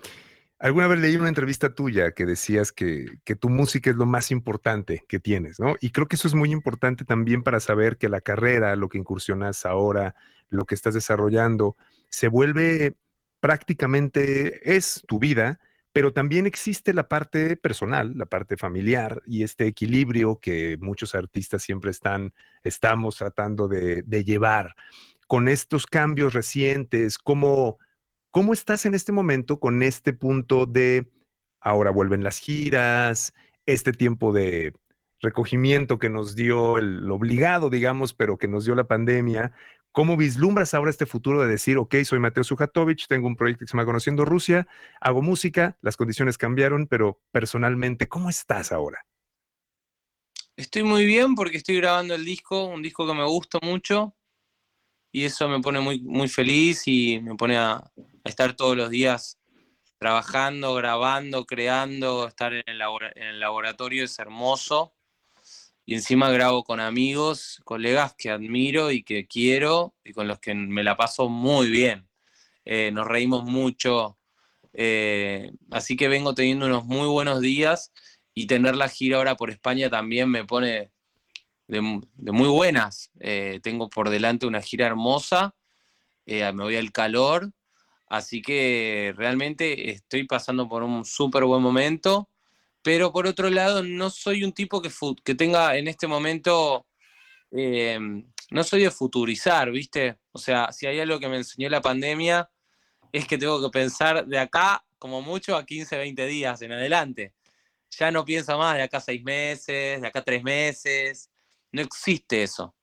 alguna 0.62 0.88
vez 0.88 1.00
leí 1.00 1.16
una 1.16 1.30
entrevista 1.30 1.74
tuya 1.74 2.12
que 2.12 2.26
decías 2.26 2.72
que, 2.72 3.18
que, 3.24 3.36
tu 3.36 3.50
música 3.50 3.90
es 3.90 3.96
lo 3.96 4.06
más 4.06 4.32
importante 4.32 5.04
que 5.08 5.20
tienes, 5.20 5.60
¿no? 5.60 5.76
Y 5.82 5.90
creo 5.90 6.08
que 6.08 6.16
eso 6.16 6.28
es 6.28 6.36
muy 6.36 6.52
importante 6.52 7.04
también 7.04 7.44
para 7.44 7.60
saber 7.60 7.98
que 7.98 8.10
la 8.10 8.22
carrera, 8.22 8.76
lo 8.76 8.88
que 8.88 8.98
incursionas 8.98 9.66
ahora, 9.66 10.16
lo 10.50 10.66
que 10.66 10.76
estás 10.76 10.94
desarrollando, 10.94 11.76
se 12.10 12.28
vuelve 12.28 12.96
prácticamente, 13.40 14.76
es 14.76 15.04
tu 15.08 15.20
vida, 15.20 15.60
pero 15.94 16.14
también 16.14 16.46
existe 16.46 16.94
la 16.94 17.08
parte 17.08 17.58
personal, 17.58 18.14
la 18.16 18.26
parte 18.26 18.56
familiar 18.56 19.22
y 19.26 19.44
este 19.44 19.68
equilibrio 19.68 20.40
que 20.40 20.78
muchos 20.80 21.16
artistas 21.16 21.64
siempre 21.64 21.92
están, 21.92 22.34
estamos 22.64 23.18
tratando 23.18 23.68
de, 23.68 24.04
llevar. 24.24 24.76
Con 25.28 25.48
estos 25.48 25.86
cambios 25.88 26.34
recientes, 26.34 27.18
¿cómo, 27.18 27.80
¿cómo 28.32 28.54
estás 28.54 28.86
en 28.86 28.96
este 28.96 29.12
momento 29.12 29.60
con 29.60 29.84
este 29.84 30.14
punto 30.14 30.66
de 30.66 31.08
ahora 31.60 31.92
vuelven 31.92 32.24
las 32.24 32.40
giras, 32.40 33.34
este 33.66 33.92
tiempo 33.92 34.34
de 34.34 34.74
recogimiento 35.20 36.00
que 36.00 36.10
nos 36.10 36.36
dio 36.36 36.80
el 36.80 37.10
obligado, 37.12 37.70
digamos, 37.70 38.14
pero 38.14 38.38
que 38.38 38.48
nos 38.48 38.66
dio 38.66 38.74
la 38.74 38.88
pandemia, 38.88 39.54
¿Cómo 39.94 40.16
vislumbras 40.16 40.74
ahora 40.74 40.90
este 40.90 41.06
futuro 41.06 41.42
de 41.42 41.50
decir, 41.50 41.78
ok, 41.78 41.96
soy 42.06 42.20
Mateo 42.20 42.46
Sujatovich, 42.46 43.08
tengo 43.08 43.28
un 43.28 43.36
proyecto 43.36 43.66
que 43.66 43.68
se 43.68 43.74
llama 43.74 43.86
Conociendo 43.86 44.24
Rusia, 44.24 44.66
hago 45.02 45.22
música, 45.22 45.78
las 45.82 45.98
condiciones 45.98 46.38
cambiaron, 46.38 46.88
pero 46.88 47.20
personalmente, 47.32 48.08
¿cómo 48.08 48.30
estás 48.30 48.72
ahora? 48.72 49.06
Estoy 50.56 50.84
muy 50.84 51.06
bien 51.06 51.36
porque 51.36 51.58
estoy 51.58 51.76
grabando 51.76 52.16
el 52.16 52.24
disco, 52.24 52.64
un 52.64 52.82
disco 52.82 53.06
que 53.06 53.14
me 53.14 53.26
gusta 53.26 53.60
mucho, 53.62 54.16
y 55.12 55.26
eso 55.26 55.50
me 55.50 55.60
pone 55.60 55.82
muy, 55.82 56.00
muy 56.00 56.30
feliz 56.30 56.84
y 56.86 57.20
me 57.20 57.36
pone 57.36 57.58
a, 57.58 57.84
estar 58.24 58.56
todos 58.56 58.78
los 58.78 58.90
días 58.90 59.40
trabajando, 60.02 60.74
grabando, 60.74 61.46
creando, 61.46 62.28
estar 62.28 62.54
en 62.54 62.64
el, 62.66 63.40
laboratorio 63.40 64.04
es 64.04 64.18
hermoso 64.18 64.96
y 65.86 65.94
encima 65.94 66.32
grabo 66.32 66.64
con 66.64 66.80
amigos, 66.80 67.62
colegas 67.66 68.16
que 68.18 68.32
admiro 68.32 68.90
y 68.92 69.04
que 69.04 69.28
quiero 69.28 69.94
y 70.04 70.14
con 70.14 70.28
los 70.28 70.40
que 70.40 70.56
me 70.56 70.84
la 70.84 70.98
paso 70.98 71.30
muy 71.30 71.70
bien. 71.70 72.08
Eh, 72.66 72.92
nos 72.92 73.06
reímos 73.06 73.44
mucho, 73.44 74.18
eh, 74.74 75.52
así 75.70 75.96
que 75.96 76.08
vengo 76.08 76.34
teniendo 76.34 76.66
unos 76.66 76.86
muy 76.86 77.08
buenos 77.08 77.40
días 77.40 77.92
y 78.34 78.48
tener 78.48 78.76
la 78.76 78.90
gira 78.90 79.18
ahora 79.18 79.36
por 79.36 79.52
España 79.52 79.90
también 79.90 80.30
me 80.30 80.46
pone 80.46 80.92
de, 81.68 81.82
muy 81.82 82.50
buenas. 82.50 83.12
Eh, 83.20 83.60
tengo 83.62 83.88
por 83.88 84.10
delante 84.10 84.48
una 84.48 84.62
gira 84.62 84.88
hermosa, 84.88 85.56
me 86.26 86.52
voy 86.54 86.78
al 86.78 86.92
calor, 86.92 87.52
así 88.12 88.42
que 88.42 89.14
realmente 89.16 89.92
estoy 89.92 90.26
pasando 90.26 90.68
por 90.70 90.84
un 90.84 91.06
súper 91.06 91.46
buen 91.46 91.62
momento 91.62 92.28
pero 92.82 93.12
por 93.12 93.28
otro 93.28 93.50
lado 93.50 93.84
no 93.84 94.10
soy 94.10 94.44
un 94.44 94.54
tipo 94.54 94.82
que, 94.82 95.36
tenga 95.36 95.78
en 95.78 95.88
este 95.88 96.08
momento, 96.08 96.86
em, 97.52 98.26
no 98.50 98.64
soy 98.64 98.84
de 98.84 98.92
futurizar, 98.92 99.72
¿viste? 99.72 100.18
O 100.32 100.40
sea, 100.40 100.72
si 100.72 100.88
hay 100.88 101.00
algo 101.00 101.20
que 101.20 101.30
me 101.30 101.38
enseñó 101.38 101.70
la 101.70 101.82
pandemia, 101.82 102.50
es 103.12 103.28
que 103.28 103.38
tengo 103.38 103.62
que 103.62 103.70
pensar 103.70 104.26
de 104.26 104.40
acá 104.40 104.84
como 104.98 105.22
mucho 105.22 105.56
a 105.56 105.66
15, 105.66 105.98
20 105.98 106.26
días 106.28 106.62
en 106.62 106.72
adelante. 106.72 107.34
Ya 107.92 108.12
no 108.12 108.26
pienso 108.26 108.58
más 108.58 108.78
de 108.78 108.84
acá 108.84 109.00
seis 109.00 109.24
meses, 109.24 110.02
de 110.02 110.08
acá 110.08 110.24
tres 110.24 110.44
meses. 110.44 111.30
No 111.72 111.82
existe 111.82 112.44
eso. 112.44 112.74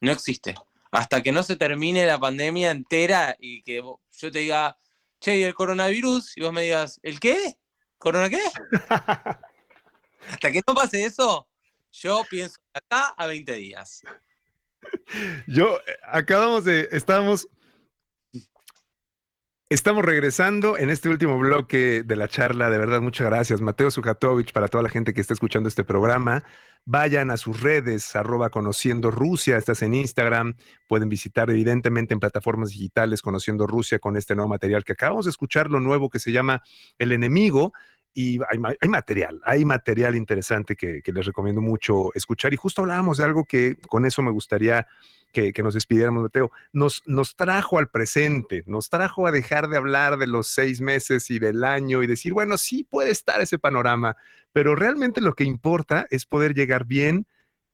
No 0.00 0.12
existe. 0.12 0.54
Hasta 0.96 1.22
que 1.22 1.30
no 1.30 1.42
se 1.42 1.56
termine 1.56 2.06
la 2.06 2.18
pandemia 2.18 2.70
entera 2.70 3.36
y 3.38 3.62
que 3.62 3.76
yo 3.76 4.00
te 4.32 4.38
diga, 4.38 4.78
che, 5.20 5.36
¿y 5.36 5.42
el 5.42 5.54
coronavirus? 5.54 6.36
Y 6.38 6.40
vos 6.40 6.54
me 6.54 6.62
digas, 6.62 6.98
¿el 7.02 7.20
qué? 7.20 7.58
¿Corona 7.98 8.30
qué? 8.30 8.40
Hasta 10.30 10.50
que 10.50 10.62
no 10.66 10.74
pase 10.74 11.04
eso, 11.04 11.46
yo 11.92 12.24
pienso 12.30 12.58
acá 12.72 13.14
a 13.16 13.26
20 13.26 13.52
días. 13.52 14.02
Yo, 15.46 15.78
acabamos 16.02 16.64
de, 16.64 16.88
estamos, 16.90 17.46
estamos 19.68 20.02
regresando 20.02 20.78
en 20.78 20.88
este 20.88 21.10
último 21.10 21.38
bloque 21.38 22.04
de 22.04 22.16
la 22.16 22.28
charla. 22.28 22.70
De 22.70 22.78
verdad, 22.78 23.02
muchas 23.02 23.26
gracias, 23.26 23.60
Mateo 23.60 23.90
Sujatovich, 23.90 24.52
para 24.52 24.68
toda 24.68 24.82
la 24.82 24.88
gente 24.88 25.12
que 25.12 25.20
está 25.20 25.34
escuchando 25.34 25.68
este 25.68 25.84
programa. 25.84 26.42
Vayan 26.88 27.32
a 27.32 27.36
sus 27.36 27.60
redes, 27.62 28.14
arroba 28.14 28.48
conociendo 28.48 29.10
Rusia, 29.10 29.56
estás 29.56 29.82
en 29.82 29.92
Instagram, 29.92 30.54
pueden 30.86 31.08
visitar 31.08 31.50
evidentemente 31.50 32.14
en 32.14 32.20
plataformas 32.20 32.70
digitales 32.70 33.22
conociendo 33.22 33.66
Rusia 33.66 33.98
con 33.98 34.16
este 34.16 34.36
nuevo 34.36 34.48
material 34.48 34.84
que 34.84 34.92
acabamos 34.92 35.24
de 35.24 35.32
escuchar, 35.32 35.68
lo 35.68 35.80
nuevo 35.80 36.08
que 36.08 36.20
se 36.20 36.30
llama 36.30 36.62
El 36.96 37.10
enemigo 37.10 37.72
y 38.14 38.38
hay, 38.48 38.88
material, 38.88 39.40
hay 39.44 39.64
material 39.64 40.14
interesante 40.14 40.76
que, 40.76 41.02
les 41.04 41.26
recomiendo 41.26 41.60
mucho 41.60 42.14
escuchar. 42.14 42.54
Y 42.54 42.56
justo 42.56 42.82
hablábamos 42.82 43.18
de 43.18 43.24
algo 43.24 43.44
que 43.44 43.76
con 43.88 44.06
eso 44.06 44.22
me 44.22 44.30
gustaría 44.30 44.86
que, 45.32 45.52
nos 45.62 45.74
despidiéramos, 45.74 46.22
Mateo. 46.22 46.50
Nos, 46.72 47.02
nos 47.06 47.36
trajo 47.36 47.78
al 47.78 47.88
presente, 47.88 48.62
nos 48.66 48.88
trajo 48.88 49.26
a 49.26 49.32
dejar 49.32 49.68
de 49.68 49.76
hablar 49.76 50.16
de 50.18 50.26
los 50.26 50.46
seis 50.48 50.80
meses 50.80 51.30
y 51.30 51.38
del 51.38 51.62
año 51.64 52.02
y 52.02 52.06
decir, 52.06 52.32
bueno, 52.32 52.56
sí 52.56 52.84
puede 52.84 53.10
estar 53.10 53.40
ese 53.40 53.58
panorama, 53.58 54.16
pero 54.52 54.74
realmente 54.74 55.20
lo 55.20 55.34
que 55.34 55.44
importa 55.44 56.06
es 56.10 56.24
poder 56.24 56.54
llegar 56.54 56.86
bien 56.86 57.26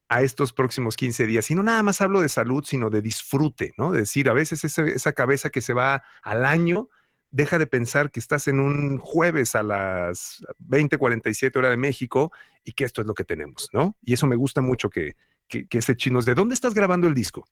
a 0.09 0.21
estos 0.21 0.53
próximos 0.53 0.95
15 0.95 1.25
días. 1.25 1.49
Y 1.49 1.55
no 1.55 1.63
nada 1.63 1.81
más 1.81 2.01
hablo 2.01 2.21
de 2.21 2.29
salud, 2.29 2.63
sino 2.65 2.89
de 2.89 3.01
disfrute, 3.01 3.73
¿no? 3.77 3.91
De 3.91 4.01
decir, 4.01 4.29
a 4.29 4.33
veces 4.33 4.63
esa 4.63 5.13
cabeza 5.13 5.49
que 5.49 5.61
se 5.61 5.73
va 5.73 6.03
al 6.21 6.45
año 6.45 6.89
deja 7.31 7.57
de 7.57 7.65
pensar 7.65 8.11
que 8.11 8.19
estás 8.19 8.47
en 8.47 8.59
un 8.59 8.99
jueves 8.99 9.55
a 9.55 9.63
las 9.63 10.45
20:47 10.59 11.57
hora 11.57 11.71
de 11.71 11.77
México 11.77 12.31
y 12.63 12.73
que 12.73 12.83
esto 12.85 13.01
es 13.01 13.07
lo 13.07 13.15
que 13.15 13.23
tenemos, 13.23 13.69
¿no? 13.73 13.95
Y 14.03 14.13
eso 14.13 14.27
me 14.27 14.35
gusta 14.35 14.61
mucho 14.61 14.89
que, 14.89 15.15
que, 15.47 15.67
ese 15.71 15.95
chino 15.95 16.19
es 16.19 16.25
de 16.25 16.35
dónde 16.35 16.55
estás 16.55 16.73
grabando 16.73 17.07
el 17.07 17.13
disco. 17.13 17.47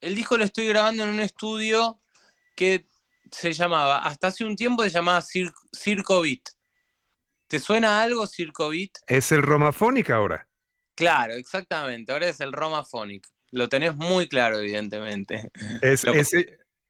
El 0.00 0.14
disco 0.14 0.36
lo 0.36 0.44
estoy 0.44 0.66
grabando 0.68 1.04
en 1.04 1.10
un 1.10 1.20
estudio 1.20 2.00
que 2.56 2.88
se 3.30 3.52
llamaba, 3.52 3.98
hasta 3.98 4.28
hace 4.28 4.44
un 4.44 4.56
tiempo 4.56 4.82
se 4.82 4.90
llamaba 4.90 5.22
Circo 5.22 6.22
Beat. 6.22 6.40
¿Te 7.46 7.58
suena 7.58 8.02
algo 8.02 8.26
Circo 8.26 8.70
Beat? 8.70 8.90
Es 9.06 9.32
el 9.32 9.42
Romafonic 9.42 10.10
ahora. 10.10 10.48
Claro, 10.94 11.34
exactamente. 11.34 12.12
Ahora 12.12 12.28
es 12.28 12.40
el 12.40 12.52
Romafonic. 12.52 13.26
Lo 13.52 13.68
tenés 13.68 13.96
muy 13.96 14.28
claro, 14.28 14.58
evidentemente. 14.58 15.50
Es, 15.82 16.04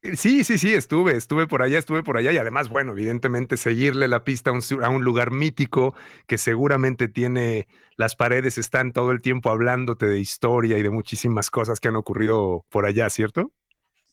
Sí, 0.03 0.45
sí, 0.45 0.57
sí, 0.57 0.73
estuve, 0.73 1.15
estuve 1.15 1.47
por 1.47 1.61
allá, 1.61 1.79
estuve 1.79 2.03
por 2.03 2.17
allá 2.17 2.33
y 2.33 2.39
además, 2.39 2.71
bueno, 2.71 2.93
evidentemente 2.93 3.59
seguirle 3.59 4.09
la 4.09 4.25
pista 4.25 4.51
a 4.51 4.89
un, 4.89 5.05
lugar 5.05 5.31
mítico 5.31 5.95
que 6.27 6.39
seguramente 6.39 7.07
tiene, 7.07 7.69
las 7.97 8.17
paredes 8.17 8.57
están 8.57 8.95
todo 8.95 9.11
el 9.11 9.21
tiempo 9.21 9.51
hablándote 9.51 10.07
de 10.07 10.19
historia 10.19 10.79
y 10.79 10.83
de 10.83 10.89
muchísimas 10.89 11.51
cosas 11.51 11.81
que 11.81 11.89
han 11.89 11.97
ocurrido 11.97 12.65
por 12.71 12.87
allá, 12.87 13.11
¿cierto? 13.11 13.53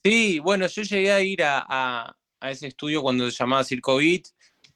Sí, 0.03 0.39
bueno, 0.39 0.67
yo 0.67 0.81
llegué 0.81 1.13
a 1.13 1.21
ir 1.21 1.39
a, 1.41 2.13
ese 2.41 2.67
estudio 2.67 3.01
cuando 3.01 3.31
se 3.31 3.37
llamaba 3.37 3.63
Circo 3.63 3.95
Beat, 3.95 4.25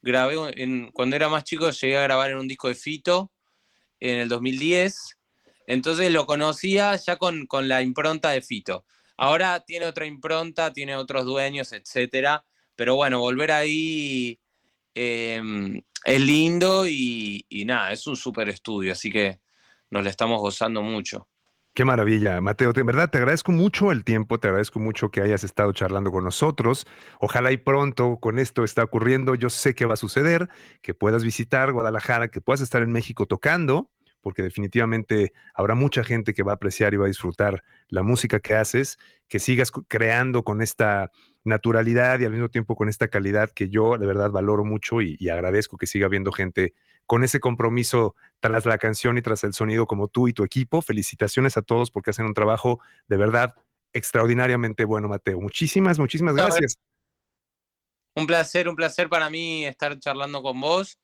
grabé, 0.02 0.36
en, 0.64 0.92
cuando 0.92 1.18
era 1.18 1.28
más 1.28 1.44
chico 1.44 1.70
llegué 1.72 1.98
a 1.98 2.04
grabar 2.04 2.32
en 2.32 2.38
un 2.38 2.48
disco 2.48 2.70
de 2.70 2.76
Fito 2.76 3.34
en 4.00 4.18
el 4.18 4.30
2010, 4.30 5.18
entonces 5.68 6.10
lo 6.10 6.26
conocía 6.26 6.96
ya 6.96 7.18
con 7.18 7.48
la 7.68 7.82
impronta 7.82 8.30
de 8.30 8.42
Fito. 8.42 8.86
Ahora 9.22 9.60
tiene 9.60 9.86
otra 9.86 10.08
impronta, 10.08 10.74
tiene 10.74 10.96
otros 10.96 11.26
dueños, 11.26 11.74
etcétera. 11.74 12.44
Pero 12.76 12.96
bueno, 12.96 13.20
volver 13.20 13.52
ahí 13.52 14.40
em, 14.96 15.80
es 16.04 16.22
lindo 16.22 16.88
y, 16.88 17.46
nada, 17.68 17.92
es 17.92 18.08
un 18.08 18.16
súper 18.16 18.50
estudio, 18.50 18.94
así 18.94 19.12
que 19.12 19.40
nos 19.92 20.04
lo 20.04 20.10
estamos 20.10 20.42
gozando 20.42 20.82
mucho. 20.82 21.28
Qué 21.76 21.86
maravilla, 21.86 22.42
Mateo. 22.42 22.74
De 22.74 22.82
verdad, 22.82 23.12
te 23.12 23.20
agradezco 23.20 23.52
mucho 23.52 23.92
el 23.92 24.04
tiempo, 24.04 24.40
te 24.40 24.48
agradezco 24.48 24.80
mucho 24.80 25.12
que 25.12 25.22
hayas 25.22 25.44
estado 25.44 25.72
charlando 25.72 26.12
con 26.12 26.24
nosotros. 26.24 26.88
Ojalá 27.20 27.52
y 27.52 27.58
pronto 27.58 28.18
con 28.20 28.40
esto 28.40 28.64
está 28.64 28.84
ocurriendo. 28.84 29.36
Yo 29.36 29.52
sé 29.52 29.76
que 29.76 29.86
va 29.86 29.94
a 29.94 29.98
suceder, 29.98 30.50
que 30.82 30.96
puedas 30.96 31.24
visitar 31.24 31.72
Guadalajara, 31.74 32.30
que 32.30 32.42
puedas 32.42 32.62
estar 32.62 32.82
en 32.82 32.92
México 32.92 33.28
tocando 33.28 33.92
porque 34.22 34.44
definitivamente 34.44 35.34
habrá 35.54 35.76
mucha 35.76 36.04
gente 36.04 36.34
que 36.34 36.44
va 36.44 36.54
a 36.54 36.56
apreciar 36.56 36.94
y 36.94 36.98
va 36.98 37.06
a 37.06 37.08
disfrutar 37.08 37.64
la 37.90 38.04
música 38.04 38.40
que 38.40 38.56
haces, 38.56 38.98
que 39.28 39.40
sigas 39.40 39.72
creando 39.88 40.44
con 40.44 40.62
esta 40.62 41.12
naturalidad 41.44 42.20
y 42.20 42.26
al 42.26 42.32
mismo 42.32 42.50
tiempo 42.50 42.76
con 42.76 42.88
esta 42.88 43.08
calidad 43.08 43.50
que 43.50 43.70
yo 43.70 43.98
de 43.98 44.06
verdad 44.06 44.32
valoro 44.32 44.64
mucho 44.64 45.02
y, 45.02 45.30
agradezco 45.30 45.78
que 45.78 45.88
siga 45.88 46.06
habiendo 46.06 46.32
gente 46.32 46.74
con 47.06 47.24
ese 47.24 47.40
compromiso 47.40 48.16
tras 48.40 48.66
la 48.66 48.78
canción 48.78 49.18
y 49.18 49.22
tras 49.22 49.44
el 49.44 49.54
sonido 49.54 49.88
como 49.88 50.08
tú 50.08 50.28
y 50.28 50.34
tu 50.34 50.44
equipo. 50.44 50.82
Felicitaciones 50.82 51.58
a 51.58 51.62
todos 51.62 51.92
porque 51.92 52.12
hacen 52.12 52.26
un 52.26 52.34
trabajo 52.34 52.80
de 53.08 53.18
verdad 53.18 53.56
extraordinariamente 53.94 54.86
bueno, 54.86 55.08
Mateo. 55.08 55.42
Muchísimas, 55.42 56.00
muchísimas 56.00 56.36
gracias. 56.36 56.78
Un 58.16 58.28
placer, 58.28 58.68
un 58.68 58.76
placer 58.76 59.10
para 59.10 59.30
mí 59.30 59.66
estar 59.66 59.98
charlando 60.00 60.42
con 60.42 60.60
vos. 60.60 61.00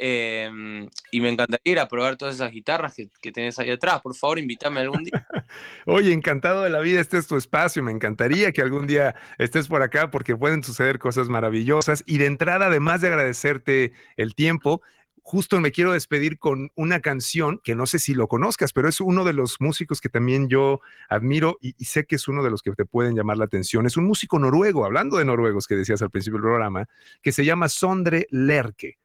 Em, 0.00 0.88
y 1.10 1.20
me 1.20 1.28
encantaría 1.28 1.72
ir 1.72 1.78
a 1.80 1.88
probar 1.88 2.16
todas 2.16 2.36
esas 2.36 2.52
guitarras 2.52 2.94
que, 2.94 3.08
que, 3.20 3.32
tenés 3.32 3.58
ahí 3.58 3.70
atrás. 3.70 4.00
Por 4.00 4.14
favor, 4.14 4.38
invítame 4.38 4.80
algún 4.80 5.02
día. 5.02 5.26
Oye, 5.86 6.12
encantado 6.12 6.62
de 6.62 6.70
la 6.70 6.78
vida, 6.78 7.00
este 7.00 7.18
es 7.18 7.26
tu 7.26 7.36
espacio. 7.36 7.82
Me 7.82 7.90
encantaría 7.90 8.52
que 8.52 8.62
algún 8.62 8.86
día 8.86 9.16
estés 9.38 9.66
por 9.66 9.82
acá 9.82 10.10
porque 10.10 10.36
pueden 10.36 10.62
suceder 10.62 11.00
cosas 11.00 11.28
maravillosas. 11.28 12.04
Y 12.06 12.18
de 12.18 12.26
entrada, 12.26 12.66
además 12.66 13.00
de 13.00 13.08
agradecerte 13.08 13.92
el 14.16 14.36
tiempo, 14.36 14.82
justo 15.28 15.60
me 15.60 15.72
quiero 15.72 15.92
despedir 15.92 16.38
con 16.38 16.70
una 16.76 17.00
canción 17.00 17.60
que 17.64 17.74
no 17.74 17.84
sé 17.86 17.98
si 17.98 18.14
lo 18.14 18.28
conozcas, 18.28 18.72
pero 18.72 18.88
es 18.88 19.00
uno 19.00 19.24
de 19.24 19.32
los 19.32 19.60
músicos 19.60 20.00
que 20.00 20.08
también 20.08 20.48
yo 20.48 20.80
admiro 21.08 21.58
y, 21.60 21.74
y, 21.76 21.84
sé 21.86 22.06
que 22.06 22.16
es 22.16 22.28
uno 22.28 22.44
de 22.44 22.50
los 22.50 22.62
que 22.62 22.70
te 22.70 22.86
pueden 22.86 23.16
llamar 23.16 23.36
la 23.36 23.46
atención. 23.46 23.84
Es 23.84 23.96
un 23.96 24.04
músico 24.06 24.38
noruego, 24.38 24.86
hablando 24.86 25.18
de 25.18 25.24
noruegos 25.24 25.66
que 25.66 25.74
decías 25.74 26.00
al 26.02 26.10
principio 26.10 26.38
del 26.38 26.44
programa, 26.44 26.88
que 27.20 27.32
se 27.32 27.44
llama 27.44 27.68
Sondre 27.68 28.28
Lerke. 28.30 28.96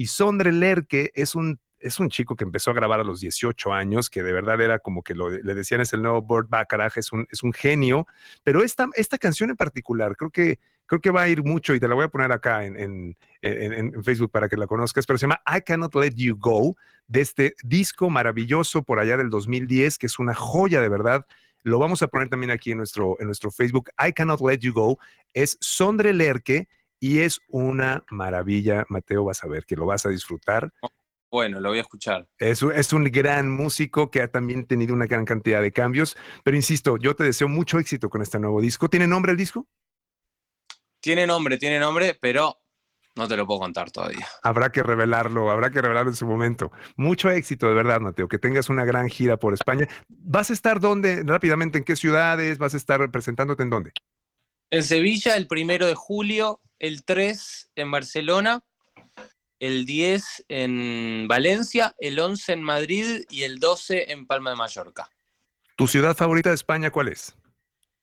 Y 0.00 0.06
Sondre 0.06 0.50
Lerke 0.50 1.12
es 1.14 1.34
un, 1.34 1.60
es 1.78 2.00
un 2.00 2.08
chico 2.08 2.34
que 2.34 2.44
empezó 2.44 2.70
a 2.70 2.72
grabar 2.72 3.00
a 3.00 3.04
los 3.04 3.20
18 3.20 3.70
años, 3.74 4.08
que 4.08 4.22
de 4.22 4.32
verdad 4.32 4.58
era 4.62 4.78
como 4.78 5.02
que 5.02 5.14
le 5.14 5.54
decían 5.54 5.82
es 5.82 5.92
el 5.92 6.00
nuevo 6.00 6.22
Burt 6.22 6.48
Bacharach, 6.48 6.96
es 6.96 7.12
un, 7.12 7.26
es 7.30 7.42
un 7.42 7.52
genio. 7.52 8.06
Pero 8.42 8.62
esta, 8.62 8.88
esta 8.94 9.18
canción 9.18 9.50
en 9.50 9.56
particular, 9.56 10.16
creo 10.16 10.30
que, 10.30 10.58
creo 10.86 11.02
que 11.02 11.10
va 11.10 11.20
a 11.20 11.28
ir 11.28 11.44
mucho 11.44 11.74
y 11.74 11.80
te 11.80 11.86
la 11.86 11.94
voy 11.94 12.04
a 12.04 12.08
poner 12.08 12.32
acá 12.32 12.64
en, 12.64 12.78
en, 12.78 13.16
en, 13.42 14.02
Facebook 14.02 14.30
para 14.30 14.48
que 14.48 14.56
la 14.56 14.66
conozcas, 14.66 15.04
pero 15.04 15.18
se 15.18 15.24
llama 15.24 15.42
I 15.46 15.60
Cannot 15.60 15.94
Let 15.94 16.14
You 16.14 16.34
Go, 16.34 16.76
de 17.06 17.20
este 17.20 17.54
disco 17.62 18.08
maravilloso 18.08 18.82
por 18.82 19.00
allá 19.00 19.18
del 19.18 19.28
2010, 19.28 19.98
que 19.98 20.06
es 20.06 20.18
una 20.18 20.32
joya 20.34 20.80
de 20.80 20.88
verdad. 20.88 21.26
Lo 21.62 21.78
vamos 21.78 22.00
a 22.00 22.08
poner 22.08 22.30
también 22.30 22.52
aquí 22.52 22.70
en 22.70 22.78
nuestro, 22.78 23.18
en 23.20 23.26
nuestro 23.26 23.50
Facebook. 23.50 23.90
I 24.02 24.14
Cannot 24.14 24.40
Let 24.40 24.60
You 24.60 24.72
Go 24.72 24.98
es 25.34 25.58
Sondre 25.60 26.14
Lerke 26.14 26.68
y 27.00 27.20
es 27.20 27.40
una 27.48 28.04
maravilla, 28.10 28.84
Mateo, 28.88 29.24
vas 29.24 29.42
a 29.42 29.48
ver 29.48 29.64
que 29.64 29.74
lo 29.74 29.86
vas 29.86 30.06
a 30.06 30.10
disfrutar. 30.10 30.72
Bueno, 31.30 31.60
lo 31.60 31.70
voy 31.70 31.78
a 31.78 31.82
escuchar. 31.82 32.28
Es, 32.38 32.62
es 32.62 32.92
un 32.92 33.04
gran 33.04 33.50
músico 33.50 34.10
que 34.10 34.20
ha 34.20 34.28
también 34.28 34.66
tenido 34.66 34.94
una 34.94 35.06
gran 35.06 35.24
cantidad 35.24 35.62
de 35.62 35.72
cambios, 35.72 36.16
pero 36.44 36.56
insisto, 36.56 36.98
yo 36.98 37.16
te 37.16 37.24
deseo 37.24 37.48
mucho 37.48 37.78
éxito 37.78 38.10
con 38.10 38.20
este 38.20 38.38
nuevo 38.38 38.60
disco. 38.60 38.88
¿Tiene 38.88 39.06
nombre 39.06 39.32
el 39.32 39.38
disco? 39.38 39.66
Tiene 41.00 41.26
nombre, 41.26 41.56
tiene 41.56 41.80
nombre, 41.80 42.18
pero 42.20 42.58
no 43.16 43.26
te 43.26 43.36
lo 43.36 43.46
puedo 43.46 43.60
contar 43.60 43.90
todavía. 43.90 44.26
Habrá 44.42 44.70
que 44.70 44.82
revelarlo, 44.82 45.50
habrá 45.50 45.70
que 45.70 45.80
revelarlo 45.80 46.10
en 46.10 46.16
su 46.16 46.26
momento. 46.26 46.70
Mucho 46.96 47.30
éxito, 47.30 47.68
de 47.68 47.74
verdad, 47.74 48.00
Mateo. 48.00 48.28
Que 48.28 48.38
tengas 48.38 48.68
una 48.68 48.84
gran 48.84 49.08
gira 49.08 49.36
por 49.36 49.54
España. 49.54 49.88
¿Vas 50.08 50.50
a 50.50 50.52
estar 50.52 50.80
dónde? 50.80 51.22
Rápidamente, 51.24 51.78
¿en 51.78 51.84
qué 51.84 51.96
ciudades? 51.96 52.58
¿Vas 52.58 52.74
a 52.74 52.76
estar 52.76 53.00
representándote 53.00 53.62
en 53.62 53.70
dónde? 53.70 53.92
En 54.70 54.82
Sevilla, 54.82 55.36
el 55.36 55.46
primero 55.46 55.86
de 55.86 55.94
julio, 55.94 56.60
el 56.80 57.04
3 57.04 57.70
en 57.76 57.90
Barcelona, 57.90 58.64
el 59.60 59.84
10 59.86 60.46
en 60.48 61.28
Valencia, 61.28 61.94
el 61.98 62.18
11 62.18 62.54
en 62.54 62.62
Madrid 62.62 63.24
y 63.30 63.42
el 63.44 63.60
12 63.60 64.10
en 64.10 64.26
Palma 64.26 64.50
de 64.50 64.56
Mallorca. 64.56 65.08
¿Tu 65.76 65.86
ciudad 65.86 66.16
favorita 66.16 66.48
de 66.48 66.56
España 66.56 66.90
cuál 66.90 67.08
es? 67.08 67.36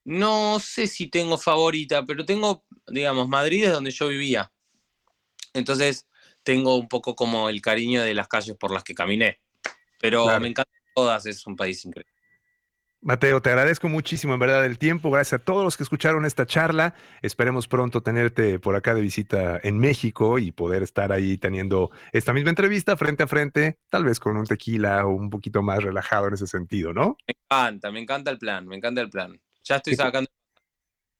No 0.05 0.59
sé 0.59 0.88
si 0.88 1.07
tengo 1.07 1.38
favorita, 1.38 2.05
pero 2.05 2.23
tengo, 2.23 2.63
digamos, 2.88 3.28
Madrid 3.28 3.65
es 3.65 3.73
donde 3.73 3.91
yo 3.91 4.07
vivía. 4.07 4.51
Entonces 5.53 6.07
tengo 6.43 6.75
un 6.78 6.88
poco 6.88 7.15
como 7.15 7.49
el 7.49 7.61
cariño 7.61 8.03
de 8.03 8.13
las 8.13 8.28
calles 8.28 8.55
por 8.55 8.71
las 8.71 8.84
que 8.84 8.93
caminé. 8.95 9.41
Pero 9.99 10.23
Claro. 10.23 10.39
me 10.39 10.47
encantan 10.49 10.80
todas, 10.95 11.25
es 11.25 11.45
un 11.47 11.55
país 11.55 11.84
increíble. 11.84 12.13
Mateo, 13.02 13.41
te 13.41 13.50
agradezco 13.50 13.88
muchísimo 13.89 14.34
en 14.34 14.39
verdad 14.39 14.66
el 14.66 14.80
tiempo. 14.80 15.12
Gracias 15.12 15.39
a 15.39 15.43
todos 15.43 15.64
los 15.64 15.78
que 15.78 15.84
escucharon 15.84 16.26
esta 16.26 16.45
charla. 16.45 16.95
Esperemos 17.22 17.68
pronto 17.68 18.02
tenerte 18.02 18.60
por 18.60 18.76
acá 18.76 18.95
de 18.95 19.02
visita 19.02 19.60
en 19.64 19.78
México 19.78 20.39
y 20.39 20.52
poder 20.52 20.82
estar 20.82 21.12
ahí 21.12 21.38
teniendo 21.38 21.91
esta 22.12 22.34
misma 22.34 22.50
entrevista 22.50 22.98
frente 22.98 23.24
a 23.24 23.28
frente, 23.28 23.78
tal 23.89 24.04
vez 24.04 24.20
con 24.20 24.36
un 24.36 24.45
tequila 24.45 25.06
o 25.06 25.12
un 25.12 25.30
poquito 25.30 25.62
más 25.62 25.84
relajado 25.84 26.28
en 26.28 26.34
ese 26.34 26.48
sentido, 26.48 26.91
¿no? 26.91 27.18
Me 27.28 27.36
encanta, 27.39 27.91
me 27.91 28.00
encanta 28.00 28.32
el 28.32 28.39
plan, 28.39 28.68
me 28.68 28.76
encanta 28.76 29.02
el 29.02 29.10
plan. 29.10 29.39
Ya 29.64 29.76
estoy 29.76 29.95
sacando. 29.95 30.30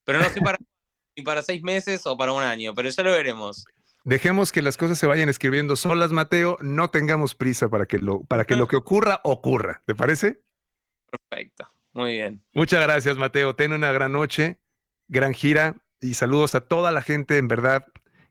Pero 0.04 0.20
no 0.20 0.30
sé 0.30 0.42
para, 0.42 0.58
ni 1.16 1.24
para 1.24 1.44
seis 1.44 1.62
meses 1.62 2.08
o 2.08 2.18
para 2.18 2.34
un 2.34 2.42
año, 2.42 2.74
pero 2.74 2.90
ya 2.90 3.04
lo 3.04 3.12
veremos. 3.12 3.66
Dejemos 4.04 4.52
que 4.52 4.62
las 4.62 4.78
cosas 4.78 4.98
se 4.98 5.06
vayan 5.06 5.30
escribiendo 5.30 5.76
solas, 5.76 6.12
Mateo. 6.12 6.58
No 6.62 6.90
tengamos 6.90 7.36
prisa 7.36 7.70
para 7.70 7.86
que 7.86 8.00
lo, 8.00 8.24
para 8.24 8.46
que, 8.46 8.56
lo 8.56 8.68
que 8.68 8.78
ocurra, 8.78 9.20
ocurra. 9.24 9.84
¿Te 9.86 9.96
parece? 9.96 10.42
Perfecto, 11.10 11.70
muy 11.94 12.14
bien. 12.14 12.44
Muchas 12.54 12.82
gracias, 12.82 13.18
Mateo. 13.18 13.56
Ten 13.56 13.74
una 13.74 13.92
gran 13.92 14.12
noche, 14.12 14.60
gran 15.08 15.34
gira 15.34 15.76
y 16.00 16.14
saludos 16.14 16.56
a 16.56 16.62
toda 16.62 16.92
la 16.92 17.02
gente, 17.02 17.38
en 17.38 17.48
verdad, 17.48 17.86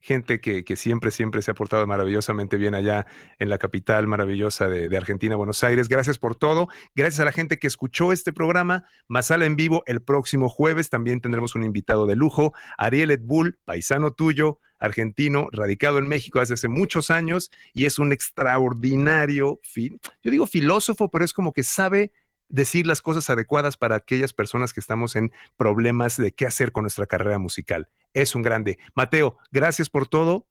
gente 0.07 0.41
que, 0.41 0.65
que 0.65 0.77
siempre, 0.77 1.11
siempre 1.11 1.43
se 1.43 1.51
ha 1.51 1.55
portado 1.55 1.85
maravillosamente 1.87 2.57
bien 2.57 2.75
allá 2.75 3.07
en 3.41 3.51
la 3.51 3.59
capital 3.59 4.07
maravillosa 4.07 4.69
de, 4.69 4.97
Argentina, 4.97 5.35
Buenos 5.35 5.65
Aires. 5.65 5.89
Gracias 5.89 6.19
por 6.19 6.37
todo. 6.37 6.69
Gracias 6.95 7.21
a 7.21 7.25
la 7.25 7.33
gente 7.33 7.59
que 7.59 7.67
escuchó 7.67 8.13
este 8.13 8.33
programa. 8.33 8.85
Masala 9.09 9.47
en 9.47 9.57
vivo 9.57 9.83
el 9.87 10.01
próximo 10.01 10.49
jueves. 10.49 10.91
También 10.91 11.21
tendremos 11.21 11.57
un 11.57 11.65
invitado 11.65 12.07
de 12.07 12.15
lujo, 12.15 12.55
Ariel 12.79 13.11
Edbull, 13.11 13.59
paisano 13.65 14.13
tuyo, 14.13 14.61
argentino, 14.79 15.49
radicado 15.51 15.99
en 15.99 16.07
México 16.07 16.39
desde 16.39 16.55
hace 16.55 16.69
muchos 16.69 17.11
años 17.11 17.51
y 17.73 17.87
es 17.87 17.99
un 17.99 18.13
extraordinario, 18.13 19.61
yo 19.75 20.31
digo 20.31 20.47
filósofo, 20.47 21.11
pero 21.11 21.25
es 21.25 21.33
como 21.33 21.53
que 21.53 21.63
sabe 21.63 22.13
decir 22.49 22.87
las 22.87 23.03
cosas 23.03 23.29
adecuadas 23.31 23.77
para 23.77 23.97
aquellas 23.97 24.33
personas 24.33 24.73
que 24.73 24.81
estamos 24.81 25.17
en 25.17 25.33
problemas 25.57 26.17
de 26.17 26.33
qué 26.33 26.47
hacer 26.47 26.73
con 26.73 26.83
nuestra 26.83 27.07
carrera 27.07 27.39
musical. 27.39 27.89
Es 28.15 28.35
un 28.35 28.43
grande. 28.43 28.79
Mateo, 28.95 29.39
gracias 29.51 29.91
por 29.91 30.07
todo 30.07 30.47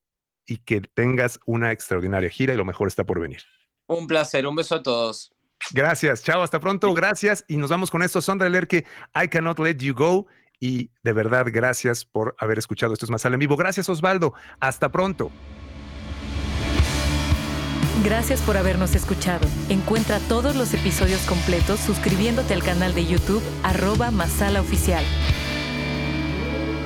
y 0.45 0.57
que 0.57 0.81
tengas 0.81 1.39
una 1.45 1.71
extraordinaria 1.71 2.29
gira 2.29 2.53
y 2.53 2.57
lo 2.57 2.65
mejor 2.65 2.87
está 2.87 3.03
por 3.03 3.19
venir. 3.19 3.41
Un 3.87 4.07
placer, 4.07 4.45
un 4.47 4.55
beso 4.55 4.75
a 4.75 4.83
todos. 4.83 5.31
Gracias, 5.71 6.23
chao, 6.23 6.43
hasta 6.43 6.59
pronto, 6.59 6.93
gracias 6.93 7.45
y 7.47 7.57
nos 7.57 7.69
vamos 7.69 7.89
con 7.89 8.03
esto. 8.03 8.21
Sondra 8.21 8.49
que 8.67 8.85
I 9.15 9.27
Cannot 9.29 9.59
Let 9.59 9.77
You 9.77 9.93
Go 9.93 10.27
y 10.59 10.91
de 11.03 11.13
verdad 11.13 11.47
gracias 11.51 12.05
por 12.05 12.35
haber 12.39 12.57
escuchado 12.57 12.93
Esto 12.93 13.05
es 13.05 13.09
Más 13.09 13.25
en 13.25 13.39
vivo. 13.39 13.55
Gracias 13.55 13.89
Osvaldo, 13.89 14.33
hasta 14.59 14.91
pronto. 14.91 15.31
Gracias 18.05 18.39
por 18.41 18.55
habernos 18.55 18.93
escuchado. 18.93 19.47
Encuentra 19.67 20.19
todos 20.19 20.55
los 20.55 20.75
episodios 20.75 21.21
completos 21.21 21.79
suscribiéndote 21.79 22.53
al 22.53 22.61
canal 22.61 22.93
de 22.93 23.03
YouTube 23.07 23.41
arroba 23.63 24.11
Masala 24.11 24.61
Oficial. 24.61 25.03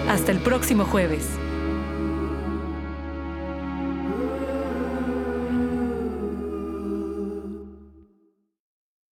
Hasta 0.07 0.31
el 0.31 0.39
próximo 0.39 0.85
jueves. 0.85 1.38